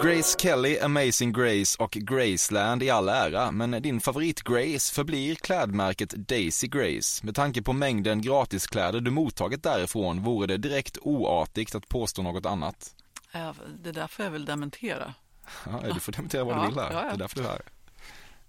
Grace 0.02 0.36
Kelly, 0.38 0.78
Amazing 0.78 1.32
Grace 1.32 1.76
och 1.82 1.90
Graceland 1.90 2.82
i 2.82 2.90
all 2.90 3.08
ära, 3.08 3.50
men 3.50 3.82
din 3.82 4.00
favorit 4.00 4.42
Grace 4.42 4.94
förblir 4.94 5.34
klädmärket 5.34 6.10
Daisy 6.10 6.66
Grace. 6.68 7.26
Med 7.26 7.34
tanke 7.34 7.62
på 7.62 7.72
mängden 7.72 8.22
gratiskläder 8.22 9.00
du 9.00 9.10
mottagit 9.10 9.62
därifrån 9.62 10.22
vore 10.22 10.46
det 10.46 10.56
direkt 10.56 10.98
oartigt 11.00 11.74
att 11.74 11.88
påstå 11.88 12.22
något 12.22 12.46
annat. 12.46 12.94
Ja, 13.32 13.54
Det 13.82 13.92
där 13.92 14.06
får 14.06 14.24
jag 14.24 14.32
väl 14.32 14.44
dementera. 14.44 15.14
Ja, 15.66 15.92
du 15.94 16.00
får 16.00 16.12
dementera 16.12 16.44
vad 16.44 16.56
Ja, 16.56 16.60
du 16.62 16.68
vill 16.68 16.78
här. 16.78 16.92
ja, 16.92 17.02
ja. 17.02 17.08
Det 17.08 17.14
är 17.14 17.18
därför 17.18 17.36
du 17.36 17.44
är 17.44 17.48
här. 17.48 17.62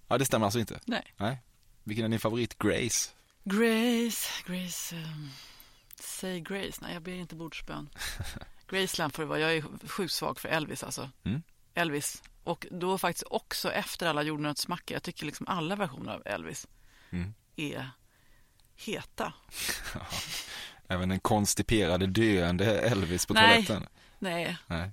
Ja, 0.08 0.18
det 0.18 0.24
stämmer 0.24 0.46
alltså 0.46 0.58
inte. 0.60 0.80
Nej. 0.84 1.14
Nej. 1.16 1.38
Vilken 1.84 2.04
är 2.04 2.08
din 2.08 2.20
favorit 2.20 2.58
Grace? 2.58 3.10
Grace, 3.44 4.28
Grace, 4.46 4.96
um, 4.96 5.30
säg 6.00 6.40
Grace. 6.40 6.78
Nej, 6.82 6.92
jag 6.94 7.02
ber 7.02 7.12
inte 7.12 7.34
bordsbön. 7.34 7.88
Graceland 8.68 9.14
får 9.14 9.22
det 9.22 9.28
vara. 9.28 9.40
Jag 9.40 9.56
är 9.56 9.88
sjukt 9.88 10.12
svag 10.14 10.40
för 10.40 10.48
Elvis 10.48 10.82
alltså. 10.82 11.10
Mm. 11.24 11.42
Elvis. 11.74 12.22
Och 12.44 12.66
då 12.70 12.98
faktiskt 12.98 13.26
också 13.30 13.72
efter 13.72 14.06
alla 14.06 14.22
jordnötssmackor. 14.22 14.94
Jag 14.94 15.02
tycker 15.02 15.26
liksom 15.26 15.46
alla 15.48 15.76
versioner 15.76 16.12
av 16.14 16.22
Elvis 16.24 16.66
Mm. 17.10 17.34
är 17.56 17.90
heta. 18.76 19.32
Även 20.88 21.08
den 21.08 21.20
konstiperade 21.20 22.06
döende 22.06 22.80
Elvis 22.80 23.26
på 23.26 23.34
Nej. 23.34 23.64
toaletten? 23.66 23.88
Nej, 24.18 24.56
Nej. 24.66 24.90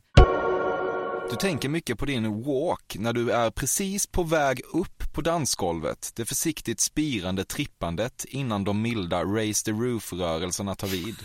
Du 1.30 1.36
tänker 1.38 1.70
mycket 1.70 1.98
på 1.98 2.06
din 2.06 2.44
walk 2.44 2.96
när 3.00 3.14
du 3.14 3.32
är 3.32 3.52
precis 3.52 4.08
på 4.08 4.24
väg 4.24 4.62
upp 4.74 5.14
på 5.14 5.22
dansgolvet, 5.22 6.12
det 6.16 6.26
försiktigt 6.26 6.80
spirande 6.80 7.44
trippandet 7.44 8.26
innan 8.26 8.64
de 8.64 8.82
milda 8.82 9.24
Raise 9.24 9.66
the 9.66 9.72
Roof-rörelserna 9.72 10.76
tar 10.76 10.88
vid. 10.88 11.16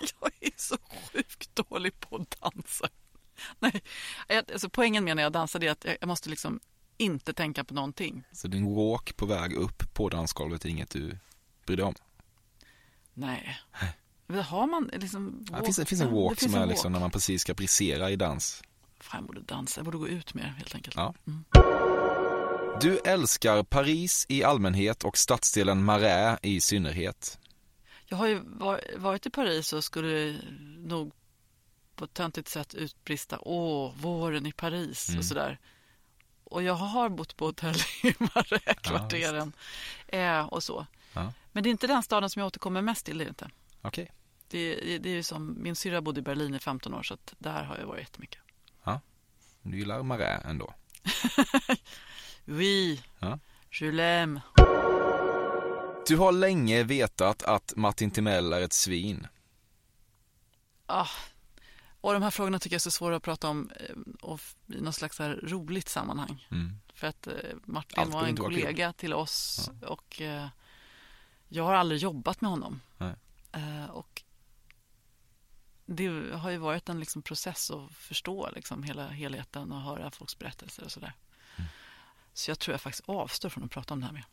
jag 0.20 0.32
är 0.40 0.52
så 0.56 0.76
sjukt 1.12 1.56
dålig 1.56 2.00
på 2.00 2.16
att 2.16 2.40
dansa. 2.40 2.88
Nej, 3.58 3.82
alltså 4.28 4.68
poängen 4.70 5.04
med 5.04 5.16
när 5.16 5.22
jag 5.22 5.32
dansar 5.32 5.64
är 5.64 5.70
att 5.70 5.86
jag 6.00 6.08
måste 6.08 6.30
liksom 6.30 6.60
inte 6.96 7.32
tänka 7.32 7.64
på 7.64 7.74
någonting. 7.74 8.24
Så 8.32 8.48
din 8.48 8.74
walk 8.74 9.16
på 9.16 9.26
väg 9.26 9.52
upp 9.52 9.94
på 9.94 10.08
dansgolvet 10.08 10.64
är 10.64 10.68
inget 10.68 10.90
du 10.90 11.18
bryr 11.66 11.76
dig 11.76 11.86
om? 11.86 11.94
Nej. 13.14 13.58
Har 14.46 14.66
man 14.66 14.90
liksom 14.92 15.46
Ja, 15.50 15.58
det, 15.58 15.64
finns, 15.64 15.76
det 15.76 15.84
finns 15.84 16.00
en 16.00 16.14
walk 16.14 16.38
det 16.40 16.50
som 16.50 16.54
är 16.54 16.66
liksom 16.66 16.92
walk. 16.92 16.92
när 16.92 17.00
man 17.00 17.10
precis 17.10 17.42
ska 17.42 17.54
brisera 17.54 18.10
i 18.10 18.16
dans. 18.16 18.62
Fan, 19.00 19.18
jag 19.20 19.26
borde 19.26 19.40
dansa. 19.40 19.78
Jag 19.78 19.84
borde 19.84 19.98
gå 19.98 20.08
ut 20.08 20.34
mer 20.34 20.44
helt 20.44 20.74
enkelt. 20.74 20.96
Ja. 20.96 21.14
Mm. 21.26 21.44
Du 22.80 22.98
älskar 22.98 23.62
Paris 23.62 24.26
i 24.28 24.44
allmänhet 24.44 25.04
och 25.04 25.18
stadsdelen 25.18 25.84
Marais 25.84 26.38
i 26.42 26.60
synnerhet. 26.60 27.38
Jag 28.06 28.16
har 28.16 28.26
ju 28.26 28.40
var- 28.44 28.80
varit 28.96 29.26
i 29.26 29.30
Paris 29.30 29.72
och 29.72 29.84
skulle 29.84 30.38
nog 30.78 31.12
på 31.96 32.04
ett 32.04 32.14
töntigt 32.14 32.48
sätt 32.48 32.74
utbrista 32.74 33.38
Åh, 33.40 33.94
våren 33.96 34.46
i 34.46 34.52
Paris 34.52 35.08
Mm. 35.08 35.18
och 35.18 35.24
sådär. 35.24 35.58
Och 36.44 36.62
jag 36.62 36.74
har 36.74 37.08
bott 37.08 37.36
på 37.36 37.44
hotell 37.46 37.74
i 38.02 38.14
Marais-kvarteren 38.18 39.52
eh, 40.08 40.40
och 40.46 40.62
så. 40.62 40.86
Ja. 41.12 41.32
Men 41.52 41.62
det 41.62 41.68
är 41.68 41.70
inte 41.70 41.86
den 41.86 42.02
staden 42.02 42.30
som 42.30 42.40
jag 42.40 42.46
återkommer 42.46 42.82
mest 42.82 43.06
till. 43.06 43.18
Det 43.18 43.24
är 43.24 43.28
inte. 43.28 43.50
Okej. 43.82 44.12
Det, 44.48 44.74
det 44.98 45.08
är 45.10 45.14
ju 45.14 45.22
som, 45.22 45.62
min 45.62 45.76
syrra 45.76 46.00
bodde 46.00 46.20
i 46.20 46.22
Berlin 46.22 46.54
i 46.54 46.58
15 46.58 46.94
år 46.94 47.02
så 47.02 47.14
att 47.14 47.34
där 47.38 47.64
har 47.64 47.78
jag 47.78 47.86
varit 47.86 48.00
jättemycket. 48.00 48.40
Du 49.62 49.78
gillar 49.78 50.02
Marais 50.02 50.44
ändå? 50.44 50.74
Oui, 52.44 53.00
Ja. 53.18 53.38
je 53.70 53.90
l'aime. 53.90 54.40
Du 56.06 56.16
har 56.16 56.32
länge 56.32 56.84
vetat 56.84 57.42
att 57.42 57.72
Martin 57.76 58.10
Timell 58.10 58.52
är 58.52 58.60
ett 58.60 58.72
svin. 58.72 59.26
Ah. 60.86 61.08
Och 62.00 62.12
de 62.12 62.22
här 62.22 62.30
frågorna 62.30 62.58
tycker 62.58 62.74
jag 62.74 62.78
är 62.78 62.80
så 62.80 62.90
svåra 62.90 63.16
att 63.16 63.22
prata 63.22 63.48
om 63.48 63.70
eh, 63.70 63.96
och 64.20 64.40
i 64.66 64.80
något 64.80 64.94
slags 64.94 65.18
här 65.18 65.40
roligt 65.42 65.88
sammanhang. 65.88 66.46
Mm. 66.50 66.78
För 66.94 67.06
att 67.06 67.26
eh, 67.26 67.32
Martin 67.64 67.98
Allt 68.00 68.14
var 68.14 68.24
en 68.24 68.36
kollega 68.36 68.92
till 68.92 69.14
oss 69.14 69.70
och 69.86 70.20
eh, 70.20 70.48
jag 71.48 71.64
har 71.64 71.74
aldrig 71.74 72.00
jobbat 72.00 72.40
med 72.40 72.50
honom. 72.50 72.80
Nej. 72.98 73.14
Och 73.90 74.22
det 75.86 76.36
har 76.36 76.50
ju 76.50 76.56
varit 76.56 76.88
en 76.88 77.00
liksom 77.00 77.22
process 77.22 77.70
att 77.70 77.92
förstå 77.92 78.50
liksom 78.54 78.82
hela 78.82 79.08
helheten 79.08 79.72
och 79.72 79.80
höra 79.80 80.10
folks 80.10 80.38
berättelser 80.38 80.84
och 80.84 80.92
sådär. 80.92 81.12
Mm. 81.56 81.68
Så 82.32 82.50
jag 82.50 82.58
tror 82.58 82.72
jag 82.72 82.80
faktiskt 82.80 83.08
avstår 83.08 83.48
från 83.48 83.64
att 83.64 83.70
prata 83.70 83.94
om 83.94 84.00
det 84.00 84.06
här 84.06 84.12
med. 84.12 84.24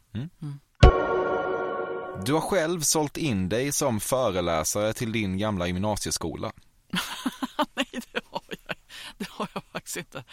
Du 2.21 2.34
har 2.34 2.41
själv 2.41 2.82
sålt 2.82 3.17
in 3.17 3.49
dig 3.49 3.71
som 3.71 3.99
föreläsare 3.99 4.93
till 4.93 5.12
din 5.12 5.38
gamla 5.38 5.67
gymnasieskola. 5.67 6.52
Nej, 7.73 7.88
det 8.12 8.21
har, 8.26 8.43
jag, 8.67 8.76
det 9.17 9.30
har 9.30 9.47
jag 9.54 9.63
faktiskt 9.63 9.97
inte. 9.97 10.23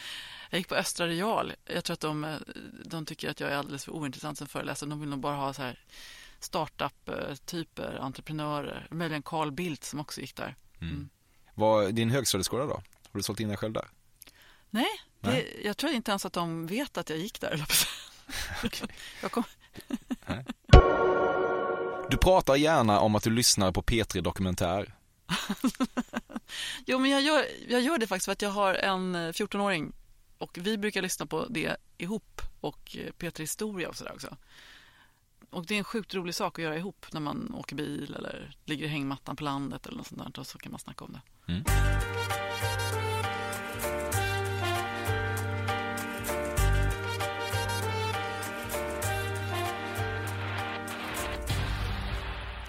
Jag 0.51 0.59
gick 0.59 0.69
på 0.69 0.75
Östra 0.75 1.07
Real. 1.07 1.53
Jag 1.64 1.85
tror 1.85 1.95
att 1.95 2.01
de, 2.01 2.25
eh, 2.25 2.37
de 2.85 3.07
tycker 3.07 3.31
att 3.31 3.40
jag 3.40 3.51
är 3.51 3.57
alldeles 3.57 3.85
för 3.85 3.93
ointressant 3.93 4.38
som 4.38 4.47
föreläsare. 4.47 4.90
De 4.90 5.01
vill 5.01 5.09
nog 5.09 5.21
bara 5.21 5.37
ha 5.37 5.53
så 5.53 5.62
här 5.62 5.85
startup-typer, 6.40 7.99
entreprenörer. 8.01 8.87
Möjligen 8.90 9.23
Carl 9.23 9.51
Bildt 9.53 9.85
som 9.85 10.01
också 10.01 10.21
gick 10.21 10.37
där. 10.37 10.57
Vad, 11.55 11.95
din 11.95 12.11
högstadieskola 12.11 12.66
då? 12.66 12.75
Har 12.75 12.83
du 13.19 13.23
sålt 13.23 13.40
in 13.40 13.49
dig 13.49 13.57
själv 13.57 13.73
där? 13.73 13.88
Nej, 14.71 14.87
det, 15.21 15.31
Nej. 15.31 15.61
jag 15.64 15.77
tror 15.77 15.93
inte 15.93 16.11
ens 16.11 16.27
att 16.27 16.33
de 16.33 16.66
vet 16.66 16.99
att 16.99 17.11
jag 17.11 17.19
gick 17.19 17.40
där. 17.40 17.66
jag 19.23 19.33
kom, 19.33 19.45
Du 22.11 22.16
pratar 22.16 22.57
gärna 22.57 23.01
om 23.01 23.14
att 23.14 23.23
du 23.23 23.31
lyssnar 23.31 23.73
på 23.73 23.83
P3 23.83 24.20
Dokumentär. 24.20 24.94
jo, 26.87 26.99
men 26.99 27.11
jag 27.11 27.23
gör, 27.23 27.44
jag 27.68 27.81
gör 27.81 27.99
det 27.99 28.07
faktiskt 28.07 28.25
för 28.25 28.33
att 28.33 28.42
jag 28.42 28.51
har 28.51 28.75
en 28.75 29.14
eh, 29.14 29.18
14-åring 29.18 29.92
och 30.38 30.59
vi 30.61 30.79
brukar 30.79 31.03
lyssna 31.03 31.27
på 31.27 31.46
det 31.51 31.77
ihop 31.99 32.42
och 32.61 32.96
eh, 32.96 33.12
P3 33.18 33.40
Historia 33.40 33.88
och 33.88 33.96
sådär 33.96 34.12
också. 34.14 34.37
Och 35.51 35.66
det 35.66 35.75
är 35.75 35.79
en 35.79 35.85
sjukt 35.85 36.14
rolig 36.14 36.35
sak 36.35 36.59
att 36.59 36.62
göra 36.62 36.77
ihop 36.77 37.07
när 37.12 37.20
man 37.20 37.55
åker 37.55 37.77
bil 37.77 38.14
eller 38.18 38.57
ligger 38.64 38.85
i 38.85 38.88
hängmattan 38.88 39.37
på 39.37 39.44
landet 39.44 39.87
eller 39.87 39.96
något 39.96 40.07
sånt 40.07 40.35
där 40.35 40.40
och 40.40 40.46
så 40.46 40.59
kan 40.59 40.73
man 40.73 40.79
snacka 40.79 41.05
om 41.05 41.12
det. 41.12 41.20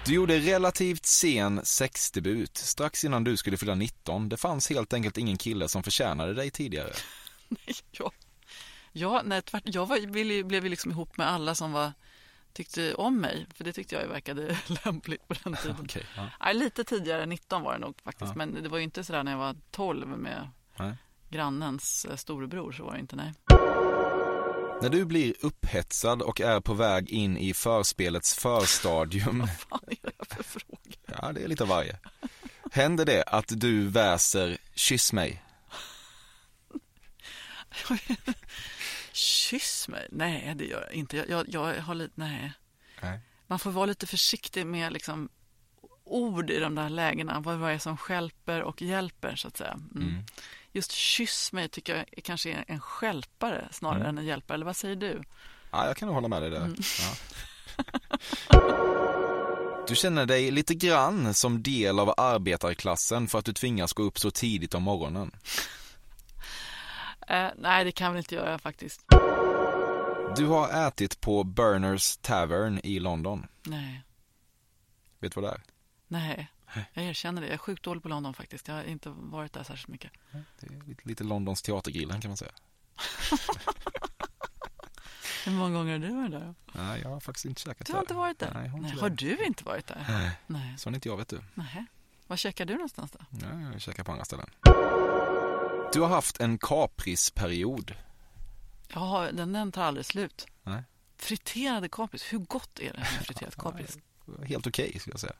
Du 0.06 0.14
gjorde 0.14 0.38
relativt 0.38 1.06
sen 1.06 1.60
sexdebut, 1.64 2.56
strax 2.56 3.04
innan 3.04 3.24
du 3.24 3.36
skulle 3.36 3.56
fylla 3.56 3.74
19. 3.74 4.28
Det 4.28 4.36
fanns 4.36 4.70
helt 4.70 4.92
enkelt 4.92 5.18
ingen 5.18 5.36
kille 5.38 5.68
som 5.68 5.82
förtjänade 5.82 6.34
dig 6.34 6.50
tidigare. 6.50 6.90
Nej, 7.48 7.74
ja. 7.90 8.12
Ja, 8.92 9.22
nej, 9.24 9.42
tvärt, 9.42 9.62
jag 9.64 9.86
var, 9.86 10.06
blev 10.44 10.64
ju 10.64 10.68
liksom 10.70 10.90
ihop 10.90 11.16
med 11.16 11.28
alla 11.30 11.54
som 11.54 11.72
var, 11.72 11.92
tyckte 12.52 12.94
om 12.94 13.20
mig, 13.20 13.46
för 13.54 13.64
det 13.64 13.72
tyckte 13.72 13.94
jag 13.94 14.06
verkade 14.08 14.58
lämpligt 14.84 15.28
på 15.28 15.34
den 15.44 15.56
tiden. 15.56 15.76
Okej, 15.84 16.06
ja. 16.16 16.28
Nej, 16.40 16.54
lite 16.54 16.84
tidigare, 16.84 17.26
19 17.26 17.62
var 17.62 17.72
det 17.72 17.78
nog 17.78 17.94
faktiskt, 18.04 18.28
Ja. 18.30 18.36
men 18.36 18.62
det 18.62 18.68
var 18.68 18.78
ju 18.78 18.84
inte 18.84 19.04
sådär 19.04 19.22
när 19.24 19.32
jag 19.32 19.38
var 19.38 19.56
12 19.70 20.06
med 20.18 20.48
Nej. 20.78 20.94
grannens 21.30 22.04
eh, 22.04 22.16
storebror, 22.16 22.72
så 22.72 22.84
var 22.84 22.92
det 22.94 23.00
inte, 23.00 23.16
nej. 23.16 23.32
När 24.82 24.88
du 24.88 25.04
blir 25.04 25.34
upphetsad 25.40 26.22
och 26.22 26.40
är 26.40 26.60
på 26.60 26.74
väg 26.74 27.10
in 27.10 27.36
i 27.36 27.54
förspelets 27.54 28.34
förstadium, 28.34 29.38
Vad 29.68 29.80
fan 29.80 29.80
är 29.90 29.96
det 30.18 30.34
för 30.34 30.42
fråga? 30.42 31.20
ja 31.20 31.32
det 31.32 31.44
är 31.44 31.48
lite 31.48 31.62
av 31.62 31.68
varje, 31.68 31.96
händer 32.72 33.04
det 33.04 33.22
att 33.22 33.60
du 33.60 33.88
väser 33.88 34.58
kyss 34.74 35.12
mig? 35.12 35.42
Kyss 39.12 39.88
mig? 39.88 40.08
Nej, 40.10 40.54
det 40.56 40.64
gör 40.64 40.80
jag 40.80 40.92
inte. 40.92 41.16
Jag, 41.16 41.28
jag, 41.28 41.46
jag 41.48 41.82
har 41.82 41.94
lite, 41.94 42.12
nej. 42.14 42.52
Nej. 43.02 43.20
Man 43.46 43.58
får 43.58 43.70
vara 43.70 43.86
lite 43.86 44.06
försiktig 44.06 44.66
med 44.66 44.92
liksom 44.92 45.28
ord 46.04 46.50
i 46.50 46.58
de 46.58 46.74
där 46.74 46.88
lägena. 46.88 47.40
Vad 47.40 47.58
vad 47.58 47.70
är 47.70 47.74
det 47.74 47.80
som 47.80 47.96
stjälper 47.96 48.62
och 48.62 48.82
hjälper, 48.82 49.36
så 49.36 49.48
att 49.48 49.56
säga. 49.56 49.78
Mm. 49.94 50.24
Just 50.72 50.92
kyss 50.92 51.52
mig 51.52 51.68
tycker 51.68 51.96
jag 51.96 52.24
kanske 52.24 52.50
är 52.52 52.64
en 52.68 52.80
stjälpare 52.80 53.68
snarare 53.70 53.96
Mm. 53.96 54.08
än 54.08 54.18
en 54.18 54.24
hjälpare. 54.24 54.54
Eller 54.54 54.66
vad 54.66 54.76
säger 54.76 54.96
du? 54.96 55.22
Ja, 55.70 55.86
jag 55.86 55.96
kan 55.96 56.06
nog 56.06 56.14
hålla 56.14 56.28
med 56.28 56.42
dig 56.42 56.50
där. 56.50 56.74
Ja. 57.00 57.14
Du 59.88 59.94
känner 59.96 60.26
dig 60.26 60.50
lite 60.50 60.74
grann 60.74 61.34
som 61.34 61.62
del 61.62 61.98
av 61.98 62.14
arbetarklassen 62.16 63.28
för 63.28 63.38
att 63.38 63.44
du 63.44 63.52
tvingas 63.52 63.92
gå 63.92 64.02
upp 64.02 64.18
så 64.18 64.30
tidigt 64.30 64.74
om 64.74 64.82
morgonen. 64.82 65.30
Eh, 67.28 67.48
nej, 67.56 67.84
det 67.84 67.92
kan 67.92 68.04
jag 68.04 68.12
väl 68.12 68.18
inte 68.18 68.34
göra 68.34 68.58
faktiskt. 68.58 69.00
Du 70.36 70.46
har 70.46 70.86
ätit 70.88 71.20
på 71.20 71.44
Burners 71.44 72.16
Tavern 72.16 72.80
i 72.84 72.98
London. 73.00 73.46
Nej, 73.62 74.02
Vet 75.20 75.34
du 75.34 75.40
vad 75.40 75.50
det 75.50 75.54
är? 75.54 75.62
nej. 76.08 76.51
Jag 76.92 77.04
erkänner 77.04 77.40
det. 77.42 77.46
Jag 77.46 77.54
är 77.54 77.58
sjukt 77.58 77.82
dålig 77.82 78.02
på 78.02 78.08
London 78.08 78.34
faktiskt. 78.34 78.68
Jag 78.68 78.74
har 78.74 78.84
inte 78.84 79.10
varit 79.10 79.52
där 79.52 79.62
särskilt 79.62 79.88
mycket. 79.88 80.10
Det 80.60 80.66
är 80.66 80.88
lite, 80.88 81.08
lite 81.08 81.24
Londons 81.24 81.62
teatergrillen 81.62 82.20
kan 82.20 82.30
man 82.30 82.36
säga. 82.36 82.52
Hur 85.44 85.52
många 85.52 85.78
gånger 85.78 85.92
har 85.92 85.98
du 85.98 86.14
varit 86.14 86.30
där? 86.30 86.54
Nej, 86.72 87.00
jag 87.00 87.08
har 87.08 87.20
faktiskt 87.20 87.44
inte 87.44 87.60
käkat 87.60 87.86
Du 87.86 87.92
har 87.92 88.00
inte 88.00 88.14
varit 88.14 88.38
där? 88.38 88.54
Nej, 88.54 88.68
har 88.68 88.78
Nej, 88.80 88.90
har 88.90 89.10
du 89.10 89.44
inte 89.44 89.64
varit 89.64 89.86
där? 89.86 90.04
Nej, 90.08 90.30
Nej. 90.46 90.78
sån 90.78 90.92
är 90.92 90.96
inte 90.96 91.08
jag 91.08 91.16
vet 91.16 91.28
du. 91.28 91.40
Nej. 91.54 91.86
Var 92.26 92.36
käkar 92.36 92.64
du 92.64 92.72
någonstans 92.74 93.10
då? 93.10 93.18
Ja, 93.30 93.60
jag 93.72 93.80
käkar 93.80 94.04
på 94.04 94.12
andra 94.12 94.24
ställen. 94.24 94.50
Du 95.92 96.00
har 96.00 96.08
haft 96.08 96.40
en 96.40 96.58
kaprisperiod. 96.58 97.94
Ja, 98.88 99.28
den, 99.32 99.52
den 99.52 99.72
tar 99.72 99.82
aldrig 99.84 100.06
slut. 100.06 100.46
Nej. 100.62 100.82
Friterade 101.16 101.88
kapris, 101.88 102.32
hur 102.32 102.38
gott 102.38 102.78
är 102.78 102.92
det 102.92 102.98
med 102.98 103.06
friterat 103.26 103.56
kapris? 103.56 103.98
Helt 104.46 104.66
okej 104.66 104.98
skulle 105.00 105.12
jag 105.12 105.20
säga. 105.20 105.34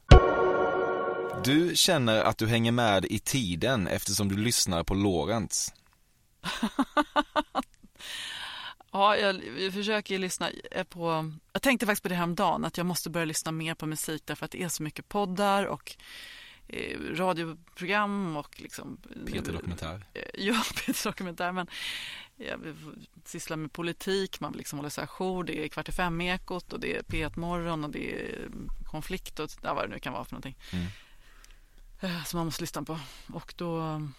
Du 1.44 1.76
känner 1.76 2.24
att 2.24 2.38
du 2.38 2.46
hänger 2.46 2.72
med 2.72 3.04
i 3.04 3.18
tiden 3.18 3.86
eftersom 3.86 4.28
du 4.28 4.36
lyssnar 4.36 4.84
på 4.84 4.94
Lorentz. 4.94 5.72
Ja, 8.94 9.16
jag, 9.16 9.40
jag 9.58 9.72
försöker 9.72 10.18
lyssna 10.18 10.50
eh, 10.70 10.84
på... 10.84 11.32
Jag 11.52 11.62
tänkte 11.62 11.86
faktiskt 11.86 12.02
på 12.02 12.08
det 12.08 12.14
här 12.14 12.24
om 12.24 12.34
dagen 12.34 12.64
att 12.64 12.76
jag 12.76 12.86
måste 12.86 13.10
börja 13.10 13.24
lyssna 13.24 13.52
mer 13.52 13.74
på 13.74 13.86
musik 13.86 14.22
därför 14.24 14.44
att 14.44 14.50
det 14.50 14.62
är 14.62 14.68
så 14.68 14.82
mycket 14.82 15.08
poddar 15.08 15.64
och 15.64 15.96
eh, 16.68 16.98
radioprogram 17.00 18.36
och 18.36 18.60
liksom... 18.60 19.00
Peter 19.26 19.52
Dokumentär. 19.52 20.06
Eh, 20.14 20.22
Ja, 20.34 20.62
Peter 20.86 21.10
Dokumentär, 21.10 21.52
men 21.52 21.66
jag 22.36 22.76
sysslar 23.24 23.56
med 23.56 23.72
politik, 23.72 24.40
man 24.40 24.52
vill 24.52 24.58
liksom 24.58 24.78
hålla 24.78 24.90
sig 24.90 25.04
ajour. 25.04 25.44
Det 25.44 25.64
är 25.64 25.68
Kvart 25.68 25.88
i 25.88 25.92
fem-ekot 25.92 26.72
och 26.72 26.80
det 26.80 26.96
är 26.96 27.02
P1 27.02 27.38
Morgon 27.38 27.84
och 27.84 27.90
det 27.90 28.14
är 28.14 28.48
konflikt 28.90 29.38
och 29.38 29.50
vad 29.62 29.84
det 29.84 29.88
nu 29.88 29.98
kan 29.98 30.12
vara 30.12 30.24
för 30.24 30.32
någonting. 30.32 30.56
Mm. 30.72 30.86
Eh, 32.02 32.24
Som 32.24 32.38
man 32.38 32.46
måste 32.46 32.62
lyssna 32.62 32.82
på. 32.82 32.98
Och 33.32 33.54
då 33.56 33.78
um, 33.78 34.14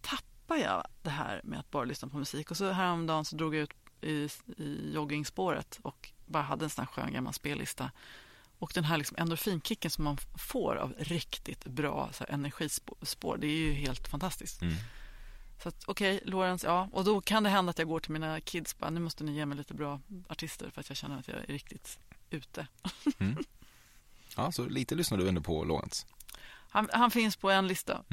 tappar 0.00 0.56
jag 0.56 0.86
det 1.02 1.10
här 1.10 1.40
med 1.44 1.60
att 1.60 1.70
bara 1.70 1.84
lyssna 1.84 2.08
på 2.08 2.18
musik. 2.18 2.50
Och 2.50 2.56
så 2.56 2.70
häromdagen 2.70 3.24
så 3.24 3.36
drog 3.36 3.54
jag 3.54 3.62
ut 3.62 3.70
i, 4.00 4.28
i 4.62 4.92
joggingspåret 4.94 5.78
och 5.82 6.10
bara 6.26 6.42
hade 6.42 6.64
en 6.64 6.70
sån 6.70 6.82
här 6.84 6.92
skön 6.92 7.12
gammal 7.12 7.32
spellista. 7.32 7.90
Och 8.58 8.72
den 8.74 8.84
här 8.84 8.98
liksom 8.98 9.16
endorfinkicken 9.20 9.90
som 9.90 10.04
man 10.04 10.16
får 10.38 10.76
av 10.76 10.94
riktigt 10.98 11.64
bra 11.64 12.10
så 12.12 12.24
här, 12.24 12.34
energispår, 12.34 13.36
det 13.36 13.46
är 13.46 13.56
ju 13.56 13.72
helt 13.72 14.08
fantastiskt. 14.08 14.62
Mm. 14.62 14.74
Så 15.62 15.68
att 15.68 15.84
okej, 15.86 16.20
Lorentz, 16.24 16.64
ja. 16.64 16.88
Och 16.92 17.04
då 17.04 17.20
kan 17.20 17.42
det 17.42 17.50
hända 17.50 17.70
att 17.70 17.78
jag 17.78 17.88
går 17.88 18.00
till 18.00 18.12
mina 18.12 18.40
kids 18.40 18.78
bara, 18.78 18.90
nu 18.90 19.00
måste 19.00 19.24
ni 19.24 19.32
ge 19.32 19.46
mig 19.46 19.58
lite 19.58 19.74
bra 19.74 20.00
artister 20.28 20.70
för 20.70 20.80
att 20.80 20.88
jag 20.90 20.96
känner 20.96 21.18
att 21.18 21.28
jag 21.28 21.36
är 21.36 21.46
riktigt 21.46 21.98
ute. 22.30 22.66
Ja, 24.38 24.52
så 24.52 24.68
lite 24.68 24.94
lyssnar 24.94 25.18
du 25.18 25.28
ändå 25.28 25.40
på 25.40 25.64
Lorentz. 25.64 26.06
Han, 26.76 26.88
han 26.92 27.10
finns 27.10 27.36
på 27.36 27.50
en 27.50 27.66
lista. 27.68 28.04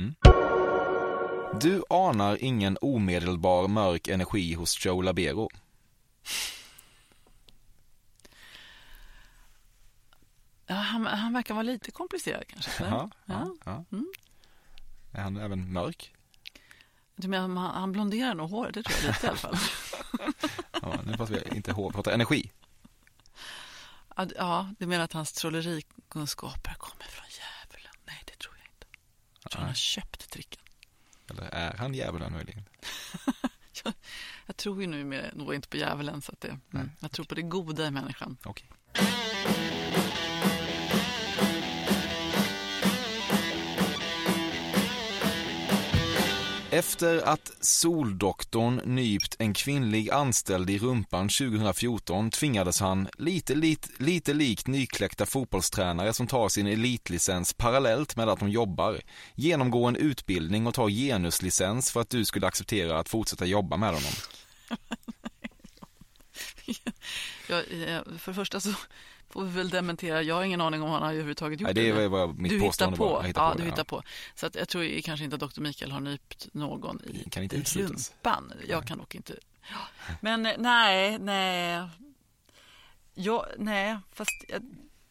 Du 1.61 1.83
anar 1.89 2.43
ingen 2.43 2.77
omedelbar 2.81 3.67
mörk 3.67 4.07
energi 4.07 4.53
hos 4.53 4.85
Joe 4.85 5.01
Labero. 5.01 5.49
Ja, 10.65 10.75
han, 10.75 11.05
han 11.05 11.33
verkar 11.33 11.53
vara 11.53 11.63
lite 11.63 11.91
komplicerad 11.91 12.47
kanske. 12.47 12.83
Ja, 12.83 13.09
ja, 13.25 13.55
ja. 13.65 13.85
Mm. 13.91 14.11
Är 15.11 15.21
han 15.21 15.37
även 15.37 15.73
mörk? 15.73 16.13
Du 17.15 17.27
menar, 17.27 17.47
han, 17.47 17.57
han 17.57 17.91
blonderar 17.91 18.35
nog 18.35 18.49
håret, 18.49 18.73
det 18.73 18.83
tror 18.83 18.97
jag 19.03 19.07
lite 19.07 19.25
i 19.25 19.29
alla 19.29 19.37
fall. 19.37 19.57
Ja, 20.81 20.99
nu 21.05 21.13
pratar 21.13 21.33
vi 21.33 21.55
inte 21.55 21.71
hår, 21.71 21.89
vi 21.89 21.93
pratar 21.93 22.11
energi. 22.11 22.51
Ja, 24.35 24.69
du 24.79 24.85
menar 24.87 25.03
att 25.03 25.13
hans 25.13 25.33
trollerikunskaper 25.33 26.73
kommer 26.73 27.03
från 27.03 27.25
djävulen? 27.29 27.93
Nej, 28.05 28.23
det 28.25 28.37
tror 28.37 28.55
jag 28.57 28.65
inte. 28.65 28.87
Tror 29.53 29.61
han 29.61 29.69
har 29.69 29.75
köpt 29.75 30.29
tricken. 30.29 30.61
Eller 31.29 31.43
är 31.43 31.77
han 31.77 31.93
djävulen 31.93 32.33
möjligen? 32.33 32.63
Jag, 33.83 33.93
jag 34.45 34.57
tror 34.57 34.81
ju 34.81 34.87
nu 34.87 35.03
med, 35.03 35.31
nog 35.33 35.53
inte 35.53 35.67
på 35.67 35.77
djävulen, 35.77 36.21
så 36.21 36.31
att 36.31 36.41
det, 36.41 36.59
mm, 36.73 36.91
jag 36.99 37.11
tror 37.11 37.25
på 37.25 37.35
det 37.35 37.41
goda 37.41 37.87
i 37.87 37.91
människan. 37.91 38.37
Okej. 38.43 38.69
Efter 46.73 47.27
att 47.27 47.51
Soldoktorn 47.59 48.81
nypt 48.85 49.35
en 49.39 49.53
kvinnlig 49.53 50.09
anställd 50.09 50.69
i 50.69 50.79
rumpan 50.79 51.29
2014 51.29 52.31
tvingades 52.31 52.79
han, 52.79 53.07
lite, 53.17 53.55
lite, 53.55 53.89
lite 53.97 54.33
likt 54.33 54.67
nykläckta 54.67 55.25
fotbollstränare 55.25 56.13
som 56.13 56.27
tar 56.27 56.49
sin 56.49 56.67
elitlicens 56.67 57.53
parallellt 57.53 58.15
med 58.15 58.29
att 58.29 58.39
de 58.39 58.49
jobbar, 58.49 59.01
genomgå 59.35 59.85
en 59.85 59.95
utbildning 59.95 60.67
och 60.67 60.73
ta 60.73 60.89
genuslicens 60.89 61.91
för 61.91 62.01
att 62.01 62.09
du 62.09 62.25
skulle 62.25 62.47
acceptera 62.47 62.99
att 62.99 63.09
fortsätta 63.09 63.45
jobba 63.45 63.77
med 63.77 63.89
honom. 63.89 64.13
Jag, 67.47 67.63
för 68.19 68.31
det 68.31 68.35
första 68.35 68.59
så 68.59 68.69
får 69.33 69.43
vi 69.43 69.51
väl 69.51 69.69
dementera. 69.69 70.21
Jag 70.21 70.35
har 70.35 70.43
ingen 70.43 70.61
aning 70.61 70.81
om 70.81 70.89
han 70.89 71.01
har 71.01 71.09
överhuvudtaget 71.09 71.61
gjort 71.61 71.67
Nej, 71.67 71.73
det 71.73 72.03
är 72.03 72.07
vad 72.07 72.39
mitt 72.39 72.51
du 72.51 72.59
hittar 72.59 72.91
på. 72.91 73.05
var. 73.05 73.19
Jag 73.21 73.27
hittar 73.27 73.43
ja, 73.43 73.51
på 73.51 73.57
du 73.57 73.63
det, 73.63 73.69
hittar 73.69 73.79
ja. 73.79 73.83
på. 73.83 74.03
Så 74.35 74.45
att 74.45 74.55
jag 74.55 74.69
tror 74.69 75.01
kanske 75.01 75.23
inte 75.23 75.35
att 75.35 75.53
Dr. 75.53 75.61
Mikael 75.61 75.91
har 75.91 75.99
nypt 75.99 76.53
någon 76.53 77.01
i, 77.03 77.29
Kan 77.29 77.43
inte 77.43 77.55
i 77.55 77.61
rumpan. 77.61 78.53
Jag 78.67 78.87
kan 78.87 78.97
dock 78.97 79.15
inte. 79.15 79.35
Men 80.21 80.45
eh, 80.45 80.53
nej, 80.57 81.19
nej. 81.19 81.89
Jag, 83.13 83.45
nej, 83.57 83.97
fast 84.11 84.45
jag, 84.47 84.61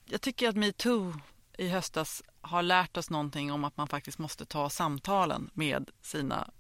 jag 0.05 0.21
tycker 0.21 0.49
att 0.49 0.57
metoo 0.57 1.15
i 1.59 1.69
höstas 1.69 2.23
har 2.41 2.63
lärt 2.63 2.97
oss 2.97 3.11
någonting 3.11 3.53
om 3.53 3.65
att 3.65 3.77
man 3.77 3.89
faktiskt 3.89 4.19
måste 4.19 4.45
ta 4.45 4.71
samtalen 4.71 5.51
med 5.55 5.91
sina 6.03 6.51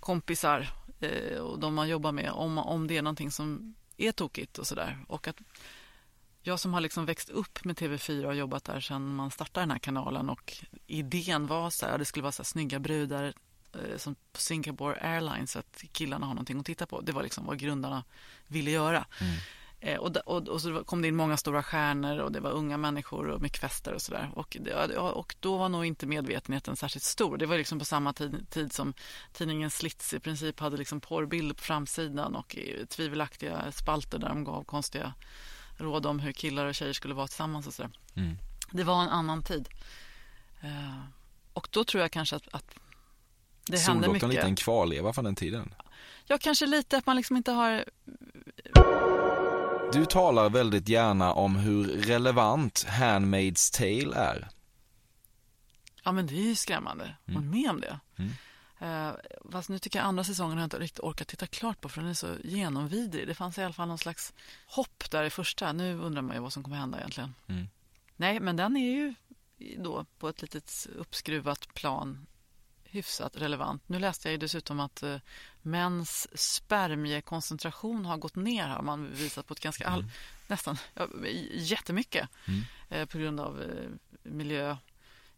kompisar 0.00 0.68
eh, 1.00 1.38
och 1.38 1.58
de 1.58 1.74
man 1.74 1.88
jobbar 1.88 2.12
med 2.12 2.30
om, 2.30 2.58
om 2.58 2.86
det 2.86 2.96
är 2.96 3.02
någonting 3.02 3.30
som 3.30 3.74
är 3.96 4.12
tokigt 4.12 4.58
och 4.58 4.66
sådär. 4.66 4.98
Och 5.08 5.28
att 5.28 5.36
jag 6.42 6.60
som 6.60 6.74
har 6.74 6.80
liksom 6.80 7.06
växt 7.06 7.30
upp 7.30 7.64
med 7.64 7.76
TV4 7.76 8.24
och 8.24 8.34
jobbat 8.34 8.64
där 8.64 8.80
sedan 8.80 9.14
man 9.14 9.30
startade 9.30 9.62
den 9.62 9.70
här 9.70 9.78
kanalen 9.78 10.30
och 10.30 10.56
idén 10.86 11.46
var 11.46 11.70
så 11.70 11.86
här, 11.86 11.98
det 11.98 12.04
skulle 12.04 12.22
vara 12.22 12.32
så 12.32 12.42
här 12.42 12.46
snygga 12.46 12.78
brudar 12.78 13.34
eh, 13.74 13.96
som 13.96 14.14
på 14.14 14.40
Singapore 14.40 15.00
Airlines 15.00 15.52
så 15.52 15.58
att 15.58 15.82
killarna 15.92 16.26
har 16.26 16.34
någonting 16.34 16.60
att 16.60 16.66
titta 16.66 16.86
på. 16.86 17.00
Det 17.00 17.12
var 17.12 17.22
liksom 17.22 17.46
vad 17.46 17.58
grundarna 17.58 18.04
ville 18.46 18.70
göra. 18.70 19.06
Eh, 19.82 19.98
och, 19.98 20.16
och, 20.16 20.48
och 20.48 20.60
så 20.60 20.84
kom 20.84 21.02
det 21.02 21.08
in 21.08 21.16
många 21.16 21.36
stora 21.36 21.62
stjärnor 21.62 22.18
och 22.18 22.32
det 22.32 22.40
var 22.40 22.50
unga 22.50 22.76
människor 22.76 23.26
och 23.26 23.42
mycket 23.42 23.60
fester 23.60 23.94
och 23.94 24.02
sådär. 24.02 24.30
Och, 24.34 24.56
och 24.96 25.36
då 25.40 25.56
var 25.56 25.68
nog 25.68 25.86
inte 25.86 26.06
medvetenheten 26.06 26.76
särskilt 26.76 27.04
stor. 27.04 27.36
Det 27.36 27.46
var 27.46 27.56
liksom 27.56 27.78
på 27.78 27.84
samma 27.84 28.12
tid, 28.12 28.46
tid 28.50 28.72
som 28.72 28.94
tidningen 29.32 29.70
Slits 29.70 30.14
i 30.14 30.20
princip 30.20 30.60
hade 30.60 30.76
liksom 30.76 31.00
porrbilder 31.00 31.54
på 31.54 31.62
framsidan 31.62 32.36
och 32.36 32.56
eh, 32.56 32.86
tvivelaktiga 32.86 33.72
spalter 33.72 34.18
där 34.18 34.28
de 34.28 34.44
gav 34.44 34.64
konstiga 34.64 35.14
råd 35.80 36.06
om 36.06 36.20
hur 36.20 36.32
killar 36.32 36.66
och 36.66 36.74
tjejer 36.74 36.92
skulle 36.92 37.14
vara 37.14 37.26
tillsammans 37.26 37.66
och 37.66 37.74
sådär. 37.74 37.90
Mm. 38.14 38.38
Det 38.70 38.84
var 38.84 39.02
en 39.02 39.08
annan 39.08 39.42
tid. 39.42 39.68
Eh, 40.60 41.00
och 41.52 41.68
då 41.70 41.84
tror 41.84 42.00
jag 42.00 42.10
kanske 42.10 42.36
att, 42.36 42.48
att 42.52 42.74
det 43.64 43.78
hände 43.78 44.08
mycket. 44.08 44.28
lite 44.28 44.42
en 44.42 44.56
kvarleva 44.56 45.12
från 45.12 45.24
den 45.24 45.34
tiden. 45.34 45.74
Ja, 46.26 46.38
kanske 46.38 46.66
lite 46.66 46.96
att 46.96 47.06
man 47.06 47.16
liksom 47.16 47.36
inte 47.36 47.52
har 47.52 47.84
Du 49.92 50.06
talar 50.06 50.50
väldigt 50.50 50.88
gärna 50.88 51.32
om 51.32 51.56
hur 51.56 51.84
relevant 51.84 52.86
Handmaid's 52.88 53.76
Tale 53.76 54.16
är. 54.16 54.48
Ja 56.02 56.12
men 56.12 56.26
det 56.26 56.34
är 56.34 56.48
ju 56.48 56.54
skrämmande. 56.54 57.16
Håll 57.34 57.42
med 57.42 57.70
om 57.70 57.80
det. 57.80 58.00
Mm. 58.16 58.30
Eh, 58.80 59.12
fast 59.52 59.68
nu 59.68 59.78
tycker 59.78 59.98
jag 59.98 60.06
andra 60.06 60.24
säsongen 60.24 60.52
har 60.52 60.62
jag 60.62 60.66
inte 60.66 60.78
riktigt 60.78 61.00
orkat 61.00 61.28
titta 61.28 61.46
klart 61.46 61.80
på 61.80 61.88
för 61.88 62.00
den 62.00 62.10
är 62.10 62.14
så 62.14 62.34
genomvidrig. 62.44 63.26
Det 63.26 63.34
fanns 63.34 63.58
i 63.58 63.62
alla 63.62 63.72
fall 63.72 63.88
någon 63.88 63.98
slags 63.98 64.32
hopp 64.66 65.10
där 65.10 65.24
i 65.24 65.30
första. 65.30 65.72
Nu 65.72 65.98
undrar 65.98 66.22
man 66.22 66.36
ju 66.36 66.42
vad 66.42 66.52
som 66.52 66.62
kommer 66.62 66.76
hända 66.76 66.98
egentligen. 66.98 67.34
Mm. 67.46 67.68
Nej, 68.16 68.40
men 68.40 68.56
den 68.56 68.76
är 68.76 68.90
ju 68.90 69.14
då 69.78 70.06
på 70.18 70.28
ett 70.28 70.42
litet 70.42 70.86
uppskruvat 70.96 71.74
plan 71.74 72.26
hyfsat 72.84 73.36
relevant. 73.36 73.82
Nu 73.86 73.98
läste 73.98 74.28
jag 74.28 74.32
ju 74.32 74.38
dessutom 74.38 74.80
att 74.80 75.02
eh, 75.02 75.16
mäns 75.62 76.28
spermiekoncentration 76.34 78.06
har 78.06 78.16
gått 78.16 78.36
ner 78.36 78.68
har 78.68 78.82
man 78.82 79.10
visat 79.12 79.46
på 79.46 79.52
ett 79.52 79.60
ganska 79.60 79.88
all, 79.88 80.04
nästan 80.46 80.76
ja, 80.94 81.08
jättemycket 81.52 82.28
Mm. 82.46 82.62
eh, 82.88 83.06
på 83.06 83.18
grund 83.18 83.40
av 83.40 83.62
eh, 83.62 83.88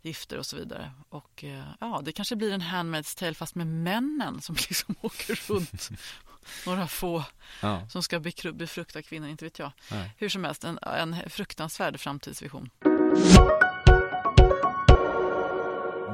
miljögifter 0.03 0.39
och 0.39 0.47
så 0.47 0.57
vidare. 0.57 0.93
Och 1.09 1.45
eh, 1.45 1.65
ja, 1.81 2.01
det 2.05 2.13
kanske 2.13 2.37
blir 2.37 2.53
en 2.53 2.63
Handmaid's 2.63 3.19
Tale 3.19 3.35
fast 3.35 3.55
med 3.55 3.67
männen 3.67 4.41
som 4.43 4.55
liksom 4.69 4.95
åker 5.01 5.35
runt. 5.53 5.89
Några 6.67 6.89
få 6.89 7.25
Ja. 7.61 7.89
som 7.89 8.03
ska 8.03 8.21
befrukta 8.21 9.03
kvinnor, 9.03 9.29
inte 9.29 9.45
vet 9.45 9.59
jag. 9.59 9.73
Nej. 9.91 10.11
Hur 10.19 10.29
som 10.29 10.45
helst, 10.45 10.65
en, 10.65 10.79
en 10.83 11.17
fruktansvärd 11.31 12.01
framtidsvision. 12.01 12.71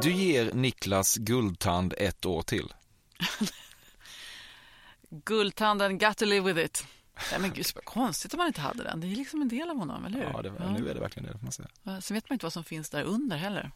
Du 0.03 0.13
ger 0.13 0.53
Niklas 0.53 1.17
Guldtand 1.17 1.95
ett 1.99 2.27
år 2.27 2.43
till. 2.43 2.73
Guldtanden, 5.11 5.99
got 5.99 6.17
to 6.17 6.25
live 6.25 6.53
with 6.53 6.65
it. 6.67 6.87
Nej, 7.31 7.41
men 7.41 7.53
gud, 7.53 7.67
så 7.67 7.81
konstigt 7.81 8.35
om 8.35 8.39
man 8.39 8.47
inte 8.47 8.61
hade 8.61 8.83
den. 8.83 9.01
Det 9.01 9.07
är 9.07 9.17
liksom 9.17 9.43
en 9.43 9.49
del 9.49 9.71
av 9.71 9.77
honom, 9.77 10.05
eller 10.05 10.19
hur? 10.19 10.25
Ja, 10.25 10.43
det, 10.43 10.51
nu 10.51 10.91
är 10.91 10.95
det 10.95 11.01
verkligen 11.01 11.27
det, 11.27 11.39
får 11.39 11.45
man 11.45 11.53
säga. 11.53 11.69
Ja. 11.83 12.01
Sen 12.01 12.15
vet 12.15 12.29
man 12.29 12.35
inte 12.35 12.45
vad 12.45 12.53
som 12.53 12.65
finns 12.65 12.91
där 12.91 13.03
under 13.03 13.37
heller. 13.37 13.71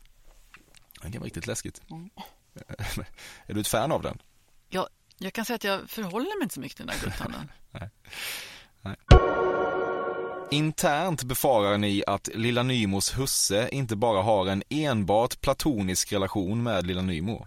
Det 1.03 1.19
vara 1.19 1.27
riktigt 1.27 1.47
läskigt. 1.47 1.81
Mm. 1.91 2.11
är 3.47 3.55
du 3.55 3.61
ett 3.61 3.69
fan 3.69 3.93
av 3.93 4.03
den? 4.03 4.19
Jag, 4.69 4.89
jag 5.19 5.33
kan 5.33 5.45
säga 5.45 5.55
att 5.55 5.65
jag 5.65 5.91
förhåller 5.91 6.39
mig 6.39 6.43
inte 6.43 6.55
så 6.55 6.61
mycket 6.61 6.77
till 6.77 6.87
den 6.87 6.97
där 6.97 7.05
guldtanden. 7.05 7.51
Internt 10.51 11.23
befarar 11.23 11.79
ni 11.79 12.05
att 12.07 12.29
Lilla 12.35 12.63
Nymos 12.63 13.19
husse 13.19 13.69
inte 13.73 13.97
bara 13.97 14.23
har 14.23 14.47
en 14.47 14.63
enbart 14.69 15.41
platonisk 15.41 16.13
relation 16.13 16.63
med 16.63 16.87
Lilla 16.87 17.03
Nymo. 17.03 17.47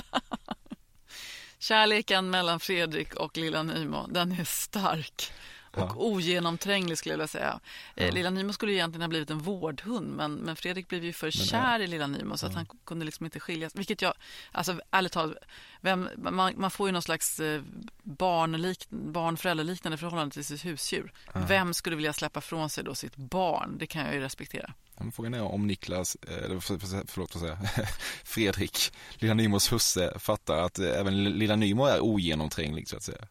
Kärleken 1.65 2.31
mellan 2.31 2.61
Fredrik 2.61 3.15
och 3.15 3.37
Lilla 3.37 3.63
Nymo, 3.63 4.07
den 4.07 4.33
är 4.33 4.45
stark 4.45 5.33
och 5.71 5.81
Ja. 5.81 5.95
ogenomtränglig 5.97 6.99
skulle 6.99 7.13
jag 7.13 7.19
vilja 7.19 7.29
säga. 7.29 7.61
Eh, 7.97 8.15
Lilla 8.15 8.31
Nymo 8.31 8.53
skulle 8.53 8.73
egentligen 8.73 9.03
ha 9.03 9.09
blivit 9.09 9.31
en 9.31 9.39
vårdhund 9.39 10.17
men, 10.17 10.35
men 10.35 10.57
Fredrik 10.57 10.89
blev 10.89 11.05
ju 11.05 11.13
för 11.13 11.31
kär 11.31 11.81
i 11.81 11.87
Lilla 11.87 12.07
Nymo 12.07 12.37
så 12.37 12.47
att 12.47 12.55
han 12.55 12.67
kunde 12.85 13.05
liksom 13.05 13.25
inte 13.27 13.41
skiljas. 13.41 13.75
Vilket 13.75 14.03
jag, 14.03 14.15
alltså 14.53 14.81
ärligt 14.91 15.13
talat, 15.13 15.37
vem, 15.81 16.09
man, 16.17 16.55
man 16.57 16.71
får 16.71 16.89
ju 16.89 16.93
någon 16.93 17.03
slags 17.03 17.41
eh, 17.41 17.63
barnlik, 18.03 18.87
barn-föräldraliknande 18.89 19.99
förhållande 19.99 20.35
till 20.35 20.45
sitt 20.45 20.65
husdjur. 20.65 21.13
Vem 21.35 21.75
skulle 21.75 21.97
vilja 21.97 22.13
släppa 22.13 22.41
från 22.41 22.71
sig 22.71 22.85
då 22.85 22.95
sitt 22.95 23.17
barn? 23.17 23.77
Det 23.79 23.87
kan 23.87 24.05
jag 24.05 24.15
ju 24.15 24.21
respektera. 24.21 24.73
Frågan 25.15 25.35
är 25.35 25.43
om 25.43 25.67
Niklas, 25.67 26.17
eh, 26.29 26.45
eller 26.45 26.61
för- 26.61 26.79
för- 26.79 27.05
förlåt 27.09 27.35
vad 27.35 27.43
säger 27.43 27.59
Fredrik, 28.25 28.93
Lilla 29.15 29.35
Nymos 29.35 29.73
husse 29.73 30.19
fattar 30.19 30.59
att 30.59 30.79
eh, 30.79 31.01
även 31.01 31.25
Lilla 31.25 31.57
Nymo 31.57 31.85
är 31.85 32.01
ogenomtränglig 32.01 32.89
så 32.89 32.97
att 32.97 33.03
säga. 33.03 33.25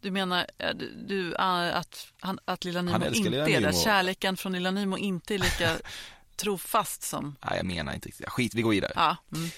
Du 0.00 0.10
menar 0.10 0.46
eh, 0.58 0.70
du, 1.08 1.36
att, 1.36 2.06
han, 2.20 2.38
att 2.44 2.64
Lilla 2.64 2.82
Nymo 2.82 3.04
inte 3.06 3.30
Lilla 3.30 3.48
är? 3.48 3.60
Nymo. 3.60 3.72
Kärleken 3.84 4.36
från 4.36 4.52
Lilla 4.52 4.70
Nymo 4.70 4.96
inte 4.98 5.34
är 5.34 5.38
lika 5.38 5.70
trofast 6.36 7.02
som... 7.02 7.36
Nej, 7.44 7.56
jag 7.56 7.66
menar 7.66 7.94
inte 7.94 8.08
riktigt. 8.08 8.28
Skit, 8.28 8.54
vi 8.54 8.62
går 8.62 8.70
vidare. 8.70 8.92
Ja, 8.96 9.16
mm. 9.34 9.50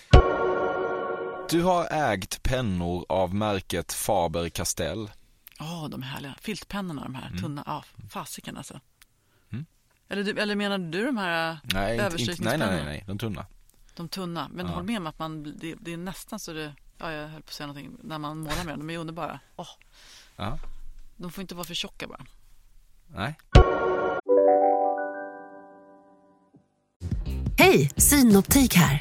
Du 1.50 1.62
har 1.62 2.12
ägt 2.12 2.42
pennor 2.42 3.06
av 3.08 3.34
märket 3.34 3.92
Faber-Castell. 3.92 5.10
Åh, 5.60 5.88
de 5.88 6.02
är 6.02 6.06
härliga. 6.06 6.34
Filtpennorna, 6.40 7.02
de 7.02 7.14
här 7.14 7.30
tunna. 7.40 7.62
Ja, 7.66 7.84
fasiken 8.10 8.56
alltså. 8.56 8.80
Eller, 10.08 10.24
du, 10.24 10.40
eller 10.40 10.54
menar 10.56 10.78
du 10.78 11.06
de 11.06 11.16
här 11.16 11.50
eh, 11.52 11.56
Nej, 11.62 11.62
inte, 11.64 11.72
inte, 11.72 11.84
nej, 11.84 11.96
nej, 11.98 12.06
överstrykningspennorna? 12.06 12.84
nej, 12.84 13.04
de 13.06 13.18
tunna. 13.18 13.46
De 13.94 14.08
tunna. 14.08 14.48
Men 14.52 14.66
Ja. 14.66 14.72
håll 14.72 14.82
med 14.84 14.96
om 14.98 15.06
att 15.06 15.18
man, 15.18 15.42
det, 15.58 15.74
det 15.80 15.92
är 15.92 15.96
nästan 15.96 16.38
så 16.38 16.52
det... 16.52 16.74
Ja, 16.98 17.12
jag 17.12 17.28
höll 17.28 17.42
på 17.42 17.48
att 17.48 17.52
säga 17.54 17.66
någonting. 17.66 17.96
När 18.02 18.18
man 18.18 18.38
målar 18.38 18.64
med 18.64 18.72
dem. 18.78 18.86
De 18.86 18.94
är 18.94 18.98
underbara. 18.98 19.40
Åh, 19.56 19.66
Ja, 20.36 20.58
de 21.16 21.30
får 21.30 21.42
inte 21.42 21.54
vara 21.54 21.64
för 21.64 21.74
tjocka 21.74 22.06
bara. 22.06 22.24
nej. 23.06 23.34
Hej, 27.58 27.90
Synoptik 27.96 28.74
här. 28.74 29.00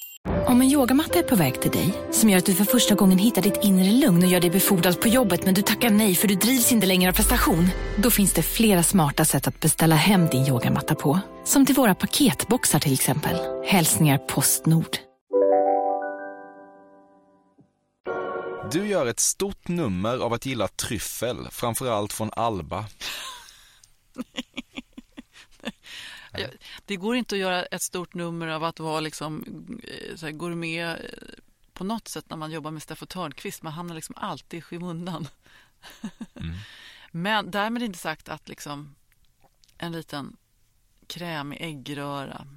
Om 0.27 0.61
en 0.61 0.71
yogamatta 0.71 1.19
är 1.19 1.23
på 1.23 1.35
väg 1.35 1.61
till 1.61 1.71
dig, 1.71 1.93
som 2.11 2.29
gör 2.29 2.37
att 2.37 2.45
du 2.45 2.55
för 2.55 2.65
första 2.65 2.95
gången 2.95 3.17
hittar 3.17 3.41
ditt 3.41 3.63
inre 3.63 3.91
lugn 3.91 4.23
och 4.23 4.29
gör 4.29 4.39
dig 4.39 4.49
befordrad 4.49 5.01
på 5.01 5.07
jobbet 5.07 5.45
men 5.45 5.53
du 5.53 5.61
tackar 5.61 5.89
nej 5.89 6.15
för 6.15 6.27
du 6.27 6.35
drivs 6.35 6.71
inte 6.71 6.87
längre 6.87 7.09
av 7.09 7.15
prestation. 7.15 7.67
Då 7.97 8.11
finns 8.11 8.33
det 8.33 8.43
flera 8.43 8.83
smarta 8.83 9.25
sätt 9.25 9.47
att 9.47 9.59
beställa 9.59 9.95
hem 9.95 10.27
din 10.27 10.47
yogamatta 10.47 10.95
på. 10.95 11.19
Som 11.43 11.65
till 11.65 11.75
våra 11.75 11.95
paketboxar 11.95 12.79
till 12.79 12.93
exempel. 12.93 13.35
Hälsningar 13.65 14.17
Postnord. 14.17 14.97
Du 18.71 18.87
gör 18.87 19.05
ett 19.05 19.19
stort 19.19 19.67
nummer 19.67 20.17
av 20.17 20.33
att 20.33 20.45
gilla 20.45 20.67
tryffel, 20.67 21.37
framförallt 21.51 22.13
från 22.13 22.29
Alba. 22.33 22.85
Jag- 26.39 26.49
Det 26.85 26.95
går 26.95 27.15
inte 27.15 27.35
att 27.35 27.39
göra 27.39 27.63
ett 27.63 27.81
stort 27.81 28.13
nummer 28.13 28.47
av 28.47 28.63
att 28.63 28.79
vara 28.79 28.99
liksom, 28.99 29.43
eh, 29.83 30.15
så 30.15 30.25
här, 30.25 30.33
gourmet 30.33 30.99
eh, 30.99 31.05
på 31.73 31.83
något 31.83 32.07
sätt 32.07 32.29
när 32.29 32.37
man 32.37 32.51
jobbar 32.51 32.71
med 32.71 32.83
Steffo 32.83 33.05
Törnqvist. 33.05 33.63
Man 33.63 33.73
hamnar 33.73 33.95
liksom 33.95 34.15
alltid 34.17 34.57
i 34.57 34.61
skymundan. 34.61 35.27
Men 37.11 37.51
därmed 37.51 37.83
inte 37.83 37.99
sagt 37.99 38.29
att 38.29 38.49
liksom 38.49 38.95
en 39.77 39.91
liten 39.91 40.37
krämig 41.07 41.57
äggröra 41.61 42.47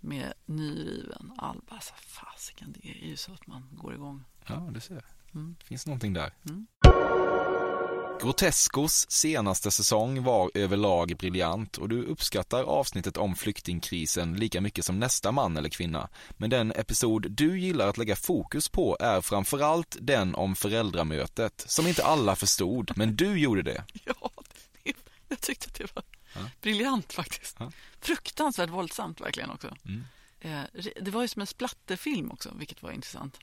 med 0.00 0.32
nyriven 0.46 1.32
Alba, 1.38 1.74
alltså 1.74 1.94
fasiken, 1.96 2.74
det 2.78 2.88
är 2.88 3.06
ju 3.08 3.16
så 3.16 3.32
att 3.32 3.46
man 3.46 3.68
går 3.72 3.94
igång. 3.94 4.24
Ja, 4.46 4.68
du 4.72 4.80
ser. 4.80 5.04
Mm. 5.34 5.56
Det 5.58 5.64
finns 5.66 5.86
någonting 5.86 6.12
där. 6.12 6.32
Mm. 6.48 6.66
Groteskos 8.20 9.10
senaste 9.10 9.70
säsong 9.70 10.22
var 10.22 10.50
överlag 10.54 11.16
briljant 11.18 11.76
och 11.76 11.88
du 11.88 12.02
uppskattar 12.04 12.62
avsnittet 12.64 13.16
om 13.16 13.36
flyktingkrisen 13.36 14.34
lika 14.36 14.60
mycket 14.60 14.84
som 14.84 14.98
nästa 14.98 15.32
man 15.32 15.56
eller 15.56 15.68
kvinna. 15.68 16.08
Men 16.30 16.50
den 16.50 16.72
episod 16.72 17.30
du 17.30 17.60
gillar 17.60 17.88
att 17.88 17.98
lägga 17.98 18.16
fokus 18.16 18.68
på 18.68 18.96
är 19.00 19.20
framförallt 19.20 19.96
den 20.00 20.34
om 20.34 20.54
föräldramötet, 20.56 21.64
som 21.68 21.86
inte 21.86 22.04
alla 22.04 22.36
förstod, 22.36 22.92
men 22.96 23.16
du 23.16 23.38
gjorde 23.38 23.62
det. 23.62 23.84
Ja, 24.04 24.30
jag 25.28 25.40
tyckte 25.40 25.66
att 25.66 25.74
det 25.74 25.94
var 25.94 26.04
Ja. 26.34 26.40
briljant 26.60 27.12
faktiskt. 27.12 27.56
Ja. 27.58 27.72
Fruktansvärt 28.00 28.70
våldsamt 28.70 29.20
verkligen 29.20 29.50
också. 29.50 29.76
Mm. 29.84 30.04
Eh, 30.40 30.60
det 31.00 31.10
var 31.10 31.22
ju 31.22 31.28
som 31.28 31.40
en 31.40 31.46
splatterfilm 31.46 32.30
också, 32.30 32.52
vilket 32.58 32.82
var 32.82 32.90
intressant. 32.92 33.38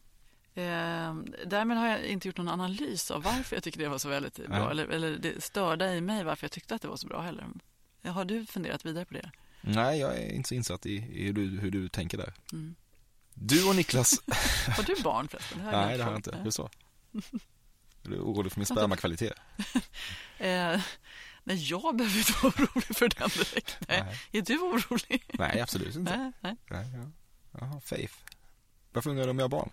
Eh, 0.55 1.15
därmed 1.45 1.77
har 1.77 1.87
jag 1.87 2.05
inte 2.05 2.27
gjort 2.27 2.37
någon 2.37 2.49
analys 2.49 3.11
av 3.11 3.23
varför 3.23 3.55
jag 3.55 3.63
tycker 3.63 3.79
det 3.79 3.89
var 3.89 3.97
så 3.97 4.09
väldigt 4.09 4.35
bra. 4.35 4.47
Nej. 4.47 4.71
Eller, 4.71 4.87
eller 4.87 5.17
det 5.17 5.43
störda 5.43 5.95
i 5.95 6.01
mig 6.01 6.23
varför 6.23 6.43
jag 6.43 6.51
tyckte 6.51 6.75
att 6.75 6.81
det 6.81 6.87
var 6.87 6.97
så 6.97 7.07
bra 7.07 7.21
heller. 7.21 7.47
Har 8.03 8.25
du 8.25 8.45
funderat 8.45 8.85
vidare 8.85 9.05
på 9.05 9.13
det? 9.13 9.31
Nej, 9.61 9.99
jag 9.99 10.17
är 10.17 10.31
inte 10.31 10.49
så 10.49 10.55
insatt 10.55 10.85
i, 10.85 10.95
i 10.95 11.25
hur, 11.25 11.33
du, 11.33 11.59
hur 11.59 11.71
du 11.71 11.89
tänker 11.89 12.17
där. 12.17 12.33
Mm. 12.53 12.75
Du 13.33 13.69
och 13.69 13.75
Niklas... 13.75 14.21
Har 14.77 14.83
du 14.83 15.03
barn 15.03 15.27
förresten? 15.27 15.59
Det 15.59 15.71
Nej, 15.71 15.97
det 15.97 16.03
har 16.03 16.11
jag 16.11 16.19
inte. 16.19 16.37
Hur 16.43 16.51
så? 16.51 16.69
Är 18.03 18.09
du 18.09 18.19
orolig 18.19 18.51
för 18.51 18.59
min 18.59 18.65
spermakvalitet? 18.65 19.33
Eh, 20.37 20.81
nej, 21.43 21.69
jag 21.69 21.95
behöver 21.95 22.17
inte 22.17 22.33
vara 22.43 22.53
orolig 22.53 22.97
för 22.97 23.09
den 23.09 23.29
direkt. 23.29 23.77
Nej. 23.87 24.03
Nej. 24.03 24.19
Är 24.31 24.41
du 24.41 24.59
orolig? 24.59 25.23
Nej, 25.33 25.61
absolut 25.61 25.95
inte. 25.95 26.17
Nej, 26.17 26.31
nej. 26.39 26.55
Nej, 26.69 26.85
ja. 26.95 27.11
Jaha, 27.59 27.81
faith. 27.81 28.13
Varför 28.93 29.09
undrar 29.09 29.25
du 29.25 29.31
om 29.31 29.39
jag 29.39 29.43
har 29.43 29.49
barn? 29.49 29.69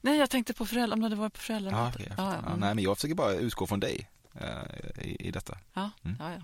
Nej, 0.00 0.18
jag 0.18 0.30
tänkte 0.30 0.54
på 0.54 0.66
föräldrar, 0.66 0.96
om 0.96 1.10
det 1.10 1.16
var 1.16 1.28
på 1.28 1.40
Ja, 1.48 1.92
jag 1.98 2.06
ja, 2.10 2.14
fattar. 2.16 2.32
ja, 2.42 2.46
mm. 2.48 2.60
nej, 2.60 2.74
men 2.74 2.84
jag 2.84 2.96
försöker 2.96 3.14
bara 3.14 3.32
utgå 3.32 3.66
från 3.66 3.80
dig 3.80 4.08
eh, 4.40 5.04
i, 5.04 5.16
i 5.28 5.30
detta. 5.30 5.58
ja, 5.74 5.90
Mm. 6.04 6.16
ja, 6.20 6.32
ja. 6.32 6.42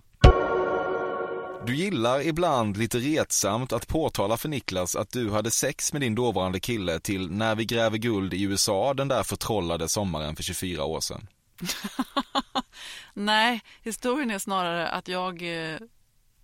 Du 1.67 1.77
gillar 1.77 2.21
ibland 2.27 2.77
lite 2.77 2.99
retsamt 2.99 3.73
att 3.73 3.89
påtala 3.89 4.37
för 4.37 4.49
Niklas 4.49 4.97
att 4.97 5.11
du 5.11 5.31
hade 5.31 5.51
sex 5.51 5.93
med 5.93 6.03
din 6.03 6.15
dåvarande 6.15 6.61
kille 6.61 7.01
till 7.01 7.31
När 7.31 7.55
vi 7.55 7.65
gräver 7.65 7.99
guld 7.99 8.35
i 8.35 8.43
USA 8.43 8.95
den 8.95 9.09
där 9.09 9.23
förtrollade 9.23 9.89
sommaren 9.89 10.37
för 10.37 10.43
24 10.43 10.85
år 10.85 11.01
sedan. 11.01 11.29
Nej, 13.15 13.61
historien 13.83 14.31
är 14.31 14.39
snarare 14.39 14.89
att 14.89 15.09
jag 15.09 15.43
eh, 15.73 15.79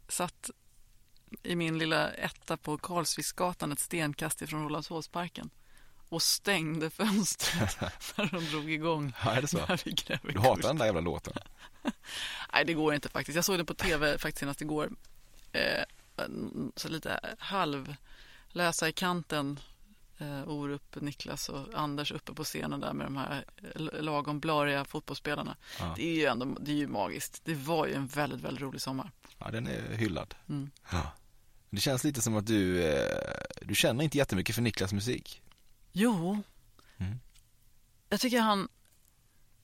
satt 0.08 0.50
i 1.42 1.56
min 1.56 1.78
lilla 1.78 2.10
etta 2.10 2.56
på 2.56 2.78
Karlsviksgatan 2.78 3.72
ett 3.72 3.78
stenkast 3.80 4.42
ifrån 4.42 4.62
Rålambshovsparken 4.62 5.50
och 6.10 6.22
stängde 6.22 6.90
fönstret 6.90 7.76
när 8.16 8.30
de 8.30 8.44
drog 8.44 8.70
igång. 8.70 9.12
Ja, 9.24 9.30
är 9.30 9.42
det 9.42 9.48
så? 9.48 9.58
Du 10.22 10.38
hatar 10.38 10.68
den 10.68 10.78
där 10.78 10.84
jävla 10.84 11.00
låten. 11.00 11.32
Nej, 12.52 12.64
det 12.64 12.74
går 12.74 12.94
inte 12.94 13.08
faktiskt. 13.08 13.36
Jag 13.36 13.44
såg 13.44 13.58
den 13.58 13.66
på 13.66 13.74
tv 13.74 14.18
faktiskt 14.18 14.38
senast 14.38 14.60
igår. 14.60 14.90
Eh, 15.52 15.84
så 16.76 16.88
lite 16.88 17.20
halv 17.38 17.94
läsa 18.48 18.88
i 18.88 18.92
kanten. 18.92 19.60
Eh, 20.18 20.48
Orup, 20.48 21.00
Niklas 21.00 21.48
och 21.48 21.66
Anders 21.74 22.12
uppe 22.12 22.34
på 22.34 22.44
scenen 22.44 22.80
där 22.80 22.92
med 22.92 23.06
de 23.06 23.16
här 23.16 23.44
eh, 23.74 24.02
lagom 24.02 24.40
blariga 24.40 24.84
fotbollsspelarna. 24.84 25.56
Ja. 25.78 25.94
Det 25.96 26.04
är 26.04 26.14
ju 26.14 26.24
ändå 26.24 26.56
det 26.60 26.70
är 26.70 26.76
ju 26.76 26.86
magiskt. 26.86 27.40
Det 27.44 27.54
var 27.54 27.86
ju 27.86 27.94
en 27.94 28.06
väldigt, 28.06 28.40
väldigt 28.40 28.62
rolig 28.62 28.80
sommar. 28.80 29.10
Ja, 29.38 29.50
den 29.50 29.66
är 29.66 29.96
hyllad. 29.96 30.34
Mm. 30.48 30.70
Ja. 30.92 31.12
Det 31.70 31.80
känns 31.80 32.04
lite 32.04 32.22
som 32.22 32.36
att 32.36 32.46
du, 32.46 32.84
eh, 32.84 33.16
du 33.62 33.74
känner 33.74 34.04
inte 34.04 34.18
jättemycket 34.18 34.54
för 34.54 34.62
Niklas 34.62 34.92
musik. 34.92 35.42
Jo, 35.92 36.42
Mm. 36.98 37.20
jag 38.08 38.20
tycker 38.20 38.40
han 38.40 38.68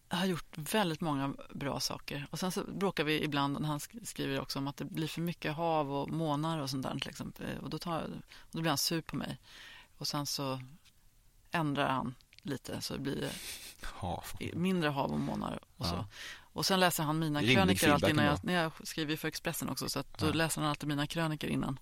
har 0.09 0.27
gjort 0.27 0.59
väldigt 0.59 1.01
många 1.01 1.35
bra 1.55 1.81
saker. 1.81 2.27
Och 2.31 2.39
sen 2.39 2.53
så 2.53 2.64
bråkar 2.64 3.05
vi 3.05 3.24
ibland, 3.24 3.61
när 3.61 3.68
han 3.68 3.79
sk- 3.79 4.05
skriver 4.05 4.41
också 4.41 4.59
om 4.59 4.68
att 4.68 4.77
det 4.77 4.85
blir 4.85 5.09
för 5.09 5.20
mycket 5.20 5.55
hav 5.55 5.93
och 5.93 6.11
månar 6.11 6.59
och 6.59 6.70
sånt 6.70 6.83
där 6.83 6.99
till 6.99 7.11
exempel. 7.11 7.59
Och 7.59 7.70
då, 7.70 7.79
tar, 7.79 8.03
och 8.03 8.51
då 8.51 8.61
blir 8.61 8.68
han 8.70 8.79
sur 8.79 9.01
på 9.01 9.16
mig. 9.16 9.39
Och 9.99 10.07
sen 10.09 10.27
så 10.27 10.61
ändrar 11.51 11.89
han 11.89 12.14
lite 12.43 12.81
så 12.81 12.93
det 12.95 13.01
blir 13.01 13.31
Ja, 14.03 14.24
mindre 14.55 14.89
hav 14.91 15.11
och 15.12 15.20
månar 15.20 15.61
och 15.77 15.87
så. 15.87 15.95
Ja. 15.95 16.07
Och 16.53 16.66
sen 16.66 16.81
läser 16.81 17.03
han 17.05 17.18
mina 17.18 17.41
Rimlig 17.41 17.55
krönikor 17.57 17.89
alltid 17.91 18.16
när 18.16 18.27
jag, 18.27 18.45
när 18.45 18.53
jag 18.62 18.72
skriver 18.89 19.16
för 19.16 19.29
Expressen 19.29 19.68
också. 19.68 19.89
Så 19.89 19.99
att 19.99 20.18
då 20.18 20.27
Ja. 20.27 20.33
läser 20.33 20.61
han 20.61 20.70
alltid 20.70 20.89
mina 20.89 21.07
krönikor 21.07 21.51
innan. 21.51 21.79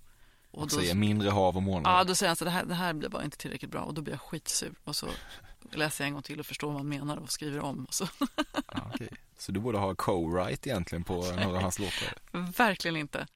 Och 0.55 0.73
säger 0.73 0.95
mindre 0.95 1.31
hav 1.31 1.57
och 1.57 1.63
månar. 1.63 1.99
Ja, 1.99 2.05
då 2.05 2.15
säger 2.15 2.29
han 2.29 2.37
så 2.37 2.45
det 2.45 2.51
här, 2.51 2.65
det 2.65 2.75
här 2.75 2.93
blir 2.93 3.09
bara 3.09 3.25
inte 3.25 3.37
tillräckligt 3.37 3.71
bra 3.71 3.81
och 3.81 3.95
då 3.95 4.03
blir 4.03 4.15
jag 4.15 4.21
skitsur. 4.21 4.75
Och 4.85 4.97
så 4.97 5.07
läser 5.73 6.05
jag 6.05 6.09
en 6.09 6.15
gång 6.15 6.23
till 6.23 6.41
och 6.41 6.47
förstår 6.47 6.69
vad 6.69 6.77
han 6.77 6.89
menar 6.89 7.17
och 7.17 7.31
skriver 7.31 7.61
om. 7.61 7.85
Och 7.85 7.95
så. 7.95 8.09
Ja, 8.75 8.91
okej. 8.95 9.09
Så 9.39 9.53
du 9.53 9.61
borde 9.61 9.79
ha 9.79 9.95
co-write 9.95 10.69
egentligen 10.69 11.05
på 11.05 11.15
några 11.15 11.47
av 11.47 11.63
hans 11.63 11.79
låtar. 11.79 12.15
Verkligen 12.57 12.97
inte. 12.97 13.27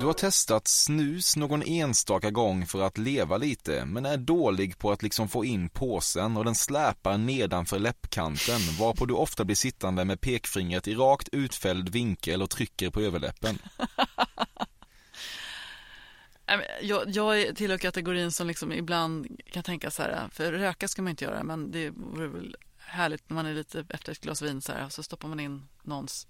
Du 0.00 0.06
har 0.06 0.12
testat 0.12 0.68
snus 0.68 1.36
någon 1.36 1.62
enstaka 1.62 2.30
gång 2.30 2.66
för 2.66 2.82
att 2.82 2.98
leva 2.98 3.36
lite, 3.36 3.84
men 3.84 4.06
är 4.06 4.16
dålig 4.16 4.78
på 4.78 4.92
att 4.92 5.02
liksom 5.02 5.28
få 5.28 5.44
in 5.44 5.68
påsen 5.68 6.36
och 6.36 6.44
den 6.44 6.54
släpar 6.54 7.18
nedanför 7.18 7.78
läppkanten, 7.78 8.60
varpå 8.78 9.06
du 9.06 9.14
ofta 9.14 9.44
blir 9.44 9.56
sittande 9.56 10.04
med 10.04 10.20
pekfingret 10.20 10.88
i 10.88 10.94
rakt 10.94 11.28
utfälld 11.32 11.88
vinkel 11.88 12.42
och 12.42 12.50
trycker 12.50 12.90
på 12.90 13.00
överläppen. 13.00 13.58
Jag, 16.82 17.10
jag 17.10 17.56
tillhör 17.56 17.78
kategorin 17.78 18.32
som 18.32 18.46
liksom 18.46 18.72
ibland 18.72 19.40
kan 19.52 19.62
tänka 19.62 19.90
så 19.90 20.02
här, 20.02 20.28
för 20.32 20.52
röka 20.52 20.88
ska 20.88 21.02
man 21.02 21.10
inte 21.10 21.24
göra, 21.24 21.42
men 21.42 21.70
det 21.70 21.90
vore 21.90 22.28
väl 22.28 22.56
härligt 22.78 23.30
när 23.30 23.34
man 23.34 23.46
är 23.46 23.54
lite 23.54 23.84
efter 23.88 24.12
ett 24.12 24.20
glas 24.20 24.42
vin 24.42 24.60
så 24.62 24.72
här, 24.72 24.88
så 24.88 25.02
stoppar 25.02 25.28
man 25.28 25.40
in 25.40 25.68
någons 25.82 26.26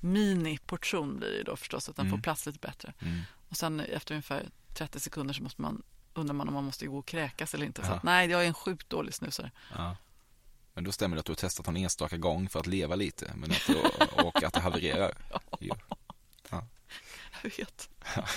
mini-portion 0.00 1.16
blir 1.18 1.30
det 1.30 1.42
då 1.42 1.56
förstås, 1.56 1.88
att 1.88 1.96
den 1.96 2.06
Mm. 2.06 2.18
får 2.18 2.22
plats 2.22 2.46
lite 2.46 2.58
bättre. 2.58 2.92
Mm. 3.02 3.20
Och 3.48 3.56
sen 3.56 3.80
efter 3.80 4.14
ungefär 4.14 4.48
30 4.74 5.00
sekunder 5.00 5.34
så 5.34 5.42
måste 5.42 5.62
man, 5.62 5.82
undrar 6.14 6.34
man 6.34 6.48
om 6.48 6.54
man 6.54 6.64
måste 6.64 6.86
gå 6.86 6.98
och 6.98 7.06
kräkas 7.06 7.54
eller 7.54 7.66
inte. 7.66 7.82
Så 7.84 7.90
Ja. 7.90 7.94
att, 7.96 8.02
nej, 8.02 8.30
jag 8.30 8.42
är 8.42 8.46
en 8.46 8.54
sjukt 8.54 8.90
dålig 8.90 9.14
snusare. 9.14 9.50
Ja. 9.76 9.96
Men 10.74 10.84
då 10.84 10.92
stämmer 10.92 11.16
det 11.16 11.20
att 11.20 11.26
du 11.26 11.32
har 11.32 11.36
testat 11.36 11.68
en 11.68 11.76
enstaka 11.76 12.16
gång 12.16 12.48
för 12.48 12.60
att 12.60 12.66
leva 12.66 12.94
lite, 12.94 13.32
men 13.36 13.50
att, 13.50 13.68
och 14.24 14.42
att 14.42 14.52
det 14.54 14.60
havererar. 14.60 15.12
Ja. 15.60 15.76
Jag 17.46 17.56
vet. 17.56 17.90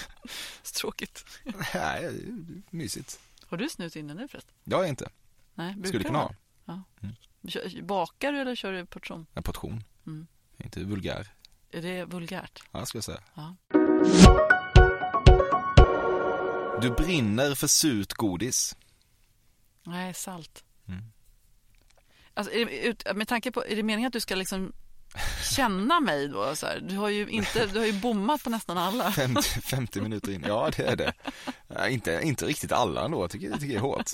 Så 0.64 0.74
tråkigt. 0.80 1.26
Nej, 1.74 2.26
mysigt. 2.70 3.20
Har 3.46 3.58
du 3.58 3.70
snus 3.70 3.96
inne 3.96 4.14
nu 4.14 4.28
förresten? 4.28 4.54
Det 4.64 4.76
har 4.76 4.84
jag 4.84 4.90
inte. 4.90 5.10
Nej, 5.56 5.76
Skulle 5.86 6.00
du 6.00 6.04
kunna 6.04 6.20
ha. 6.20 6.36
Ja. 6.66 6.84
Mm. 7.02 7.88
Bakar 7.88 8.32
du 8.32 8.40
eller 8.40 8.56
kör 8.56 8.74
du 8.74 8.86
portion? 8.86 9.26
En 9.34 9.44
portion. 9.44 9.84
Mm. 10.08 10.28
Inte 10.58 10.84
vulgär. 10.84 11.28
Är 11.72 11.82
det 11.82 12.06
vulgärt? 12.06 12.64
Ja, 12.72 12.86
ska 12.86 12.98
jag 12.98 13.04
säga. 13.04 13.22
Ja. 13.34 13.56
Du 16.82 16.90
brinner 16.90 17.56
för 17.56 17.68
surt 17.68 18.14
godis. 18.14 18.76
Nej, 19.84 20.14
salt. 20.14 20.64
Mm. 20.88 21.04
Alltså, 22.34 22.54
är 22.54 22.66
det, 22.66 23.14
med 23.14 23.28
tanke 23.28 23.52
på, 23.52 23.66
är 23.66 23.76
det 23.76 23.84
meningen 23.84 24.08
att 24.08 24.14
du 24.14 24.20
ska 24.20 24.36
liksom 24.36 24.74
känna 25.56 26.00
mig 26.00 26.28
då? 26.28 26.56
Så 26.56 26.66
här? 26.66 26.80
Du, 26.80 26.96
har 26.96 27.10
ju 27.10 27.28
inte, 27.30 27.66
du 27.66 27.80
har 27.80 27.86
ju 27.86 27.94
bommat 27.94 28.44
på 28.44 28.50
nästan 28.50 28.78
alla. 28.78 29.12
50, 29.12 29.42
50 29.62 30.02
minuter 30.02 30.32
in. 30.32 30.44
Ja, 30.48 30.72
det 30.78 30.84
är 30.84 30.96
det. 30.96 31.14
Ja, 31.68 31.88
inte, 31.88 32.20
inte 32.24 32.46
riktigt 32.46 32.72
alla 32.72 33.06
ändå. 33.06 33.24
Jag 33.24 33.32
tycker, 33.32 33.50
jag 33.50 33.60
tycker 33.60 33.74
det 33.74 33.80
är 33.80 33.82
hårt. 33.82 34.12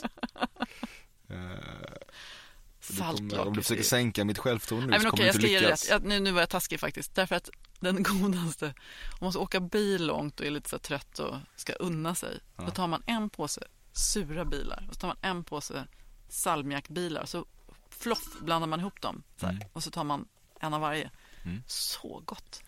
Du 2.89 2.97
kommer, 2.97 3.39
om 3.39 3.53
du 3.55 3.61
försöker 3.61 3.83
sänka 3.83 4.25
mitt 4.25 4.37
självförtroende 4.37 4.85
nu 4.87 4.91
Nej 4.91 4.99
så 4.99 5.03
men 5.03 5.11
kommer 5.11 5.29
okej, 5.29 5.39
du 5.39 5.47
jag 5.47 5.59
ska 5.59 5.65
inte 5.65 5.65
lyckas. 5.65 5.89
rätt. 5.89 6.03
Nu, 6.03 6.19
nu 6.19 6.31
var 6.31 6.39
jag 6.39 6.49
taskig 6.49 6.79
faktiskt. 6.79 7.15
Därför 7.15 7.35
att 7.35 7.49
den 7.79 8.03
godaste, 8.21 8.65
om 9.11 9.17
man 9.21 9.31
ska 9.31 9.41
åka 9.41 9.59
bil 9.59 10.05
långt 10.05 10.39
och 10.39 10.45
är 10.45 10.51
lite 10.51 10.69
så 10.69 10.79
trött 10.79 11.19
och 11.19 11.35
ska 11.55 11.73
unna 11.73 12.15
sig. 12.15 12.39
Då 12.57 12.69
tar 12.71 12.87
man 12.87 13.03
en 13.05 13.29
påse 13.29 13.61
sura 13.93 14.45
bilar 14.45 14.85
och 14.89 14.93
så 14.95 14.99
tar 14.99 15.07
man 15.07 15.17
en 15.21 15.43
påse 15.43 15.87
salmiakbilar. 16.29 17.25
Så 17.25 17.45
floff 17.89 18.39
blandar 18.41 18.67
man 18.67 18.79
ihop 18.79 19.01
dem. 19.01 19.23
Så 19.39 19.45
här, 19.45 19.67
Och 19.73 19.83
så 19.83 19.91
tar 19.91 20.03
man 20.03 20.27
en 20.59 20.73
av 20.73 20.81
varje. 20.81 21.11
Mm. 21.45 21.63
Så 21.67 22.21
gott. 22.25 22.63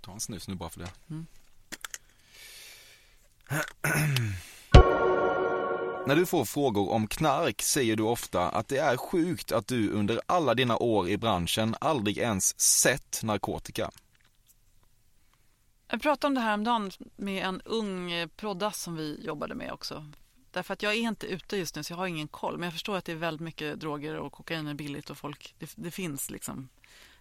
Ta 0.00 0.12
en 0.12 0.20
snus 0.20 0.48
nu 0.48 0.54
bara 0.54 0.70
för 0.70 0.80
det. 0.80 0.90
Mm. 1.10 1.26
När 6.06 6.16
du 6.16 6.26
får 6.26 6.44
frågor 6.44 6.90
om 6.90 7.06
knark 7.06 7.62
säger 7.62 7.96
du 7.96 8.02
ofta 8.02 8.48
att 8.48 8.68
det 8.68 8.78
är 8.78 8.96
sjukt 8.96 9.52
att 9.52 9.66
du 9.66 9.90
under 9.90 10.20
alla 10.26 10.54
dina 10.54 10.76
år 10.76 11.08
i 11.08 11.18
branschen 11.18 11.74
aldrig 11.80 12.18
ens 12.18 12.60
sett 12.60 13.20
narkotika. 13.22 13.90
Jag 15.90 16.02
pratade 16.02 16.26
om 16.26 16.34
det 16.34 16.40
här 16.40 16.54
om 16.54 16.64
dagen 16.64 16.90
med 17.16 17.44
en 17.44 17.60
ung 17.60 18.12
eh, 18.12 18.28
proddas 18.36 18.82
som 18.82 18.96
vi 18.96 19.20
jobbade 19.24 19.54
med 19.54 19.72
också. 19.72 20.04
Därför 20.58 20.72
att 20.72 20.82
jag 20.82 20.92
är 20.94 20.98
inte 20.98 21.26
ute 21.26 21.56
just 21.56 21.74
nu 21.76 21.82
så 21.82 21.92
jag 21.92 21.98
har 21.98 22.06
ingen 22.06 22.28
koll. 22.28 22.58
Men 22.58 22.64
jag 22.64 22.72
förstår 22.72 22.96
att 22.96 23.04
det 23.04 23.12
är 23.12 23.16
väldigt 23.16 23.40
mycket 23.40 23.80
droger 23.80 24.14
och 24.16 24.32
kokain 24.32 24.66
är 24.66 24.74
billigt 24.74 25.10
och 25.10 25.18
folk, 25.18 25.54
det, 25.58 25.72
det 25.76 25.90
finns 25.90 26.30
liksom 26.30 26.68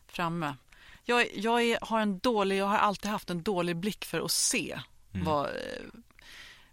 framme. 0.08 0.56
Jag, 1.04 1.28
jag 1.38 1.62
är, 1.64 1.78
har 1.82 2.00
en 2.00 2.20
dålig, 2.20 2.58
jag 2.58 2.66
har 2.66 2.78
alltid 2.78 3.12
haft 3.12 3.30
en 3.30 3.44
dålig 3.44 3.76
blick 3.76 4.06
för 4.06 4.22
att 4.22 4.32
se 4.32 4.80
vad 5.12 5.46
eh, 5.46 5.54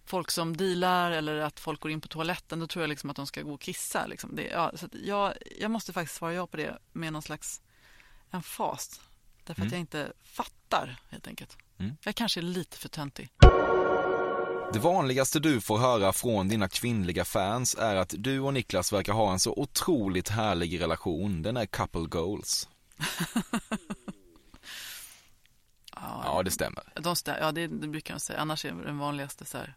folk 0.04 0.30
som 0.30 0.56
dealar 0.56 1.10
eller 1.10 1.36
att 1.36 1.60
folk 1.60 1.80
går 1.80 1.90
in 1.90 2.00
på 2.00 2.08
toaletten. 2.08 2.60
Då 2.60 2.66
tror 2.66 2.82
jag 2.82 2.88
liksom 2.88 3.10
att 3.10 3.16
de 3.16 3.26
ska 3.26 3.42
gå 3.42 3.54
och 3.54 3.60
kissa. 3.60 4.06
Liksom. 4.06 4.36
Det, 4.36 4.42
ja, 4.42 4.72
så 4.74 4.86
att 4.86 4.94
jag, 4.94 5.34
jag 5.60 5.70
måste 5.70 5.92
faktiskt 5.92 6.16
svara 6.16 6.34
ja 6.34 6.46
på 6.46 6.56
det 6.56 6.78
med 6.92 7.12
någon 7.12 7.22
slags 7.22 7.62
en 8.30 8.42
fas. 8.42 9.00
Därför 9.44 9.62
att 9.62 9.66
Mm. 9.66 9.72
jag 9.72 9.80
inte 9.80 10.12
fattar 10.24 10.96
helt 11.10 11.26
enkelt. 11.26 11.58
Mm. 11.78 11.96
Jag 12.04 12.14
kanske 12.14 12.40
är 12.40 12.42
lite 12.42 12.76
för 12.76 12.88
töntig. 12.88 13.28
Det 14.72 14.78
vanligaste 14.78 15.40
du 15.40 15.60
får 15.60 15.78
höra 15.78 16.12
från 16.12 16.48
dina 16.48 16.68
kvinnliga 16.68 17.24
fans 17.24 17.74
är 17.74 17.96
att 17.96 18.14
du 18.18 18.40
och 18.40 18.54
Niklas 18.54 18.92
verkar 18.92 19.12
ha 19.12 19.32
en 19.32 19.40
så 19.40 19.52
otroligt 19.56 20.28
härlig 20.28 20.80
relation. 20.80 21.42
Den 21.42 21.56
är 21.56 21.66
couple 21.66 22.06
goals. 22.06 22.68
Ja, 26.24 26.42
det 26.44 26.50
stämmer. 26.50 26.84
De 26.94 27.14
stä- 27.14 27.36
ja, 27.40 27.52
det, 27.52 27.66
det 27.66 27.88
brukar 27.88 28.14
de 28.14 28.20
säga. 28.20 28.38
Annars 28.38 28.64
är 28.64 28.72
det 28.72 28.84
den 28.84 28.98
vanligaste 28.98 29.44
så 29.44 29.58
här, 29.58 29.74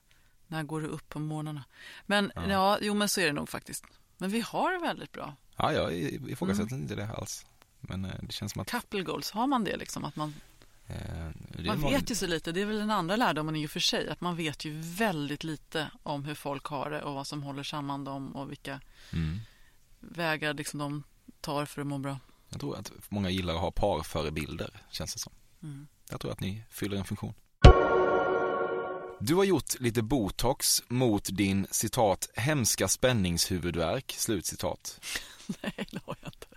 när 0.47 0.63
går 0.63 0.81
du 0.81 0.87
upp 0.87 1.09
på 1.09 1.19
morgnarna? 1.19 1.63
Men 2.05 2.31
ja. 2.35 2.77
jo 2.81 2.93
men 2.93 3.09
så 3.09 3.21
är 3.21 3.25
det 3.25 3.33
nog 3.33 3.49
faktiskt. 3.49 3.85
Men 4.17 4.29
vi 4.29 4.39
har 4.41 4.71
det 4.71 4.79
väldigt 4.79 5.11
bra. 5.11 5.35
Ja, 5.55 5.73
jag 5.73 5.93
ifrågasätter 5.93 6.75
inte 6.75 6.95
det 6.95 7.09
alls. 7.17 7.45
Men 7.79 8.05
eh, 8.05 8.11
det 8.21 8.31
känns 8.33 8.51
som 8.51 8.61
att... 8.61 8.71
Couple 8.71 9.01
goals, 9.01 9.31
har 9.31 9.47
man 9.47 9.63
det 9.63 9.77
liksom? 9.77 10.03
Att 10.05 10.15
man, 10.15 10.33
Eh, 10.87 11.65
man 11.65 11.81
vet 11.81 12.11
ju 12.11 12.15
så 12.15 12.27
lite. 12.27 12.51
Det 12.51 12.61
är 12.61 12.65
väl 12.65 12.77
den 12.77 12.91
andra 12.91 13.15
lärdomen 13.15 13.55
i 13.55 13.65
och 13.65 13.69
för 13.71 13.79
sig. 13.79 14.09
Att 14.09 14.21
man 14.21 14.35
vet 14.35 14.65
ju 14.65 14.81
väldigt 14.81 15.43
lite 15.43 15.91
om 16.03 16.25
hur 16.25 16.35
folk 16.35 16.65
har 16.65 16.89
det 16.89 17.01
och 17.03 17.13
vad 17.13 17.27
som 17.27 17.43
håller 17.43 17.63
samman 17.63 18.03
dem 18.03 18.35
och 18.35 18.51
vilka 18.51 18.81
Mm. 19.13 19.39
vägar 19.99 20.53
liksom 20.53 20.79
de 20.79 21.03
tar 21.41 21.65
för 21.65 21.81
att 21.81 21.87
må 21.87 21.97
bra. 21.97 22.19
Jag 22.49 22.59
tror 22.59 22.77
att 22.77 22.91
många 23.09 23.29
gillar 23.29 23.53
att 23.53 23.59
ha 23.61 23.71
parförebilder, 23.71 24.69
känns 24.91 25.13
det 25.13 25.19
som. 25.19 25.33
Mm. 25.63 25.87
Jag 26.09 26.19
tror 26.21 26.31
att 26.31 26.39
ni 26.39 26.63
fyller 26.69 26.97
en 26.97 27.05
funktion. 27.05 27.33
Du 29.19 29.35
har 29.35 29.43
gjort 29.43 29.79
lite 29.79 30.01
botox 30.01 30.83
mot 30.87 31.29
din 31.31 31.67
citat 31.71 32.29
hemska 32.35 32.87
spänningshuvudvärk, 32.87 34.15
slutcitat. 34.17 34.99
Nej, 35.61 35.87
det 35.91 35.99
har 36.05 36.15
jag 36.21 36.27
inte. 36.27 36.47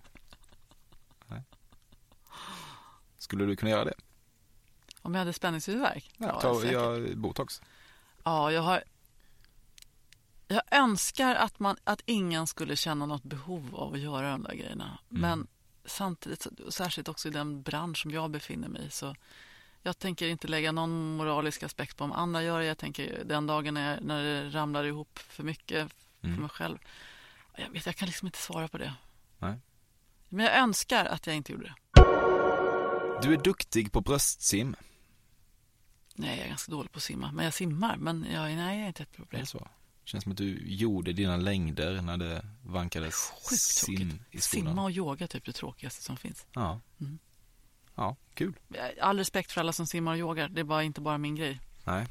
Skulle 3.19 3.45
du 3.45 3.57
kunna 3.57 3.71
göra 3.71 3.85
det? 3.85 3.95
Om 5.03 5.15
jag 5.15 5.19
hade 5.19 5.33
spänningshuvudvärk? 5.33 6.11
Ja, 6.17 6.41
ta, 6.41 6.63
botox. 7.17 7.63
Ja, 8.25 8.53
jag 8.53 8.63
har... 8.63 8.85
Jag 10.49 10.63
önskar 10.71 11.35
att, 11.35 11.59
man, 11.59 11.77
att 11.85 12.03
ingen 12.07 12.47
skulle 12.47 12.77
känna 12.77 13.07
något 13.07 13.23
behov 13.23 13.75
av 13.77 13.93
att 13.95 14.01
göra 14.01 14.31
de 14.31 14.43
där 14.43 14.55
grejerna. 14.55 14.99
Men 15.09 15.47
samtidigt, 15.85 16.47
särskilt 16.69 17.09
också 17.09 17.29
i 17.29 17.31
den 17.31 17.63
bransch 17.63 17.99
som 18.03 18.11
jag 18.11 18.31
befinner 18.31 18.69
mig 18.69 18.87
i, 18.87 18.91
så 18.91 19.15
jag 19.83 19.99
tänker 19.99 20.29
inte 20.29 20.49
lägga 20.49 20.73
någon 20.73 21.17
moralisk 21.17 21.63
aspekt 21.63 21.97
på 21.97 22.05
om 22.05 22.13
andra 22.13 22.43
gör 22.43 22.61
det. 22.61 22.67
Jag 22.67 22.79
tänker 22.79 23.25
den 23.25 23.47
dagen 23.47 23.75
när, 23.75 23.95
jag, 23.95 24.05
när 24.05 24.23
det 24.23 24.49
ramlar 24.49 24.85
ihop 24.85 25.19
för 25.19 25.43
mycket 25.43 25.93
Mm. 26.23 26.35
för 26.37 26.41
mig 26.41 26.51
själv. 26.51 26.79
Jag 27.57 27.71
vet, 27.71 27.87
jag 27.87 27.97
kan 27.97 28.07
liksom 28.07 28.27
inte 28.29 28.39
svara 28.39 28.69
på 28.69 28.79
det. 28.79 28.95
Nej. 29.39 29.59
Men 30.29 30.47
jag 30.47 30.59
önskar 30.59 31.05
att 31.05 31.27
jag 31.27 31.37
inte 31.37 31.53
gjorde 31.53 31.65
det. 31.65 31.75
Du 33.23 33.33
är 33.35 33.43
duktig 33.45 33.93
på 33.93 34.01
bröstsim. 34.01 34.77
Nej, 36.21 36.37
jag 36.37 36.45
är 36.45 36.49
ganska 36.49 36.73
dålig 36.73 36.93
på 36.93 36.97
att 36.97 37.03
simma. 37.03 37.33
Men 37.33 37.45
jag 37.45 37.55
simmar. 37.55 37.97
Men 37.97 38.27
jag, 38.33 38.43
nej, 38.43 38.77
jag 38.77 38.85
är 38.85 38.87
inte 38.87 39.03
ett 39.03 39.13
problem. 39.13 39.41
det 39.41 39.47
så? 39.47 39.69
Känns 40.05 40.23
som 40.25 40.33
att 40.33 40.39
du 40.39 40.63
gjorde 40.67 41.13
dina 41.13 41.37
längder 41.37 42.03
när 42.03 42.17
det 42.17 42.47
vankades 42.65 43.15
Sjukt 43.15 43.63
sim 43.63 44.23
i 44.31 44.41
skolan. 44.41 44.67
Simma 44.67 44.85
och 44.85 44.91
yoga 44.91 45.25
är 45.25 45.29
typ 45.29 45.45
det 45.45 45.53
tråkigaste 45.53 46.03
som 46.03 46.17
finns. 46.17 46.47
Ja. 46.53 46.81
Mm. 47.01 47.19
Ja, 47.95 48.17
kul. 48.35 48.55
All 49.01 49.19
respekt 49.19 49.53
för 49.53 49.61
alla 49.61 49.73
som 49.73 49.87
simmar 49.87 50.13
och 50.13 50.19
yogar. 50.19 50.49
Det 50.49 50.61
är 50.61 50.65
bara 50.65 50.83
inte 50.83 51.01
bara 51.01 51.19
min 51.19 51.35
grej. 51.35 51.61
Nej. 51.85 52.07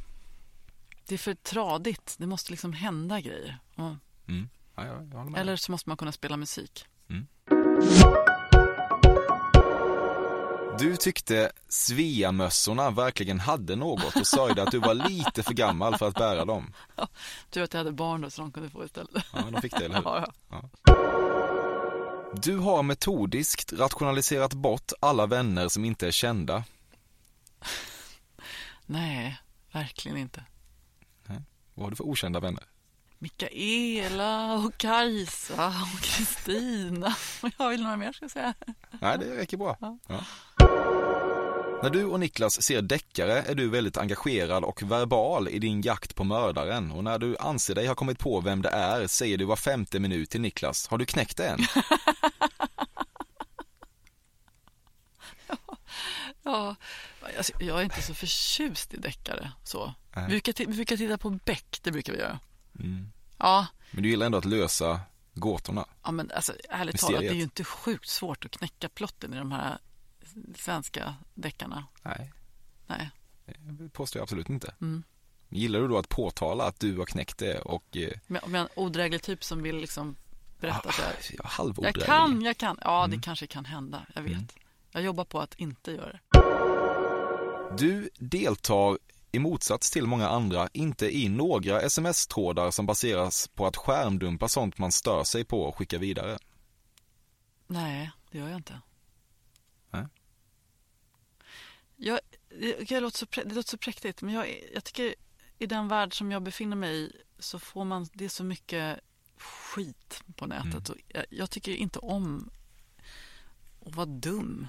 Det 1.08 1.16
är 1.16 1.18
för 1.18 1.34
tradigt. 1.34 2.16
Det 2.18 2.28
måste 2.28 2.52
liksom 2.52 2.74
hända 2.74 3.22
grejer. 3.22 3.60
Ja. 3.76 3.98
Mm. 4.28 4.50
Ja, 4.76 4.86
jag, 4.86 5.10
jag. 5.14 5.38
Eller 5.38 5.56
så 5.56 5.72
måste 5.72 5.90
man 5.90 5.98
kunna 5.98 6.12
spela 6.12 6.38
musik. 6.38 6.86
Du 10.80 10.98
tyckte 10.98 11.52
Svea-mössorna 11.68 12.92
verkligen 12.92 13.40
hade 13.40 13.76
något 13.76 14.16
och 14.16 14.28
sörjde 14.28 14.64
att 14.64 14.72
du 14.72 14.80
var 14.80 14.94
lite 14.94 15.44
för 15.44 15.54
gammal 15.54 15.98
för 15.98 16.08
att 16.08 16.14
bära 16.16 16.46
dem. 16.46 16.74
Tur 17.50 17.64
att 17.64 17.74
jag 17.74 17.80
hade 17.80 17.92
barn 17.92 18.22
då 18.22 18.30
så 18.30 18.42
de 18.42 18.52
kunde 18.52 18.70
få 18.70 18.86
istället. 18.86 19.26
Ja, 19.34 19.40
de 19.52 19.62
fick 19.62 19.78
det, 19.78 19.86
eller 19.86 19.96
hur? 19.96 20.04
Ja, 20.04 20.34
Ja. 20.50 20.70
Du 22.34 22.58
har 22.58 22.84
metodiskt 22.84 23.74
rationaliserat 23.74 24.54
bort 24.54 24.92
alla 25.00 25.26
vänner 25.26 25.68
som 25.68 25.86
inte 25.86 26.08
är 26.08 26.12
kända. 26.12 26.64
Nej, 28.86 29.40
verkligen 29.72 30.18
inte. 30.18 30.44
Vad 31.74 31.86
har 31.86 31.90
du 31.90 31.96
för 31.96 32.04
okända 32.08 32.40
vänner? 32.40 32.64
Mikaela 33.20 34.54
och 34.54 34.78
Kajsa 34.78 35.68
och 35.68 36.02
Kristina. 36.02 37.16
Jag 37.58 37.70
vill 37.70 37.84
några 37.84 37.98
mer 37.98 38.12
ska 38.12 38.24
jag 38.24 38.32
säga. 38.32 38.54
Nej, 39.02 39.18
det 39.18 39.38
räcker 39.38 39.58
bra. 39.58 39.78
Ja. 39.80 39.98
När 41.84 41.90
du 41.90 42.06
och 42.06 42.20
Niklas 42.20 42.62
ser 42.62 42.82
deckare 42.82 43.42
är 43.42 43.56
du 43.56 43.70
väldigt 43.70 43.98
engagerad 43.98 44.64
och 44.64 44.84
verbal 44.84 45.48
i 45.48 45.60
din 45.60 45.82
jakt 45.82 46.16
på 46.16 46.24
mördaren 46.24 46.92
och 46.92 47.04
när 47.04 47.20
du 47.20 47.38
anser 47.38 47.76
dig 47.76 47.88
ha 47.88 47.96
kommit 47.96 48.20
på 48.20 48.42
vem 48.42 48.62
det 48.62 48.70
är 48.70 49.08
säger 49.08 49.38
du 49.38 49.46
var 49.46 49.56
femte 49.56 50.00
minut 50.00 50.30
till 50.30 50.42
Niklas, 50.42 50.88
har 50.88 50.98
du 50.98 51.06
knäckt 51.06 51.38
det 51.38 51.48
än? 51.48 51.60
Ja, 56.44 56.76
alltså, 57.38 57.54
jag 57.60 57.80
är 57.80 57.84
inte 57.84 58.02
så 58.02 58.14
förtjust 58.14 58.94
i 58.94 58.98
deckare. 58.98 59.52
Så. 59.64 59.94
Vi, 60.16 60.22
brukar, 60.28 60.54
vi 60.58 60.66
brukar 60.74 60.98
titta 60.98 61.18
på 61.18 61.30
Beck, 61.30 61.80
det 61.84 61.92
brukar 61.92 62.14
vi 62.14 62.20
göra. 62.20 62.40
Mm. 62.80 63.12
Ja, 63.38 63.68
Men 63.92 64.04
du 64.04 64.10
gillar 64.10 64.26
ändå 64.26 64.38
att 64.38 64.46
lösa 64.46 65.00
gåtorna. 65.34 65.86
ja 66.04 66.12
men 66.12 66.32
alltså, 66.32 66.54
ärligt 66.70 66.94
Mysteriet. 66.94 67.18
talat, 67.18 67.30
det 67.30 67.36
är 67.36 67.38
ju 67.38 67.44
inte 67.44 67.64
sjukt 67.64 68.10
svårt 68.10 68.46
att 68.46 68.52
knäcka 68.52 68.90
plotten 68.90 69.34
i 69.34 69.38
de 69.38 69.52
här 69.52 69.78
svenska 70.56 71.16
deckarna. 71.34 71.88
Nej, 72.04 72.32
Nej. 72.88 73.10
det 73.56 73.90
påstår 73.90 74.20
jag 74.20 74.24
absolut 74.24 74.50
inte. 74.50 74.74
Mm. 74.82 75.04
Gillar 75.50 75.80
du 75.80 75.88
då 75.88 75.98
att 75.98 76.10
påtala 76.10 76.64
att 76.64 76.80
du 76.80 76.98
har 76.98 77.06
knäckt 77.06 77.38
det 77.38 77.60
och 77.62 77.98
eh, 77.98 78.10
Men 78.28 78.44
Om 78.44 78.54
jag 78.54 78.60
är 78.62 78.66
en 78.66 78.84
odräglig 78.84 79.22
typ 79.22 79.44
som 79.44 79.62
vill 79.64 79.78
liksom 79.78 80.16
berätta 80.60 80.90
att 80.90 80.98
jag... 81.00 81.08
ja, 81.08 81.36
Jag 81.38 81.44
halvodräglig? 81.50 82.06
kan, 82.06 82.42
jag 82.42 82.58
kan. 82.58 82.78
Ja, 82.82 83.02
det 83.02 83.14
Mm. 83.14 83.22
kanske 83.22 83.48
kan 83.48 83.66
hända. 83.66 84.06
Jag 84.16 84.22
vet. 84.22 84.56
Jag 84.92 85.04
jobbar 85.04 85.26
på 85.26 85.40
att 85.42 85.54
inte 85.56 85.92
göra 85.92 86.12
det. 86.12 86.20
Du 87.78 88.10
deltar 88.20 88.98
i 89.32 89.40
motsats 89.40 89.92
till 89.92 90.06
många 90.08 90.30
andra 90.30 90.70
inte 90.74 91.18
i 91.18 91.30
några 91.30 91.82
sms-trådar 91.82 92.72
som 92.72 92.86
baseras 92.86 93.48
på 93.48 93.68
att 93.68 93.78
skärmdumpa 93.78 94.48
sånt 94.48 94.78
man 94.78 94.92
stör 94.92 95.24
sig 95.24 95.46
på 95.46 95.62
och 95.62 95.78
skicka 95.78 95.98
vidare. 95.98 96.38
Nej, 97.68 98.12
det 98.32 98.38
gör 98.38 98.48
jag 98.48 98.58
inte. 98.58 98.82
Nej. 99.92 100.06
Jag, 102.02 102.20
det, 102.88 103.00
låter 103.00 103.18
så, 103.18 103.26
det 103.32 103.56
låter 103.56 103.70
så 103.70 103.78
präktigt, 103.78 104.22
men 104.22 104.34
jag, 104.34 104.64
jag 104.74 104.84
tycker 104.84 105.16
i 105.58 105.66
den 105.66 105.88
värld 105.88 106.18
som 106.18 106.32
jag 106.32 106.44
befinner 106.44 106.76
mig 106.76 106.96
i 106.96 107.12
så 107.40 107.60
får 107.60 107.86
man, 107.86 108.08
det 108.14 108.26
är 108.26 108.30
så 108.30 108.44
mycket 108.44 109.00
skit 109.38 110.24
på 110.36 110.46
nätet. 110.46 110.90
Och 110.90 110.96
jag, 111.08 111.26
jag 111.30 111.50
tycker 111.50 111.72
inte 111.72 112.00
om 112.00 112.50
att 113.86 113.96
vara 113.96 114.06
dum. 114.06 114.68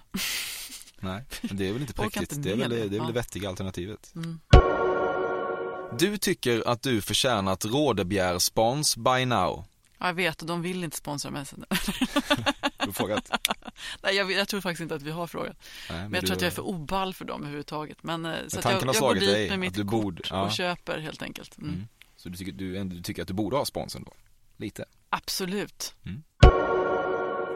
Nej, 1.01 1.24
men 1.43 1.57
det 1.57 1.68
är 1.68 1.72
väl 1.72 1.83
inte 1.83 1.95
präktigt. 1.95 2.33
inte 2.33 2.49
Det 2.49 2.53
är 2.53 2.57
väl 2.57 2.70
det, 2.70 2.76
det. 2.76 2.83
är 2.83 2.89
väl 2.89 2.97
Ja. 2.99 3.07
det 3.07 3.12
vettiga 3.12 3.49
alternativet. 3.49 4.12
Mm. 4.14 4.41
Du 5.99 6.18
tycker 6.18 6.68
att 6.68 6.83
du 6.83 7.03
förtjänat 7.03 7.64
Rådebjer 7.64 8.39
spons 8.39 8.97
by 8.97 9.24
now. 9.26 9.64
Ja, 10.01 10.07
jag 10.07 10.14
vet 10.14 10.40
och 10.42 10.46
de 10.48 10.62
vill 10.62 10.84
inte 10.84 10.96
sponsra 10.96 11.30
mig. 11.30 11.44
Du 12.78 12.86
har 12.86 12.92
frågat? 12.92 13.30
Nej, 14.03 14.14
jag, 14.16 14.32
jag, 14.32 14.48
tror 14.48 14.61
faktiskt 14.61 14.80
inte 14.80 14.94
att 14.94 15.03
vi 15.03 15.11
har 15.11 15.26
frågat. 15.26 15.57
Nej, 15.90 15.98
men, 16.01 16.11
men 16.11 16.14
jag 16.14 16.22
du- 16.22 16.26
tror 16.26 16.36
att 16.36 16.42
jag 16.42 16.51
är 16.51 16.55
för 16.55 16.62
oball 16.66 17.14
för 17.14 17.24
dem 17.24 17.40
överhuvudtaget. 17.40 18.03
Men, 18.03 18.24
eh, 18.24 18.36
så 18.48 18.59
att 18.59 18.64
jag, 18.64 18.72
jag 18.86 18.94
går 18.94 19.14
dit 19.14 19.22
dig 19.28 19.48
med 19.51 19.59
mitt 19.59 19.74
du 19.74 19.82
kort 19.84 19.90
borde- 19.90 20.22
ja. 20.30 20.42
och 20.42 20.53
köper 20.53 20.98
helt 20.98 21.22
enkelt. 21.22 21.59
Mm. 21.59 21.70
Mm. 21.70 21.88
Så 22.16 22.28
du 22.28 22.36
tycker, 22.36 22.53
du, 22.53 22.84
du 22.84 23.03
tycker 23.03 23.22
att 23.22 23.28
du 23.28 23.34
borde 23.34 23.57
ha 23.57 23.64
sponsorn 23.64 24.05
då? 24.05 24.12
Lite? 24.57 24.84
Absolut. 25.11 25.94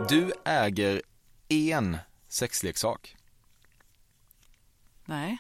Du 0.09 0.32
äger 0.45 1.03
en 1.49 1.99
sexleksak. 2.28 3.16
Nej, 5.05 5.38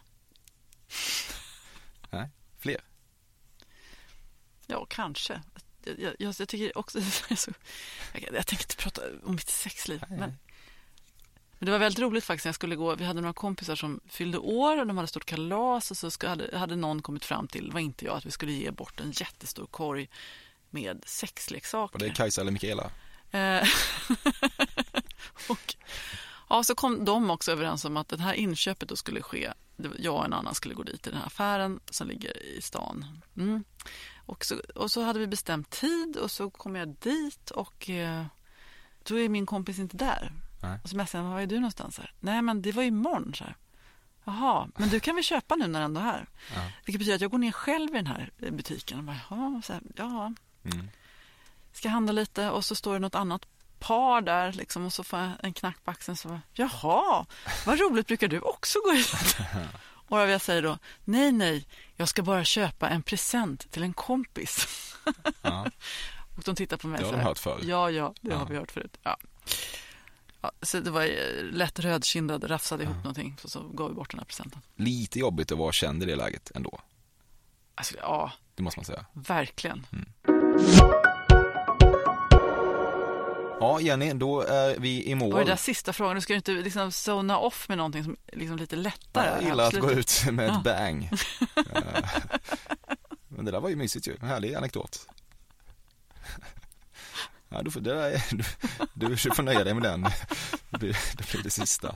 Nej, 2.10 2.28
fler? 2.58 2.80
ja 4.66 4.86
kanske. 4.90 5.42
Jag, 5.86 6.14
jag, 6.18 6.34
jag, 6.38 6.48
tycker 6.48 6.78
också... 6.78 7.00
så, 7.36 7.52
jag, 8.12 8.34
jag 8.34 8.46
tänker 8.46 8.64
inte 8.64 8.76
prata 8.76 9.02
om 9.24 9.34
mitt 9.34 9.50
sexliv. 9.50 10.04
Men, 10.08 10.36
men 11.58 11.66
det 11.66 11.72
var 11.72 11.78
väldigt 11.78 12.02
roligt 12.02 12.24
faktiskt 12.24 12.46
jag 12.46 12.54
skulle 12.54 12.76
gå. 12.76 12.94
Vi 12.94 13.04
hade 13.04 13.20
några 13.20 13.32
kompisar 13.32 13.76
som 13.76 14.00
fyllde 14.08 14.38
år 14.38 14.80
och 14.80 14.86
de 14.86 14.96
hade 14.96 15.08
stort 15.08 15.24
kalas 15.24 15.90
och 15.90 15.96
så 15.96 16.10
ska, 16.10 16.28
hade, 16.28 16.58
hade 16.58 16.76
någon 16.76 17.02
kommit 17.02 17.24
fram 17.24 17.48
till, 17.48 17.72
var 17.72 17.80
inte 17.80 18.04
jag, 18.04 18.16
att 18.16 18.26
vi 18.26 18.30
skulle 18.30 18.52
ge 18.52 18.70
bort 18.70 19.00
en 19.00 19.10
jättestor 19.10 19.66
korg 19.66 20.08
med 20.70 21.02
sexleksaker. 21.06 21.98
Var 21.98 22.06
det 22.06 22.14
Kajsa 22.14 22.40
eller 22.40 22.52
Mikaela? 22.52 22.90
Eh, 23.30 23.68
och 25.48 25.74
ja, 26.48 26.64
så 26.64 26.74
kom 26.74 27.04
de 27.04 27.30
också 27.30 27.52
överens 27.52 27.84
om 27.84 27.96
att 27.96 28.08
det 28.08 28.20
här 28.20 28.34
inköpet 28.34 28.88
då 28.88 28.96
skulle 28.96 29.22
ske. 29.22 29.52
Jag 29.98 30.14
och 30.14 30.24
en 30.24 30.32
annan 30.32 30.54
skulle 30.54 30.74
gå 30.74 30.82
dit 30.82 31.02
till 31.02 31.12
den 31.12 31.20
här 31.20 31.26
affären 31.26 31.80
som 31.90 32.08
ligger 32.08 32.42
i 32.42 32.62
stan. 32.62 33.20
Mm. 33.36 33.64
Och, 34.26 34.44
så, 34.44 34.60
och 34.74 34.90
så 34.90 35.02
hade 35.02 35.18
vi 35.18 35.26
bestämt 35.26 35.70
tid 35.70 36.16
och 36.16 36.30
så 36.30 36.50
kom 36.50 36.76
jag 36.76 36.88
dit 36.88 37.50
och 37.50 37.90
eh, 37.90 38.24
då 39.02 39.18
är 39.18 39.28
min 39.28 39.46
kompis 39.46 39.78
inte 39.78 39.96
där. 39.96 40.32
Nej. 40.62 40.78
Och 40.82 40.88
så 40.90 40.96
messade 40.96 41.24
jag, 41.24 41.30
var 41.30 41.40
är 41.40 41.46
du 41.46 41.54
någonstans? 41.56 41.94
Så 41.94 42.02
här, 42.02 42.12
Nej, 42.20 42.42
men 42.42 42.62
det 42.62 42.72
var 42.72 42.82
imorgon. 42.82 43.34
Så 43.34 43.44
här. 43.44 43.56
Jaha, 44.24 44.68
men 44.76 44.88
du 44.88 45.00
kan 45.00 45.14
väl 45.14 45.24
köpa 45.24 45.56
nu 45.56 45.66
när 45.66 45.78
du 45.80 45.84
ändå 45.84 46.00
är 46.00 46.04
här? 46.04 46.28
Ja. 46.54 46.60
Vilket 46.84 46.98
betyder 46.98 47.14
att 47.14 47.20
jag 47.20 47.30
går 47.30 47.38
ner 47.38 47.52
själv 47.52 47.90
i 47.90 47.96
den 47.96 48.06
här 48.06 48.30
butiken 48.50 48.98
och 48.98 49.04
bara, 49.04 49.20
ja, 49.30 49.60
så 49.64 49.72
här, 49.72 49.82
ja 49.96 50.32
Mm. 50.72 50.88
ska 51.72 51.88
handla 51.88 52.12
lite 52.12 52.50
och 52.50 52.64
så 52.64 52.74
står 52.74 52.92
det 52.92 52.98
något 52.98 53.14
annat 53.14 53.46
par 53.78 54.20
där 54.20 54.52
liksom, 54.52 54.86
och 54.86 54.92
så 54.92 55.04
får 55.04 55.18
jag 55.18 55.30
en 55.42 55.52
knack 55.52 55.84
på 55.84 55.90
axeln. 55.90 56.16
Så, 56.16 56.28
bara, 56.28 56.40
Jaha, 56.52 57.26
vad 57.66 57.80
roligt, 57.80 58.06
brukar 58.06 58.28
du 58.28 58.40
också 58.40 58.78
gå 58.84 58.92
hit? 58.92 59.36
och 60.08 60.18
jag 60.18 60.40
säger 60.40 60.62
då, 60.62 60.78
nej, 61.04 61.32
nej, 61.32 61.66
jag 61.96 62.08
ska 62.08 62.22
bara 62.22 62.44
köpa 62.44 62.88
en 62.88 63.02
present 63.02 63.70
till 63.70 63.82
en 63.82 63.92
kompis. 63.92 64.66
Ja. 65.42 65.66
och 66.36 66.42
de 66.44 66.54
tittar 66.54 66.76
på 66.76 66.86
mig 66.86 67.00
Det 67.00 67.06
har 67.06 67.12
de 67.12 67.20
hört 67.20 67.38
förr. 67.38 67.60
Ja, 67.62 67.90
ja, 67.90 68.14
det 68.20 68.30
Ja. 68.30 68.36
har 68.36 68.46
vi 68.46 68.56
hört 68.56 68.70
förut. 68.72 68.96
Ja. 69.02 69.16
Ja, 70.40 70.52
så 70.62 70.80
det 70.80 70.90
var 70.90 71.02
eh, 71.02 71.42
lätt 71.52 71.78
rödkindad, 71.80 72.50
rafsade 72.50 72.84
ihop 72.84 72.96
någonting, 72.96 73.36
så, 73.40 73.48
så 73.48 73.62
gav 73.68 73.88
vi 73.88 73.94
bort 73.94 74.10
den 74.10 74.18
här 74.20 74.24
presenten. 74.26 74.60
Lite 74.76 75.18
jobbigt 75.18 75.52
att 75.52 75.58
vara 75.58 75.72
känd 75.72 76.02
i 76.02 76.06
det 76.06 76.16
läget 76.16 76.52
ändå. 76.54 76.80
Alltså, 77.74 77.94
ja, 77.96 78.32
Det 78.54 78.62
måste 78.62 78.78
man 78.80 78.84
säga. 78.84 79.06
verkligen. 79.12 79.86
Ja, 83.64 83.80
Jenny, 83.80 84.12
då 84.12 84.40
är 84.40 84.78
vi 84.78 85.06
i 85.10 85.14
mål. 85.14 85.32
Och 85.32 85.38
den 85.38 85.46
där 85.48 85.56
sista 85.56 85.92
frågan, 85.92 86.14
du 86.14 86.20
ska 86.20 86.32
ju 86.32 86.36
inte 86.36 86.52
liksom 86.52 86.92
zona 86.92 87.38
off 87.38 87.68
med 87.68 87.78
någonting 87.78 88.04
som 88.04 88.16
liksom 88.32 88.56
lite 88.56 88.76
lättare. 88.76 89.26
Jag 89.30 89.42
gillar 89.42 89.64
att 89.66 89.80
gå 89.80 89.90
ut 89.92 90.24
med 90.32 90.50
ett 90.50 90.62
bang. 90.62 91.10
Eh, 91.74 92.04
Men 93.28 93.44
det 93.44 93.50
där 93.50 93.60
var 93.60 93.68
ju 93.68 93.76
mysigt 93.76 94.08
ju, 94.08 94.16
en 94.20 94.26
härlig 94.28 94.54
anekdot. 94.54 95.06
Ja, 97.48 97.62
du 97.62 97.70
får, 97.70 97.80
det 97.80 97.94
där, 97.94 98.10
är- 98.10 98.22
du, 98.94 99.06
du 99.08 99.16
får 99.16 99.42
nöja 99.42 99.64
dig 99.64 99.74
med 99.74 99.82
den. 99.82 100.02
Det 100.70 100.78
blir 100.78 100.98
det, 101.32 101.42
det 101.42 101.50
sista. 101.50 101.88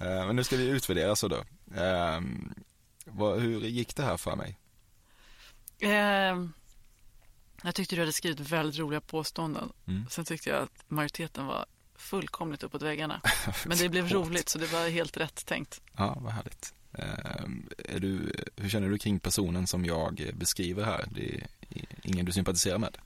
Eh, 0.00 0.26
Men 0.26 0.36
nu 0.36 0.44
ska 0.44 0.56
vi 0.56 0.66
utvärdera 0.68 1.16
så 1.16 1.28
då. 1.28 1.36
Eh, 1.76 2.20
hur 3.38 3.60
gick 3.60 3.96
det 3.96 4.02
här 4.02 4.16
för 4.16 4.36
mig? 4.36 4.58
Ehm, 5.80 6.52
jag 7.62 7.74
tyckte 7.74 7.96
du 7.96 8.02
hade 8.02 8.12
skrivit 8.12 8.40
väldigt 8.40 8.78
roliga 8.78 9.00
påståenden. 9.00 9.72
Mm. 9.86 10.06
Sen 10.10 10.24
tyckte 10.24 10.50
jag 10.50 10.62
att 10.62 10.84
majoriteten 10.88 11.46
var 11.46 11.66
fullkomligt 11.96 12.62
uppåt 12.62 12.82
väggarna. 12.82 13.20
Men 13.66 13.78
det 13.78 13.88
blev 13.88 14.08
roligt, 14.12 14.48
så 14.48 14.58
det 14.58 14.72
var 14.72 14.88
helt 14.88 15.16
rätt 15.16 15.46
tänkt. 15.46 15.80
Ja, 15.96 16.18
vad 16.20 16.32
härligt. 16.32 16.74
Eh, 16.92 17.94
Är 17.94 17.98
du, 18.00 18.32
hur 18.56 18.68
känner 18.68 18.88
du 18.88 18.98
kring 18.98 19.20
personen 19.20 19.66
som 19.66 19.84
jag 19.84 20.30
beskriver 20.34 20.84
här? 20.84 21.04
Det 21.10 21.34
är 21.70 21.86
ingen 22.02 22.26
du 22.26 22.32
sympatiserar 22.32 22.78
med? 22.78 22.96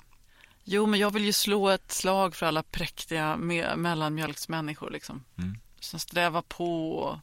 Jo, 0.65 0.87
men 0.87 1.01
jag 1.01 1.11
vill 1.11 1.25
ju 1.25 1.33
slå 1.33 1.69
ett 1.69 1.93
slag 1.93 2.35
för 2.37 2.47
alla 2.47 2.63
präktiga 2.63 3.37
me- 3.37 3.77
mellanmjölksmänniskor 3.77 4.91
liksom. 4.91 5.25
Mm. 5.39 5.59
Som 5.81 6.01
strävar 6.01 6.43
på 6.43 6.93
och 6.93 7.19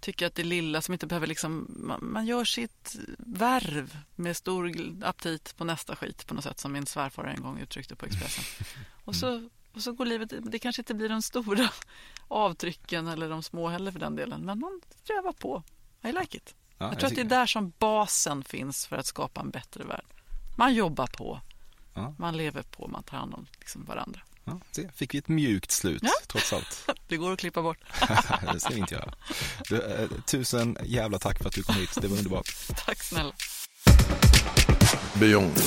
tycker 0.00 0.26
att 0.26 0.34
det 0.34 0.44
lilla 0.44 0.82
som 0.82 0.92
inte 0.92 1.06
behöver 1.06 1.26
liksom, 1.26 1.66
man, 1.78 2.00
man 2.12 2.26
gör 2.26 2.44
sitt 2.44 2.96
värv 3.18 3.98
med 4.14 4.36
stor 4.36 4.72
aptit 5.04 5.56
på 5.56 5.64
nästa 5.64 5.96
skit 5.96 6.26
på 6.26 6.34
något 6.34 6.44
sätt 6.44 6.60
som 6.60 6.72
min 6.72 6.86
svärfar 6.86 7.24
en 7.24 7.42
gång 7.42 7.58
uttryckte 7.58 7.96
på 7.96 8.06
Expressen. 8.06 8.44
Och 9.04 9.16
så, 9.16 9.48
och 9.72 9.82
så 9.82 9.92
går 9.92 10.06
livet, 10.06 10.32
det 10.52 10.58
kanske 10.58 10.80
inte 10.82 10.94
blir 10.94 11.08
de 11.08 11.22
stora 11.22 11.70
avtrycken 12.28 13.06
eller 13.08 13.28
de 13.30 13.42
små 13.42 13.68
heller 13.68 13.92
för 13.92 13.98
den 14.00 14.16
delen, 14.16 14.40
men 14.40 14.58
man 14.58 14.80
strävar 15.02 15.32
på. 15.32 15.62
I 16.02 16.12
like 16.12 16.36
it. 16.36 16.54
Ja, 16.78 16.84
jag 16.86 16.92
jag 16.92 16.98
tror 17.00 17.08
att 17.08 17.14
det 17.14 17.20
är 17.20 17.24
där 17.24 17.46
som 17.46 17.72
basen 17.78 18.44
finns 18.44 18.86
för 18.86 18.96
att 18.96 19.06
skapa 19.06 19.40
en 19.40 19.50
bättre 19.50 19.84
värld. 19.84 20.04
Man 20.56 20.74
jobbar 20.74 21.06
på, 21.06 21.40
Ja. 21.94 22.14
man 22.18 22.36
lever 22.36 22.62
på, 22.62 22.88
man 22.88 23.02
tar 23.02 23.18
hand 23.18 23.34
om 23.34 23.46
liksom 23.58 23.84
varandra. 23.84 24.20
Ja, 24.44 24.60
se, 24.72 24.88
fick 24.94 25.14
vi 25.14 25.18
ett 25.18 25.28
mjukt 25.28 25.70
slut 25.70 26.02
Ja. 26.02 26.10
trots 26.26 26.52
allt. 26.52 26.88
Det 27.08 27.16
går 27.16 27.32
att 27.32 27.38
klippa 27.38 27.62
bort. 27.62 27.78
det 28.52 28.60
ska 28.60 28.74
vi 28.74 28.80
inte 28.80 28.94
göra. 28.94 29.14
Du, 29.68 29.82
eh, 29.82 30.08
tusen 30.26 30.76
jävla 30.84 31.18
tack 31.18 31.38
för 31.38 31.48
att 31.48 31.54
du 31.54 31.62
kom 31.62 31.74
hit, 31.74 31.98
det 32.00 32.08
var 32.08 32.16
underbart. 32.16 32.56
Tack 32.86 33.02
snälla. 33.02 33.32
Beyoncé. 35.14 35.62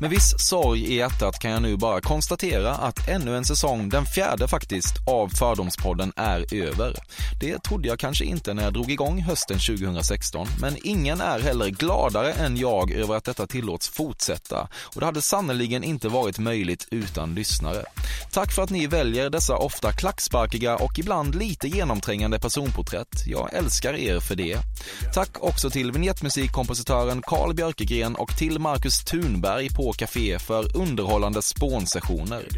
Med 0.00 0.10
viss 0.10 0.34
sorg 0.38 0.92
i 0.92 0.96
hjärtat 0.96 1.38
kan 1.38 1.50
jag 1.50 1.62
nu 1.62 1.76
bara 1.76 2.00
konstatera 2.00 2.74
att 2.74 3.08
ännu 3.08 3.36
en 3.36 3.44
säsong, 3.44 3.88
den 3.88 4.06
fjärde 4.06 4.48
faktiskt, 4.48 4.94
av 5.06 5.28
Fördomspodden 5.28 6.12
är 6.16 6.54
över. 6.54 6.96
Det 7.40 7.62
trodde 7.62 7.88
jag 7.88 7.98
kanske 7.98 8.24
inte 8.24 8.54
när 8.54 8.62
jag 8.62 8.72
drog 8.72 8.90
igång 8.90 9.22
hösten 9.22 9.58
2016, 9.58 10.46
men 10.60 10.76
ingen 10.82 11.20
är 11.20 11.40
heller 11.40 11.68
gladare 11.68 12.32
än 12.32 12.56
jag 12.56 12.92
över 12.92 13.16
att 13.16 13.24
detta 13.24 13.46
tillåts 13.46 13.88
fortsätta 13.88 14.68
och 14.94 15.00
det 15.00 15.06
hade 15.06 15.22
sannoliken 15.22 15.84
inte 15.84 16.08
varit 16.08 16.38
möjligt 16.38 16.88
utan 16.90 17.34
lyssnare. 17.34 17.84
Tack 18.32 18.52
för 18.52 18.62
att 18.62 18.70
ni 18.70 18.86
väljer 18.86 19.30
dessa 19.30 19.56
ofta 19.56 19.92
klacksparkiga 19.92 20.76
och 20.76 20.98
ibland 20.98 21.34
lite 21.34 21.68
genomträngande 21.68 22.38
personporträtt. 22.38 23.26
Jag 23.26 23.54
älskar 23.54 23.94
er 23.94 24.20
för 24.20 24.34
det. 24.34 24.58
Tack 25.14 25.30
också 25.40 25.70
till 25.70 25.92
vignettmusikkompositören 25.92 27.22
Carl 27.22 27.54
Björkegren 27.54 28.16
och 28.16 28.38
till 28.38 28.58
Marcus 28.58 29.04
Thunberg 29.04 29.70
på 29.70 29.85
Café 29.92 30.38
för 30.38 30.76
underhållande 30.76 31.42
spånsessioner. 31.42 32.48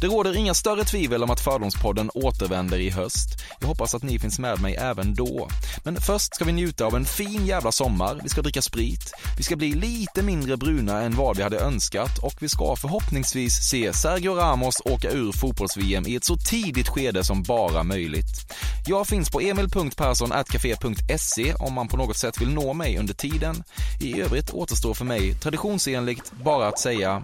Det 0.00 0.06
råder 0.06 0.36
inga 0.36 0.54
större 0.54 0.84
tvivel 0.84 1.22
om 1.22 1.30
att 1.30 1.40
Fördomspodden 1.40 2.10
återvänder 2.14 2.78
i 2.78 2.90
höst. 2.90 3.28
Jag 3.60 3.68
hoppas 3.68 3.94
att 3.94 4.02
ni 4.02 4.18
finns 4.18 4.38
med 4.38 4.60
mig 4.60 4.74
även 4.74 5.14
då. 5.14 5.48
Men 5.84 6.00
först 6.00 6.34
ska 6.34 6.44
vi 6.44 6.52
njuta 6.52 6.84
av 6.84 6.96
en 6.96 7.04
fin 7.04 7.46
jävla 7.46 7.72
sommar, 7.72 8.20
vi 8.22 8.28
ska 8.28 8.42
dricka 8.42 8.62
sprit, 8.62 9.12
vi 9.36 9.42
ska 9.42 9.56
bli 9.56 9.74
lite 9.74 10.22
mindre 10.22 10.56
bruna 10.56 11.02
än 11.02 11.16
vad 11.16 11.36
vi 11.36 11.42
hade 11.42 11.58
önskat 11.58 12.18
och 12.18 12.34
vi 12.40 12.48
ska 12.48 12.76
förhoppningsvis 12.76 13.52
se 13.52 13.92
Sergio 13.92 14.34
Ramos 14.34 14.82
åka 14.84 15.10
ur 15.10 15.32
fotbolls-VM 15.32 16.06
i 16.06 16.16
ett 16.16 16.24
så 16.24 16.36
tidigt 16.36 16.88
skede 16.88 17.24
som 17.24 17.42
bara 17.42 17.82
möjligt. 17.82 18.52
Jag 18.86 19.06
finns 19.06 19.30
på 19.30 19.40
emil.perssonatcafe.se 19.40 21.54
om 21.54 21.74
man 21.74 21.88
på 21.88 21.96
något 21.96 22.16
sätt 22.16 22.40
vill 22.40 22.54
nå 22.54 22.72
mig 22.72 22.98
under 22.98 23.14
tiden. 23.14 23.62
I 24.00 24.20
övrigt 24.20 24.50
återstår 24.50 24.94
för 24.94 25.04
mig 25.04 25.34
traditionsenligt 25.34 26.32
bara 26.44 26.65
att 26.68 26.78
säga 26.78 27.22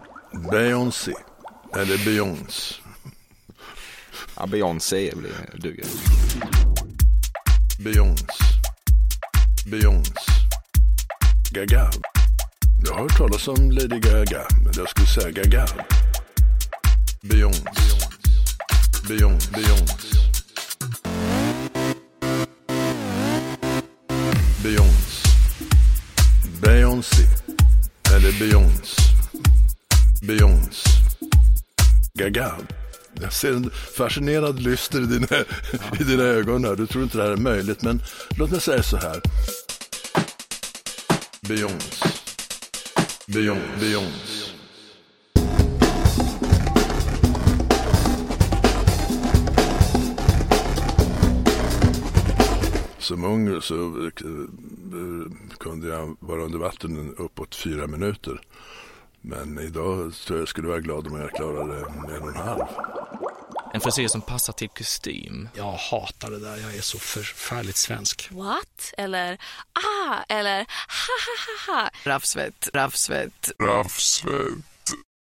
Beyoncé. 0.50 1.12
Eller 1.76 2.04
Beyoncé. 2.04 2.74
Ja, 4.36 4.46
Beyoncé 4.46 5.12
duger. 5.54 5.86
Beyoncé. 7.78 8.24
Beyoncé. 9.66 10.12
Gaga. 11.50 11.90
Jag 12.84 12.92
har 12.94 13.00
hört 13.00 13.16
talas 13.18 13.48
om 13.48 13.70
Lady 13.70 13.98
Gaga, 14.00 14.46
men 14.64 14.72
jag 14.76 14.88
skulle 14.90 15.06
säga 15.06 15.30
Gaga. 15.30 15.66
Beyoncé. 17.22 17.62
Beyoncé. 19.08 19.50
Beyoncé. 19.52 20.08
Beyoncé. 24.62 25.28
Beyoncé. 26.60 27.22
Eller 28.14 28.38
Beyoncé. 28.38 29.11
Beyoncé. 30.22 30.90
Gaga. 32.14 32.54
Jag 33.20 33.32
ser 33.32 33.52
en 33.52 33.70
fascinerad 33.70 34.60
lyster 34.60 35.02
i 35.02 35.06
dina, 35.06 35.26
ja. 35.30 35.44
i 36.00 36.04
dina 36.04 36.22
ögon 36.22 36.64
här. 36.64 36.76
Du 36.76 36.86
tror 36.86 37.04
inte 37.04 37.18
det 37.18 37.24
här 37.24 37.30
är 37.30 37.36
möjligt, 37.36 37.82
men 37.82 38.02
låt 38.38 38.50
mig 38.50 38.60
säga 38.60 38.82
så 38.82 38.96
här. 38.96 39.20
Beyoncé. 41.48 42.08
Beyoncé. 43.26 43.62
Beyoncé. 43.80 44.52
som 52.98 53.24
ung 53.24 53.62
så 53.62 54.04
eh, 54.04 54.10
kunde 55.58 55.88
jag 55.88 56.16
vara 56.20 56.42
under 56.42 56.58
vatten 56.58 57.14
uppåt 57.18 57.54
fyra 57.54 57.86
minuter. 57.86 58.40
Men 59.22 59.58
idag 59.58 60.12
tror 60.26 60.38
jag 60.38 60.48
skulle 60.48 60.68
vara 60.68 60.80
glad 60.80 61.06
om 61.06 61.20
jag 61.20 61.30
klarade 61.30 61.78
en 62.16 62.22
och 62.22 62.28
en 62.28 62.36
halv. 62.36 62.64
En 63.74 63.80
frisyr 63.80 64.08
som 64.08 64.20
passar 64.20 64.52
till 64.52 64.68
kostym. 64.68 65.48
Jag 65.54 65.72
hatar 65.72 66.30
det 66.30 66.38
där. 66.38 66.56
Jag 66.56 66.76
är 66.76 66.80
så 66.80 66.98
förfärligt 66.98 67.76
svensk. 67.76 68.28
What? 68.32 68.92
Eller 68.98 69.38
ah? 69.72 70.16
Eller 70.28 70.58
ha 70.58 70.64
ha 71.26 71.74
ha 71.74 71.80
ha? 71.82 71.90
Raffsvett, 72.04 72.68
raffsvett. 72.74 73.52
Raffsvett. 73.60 74.71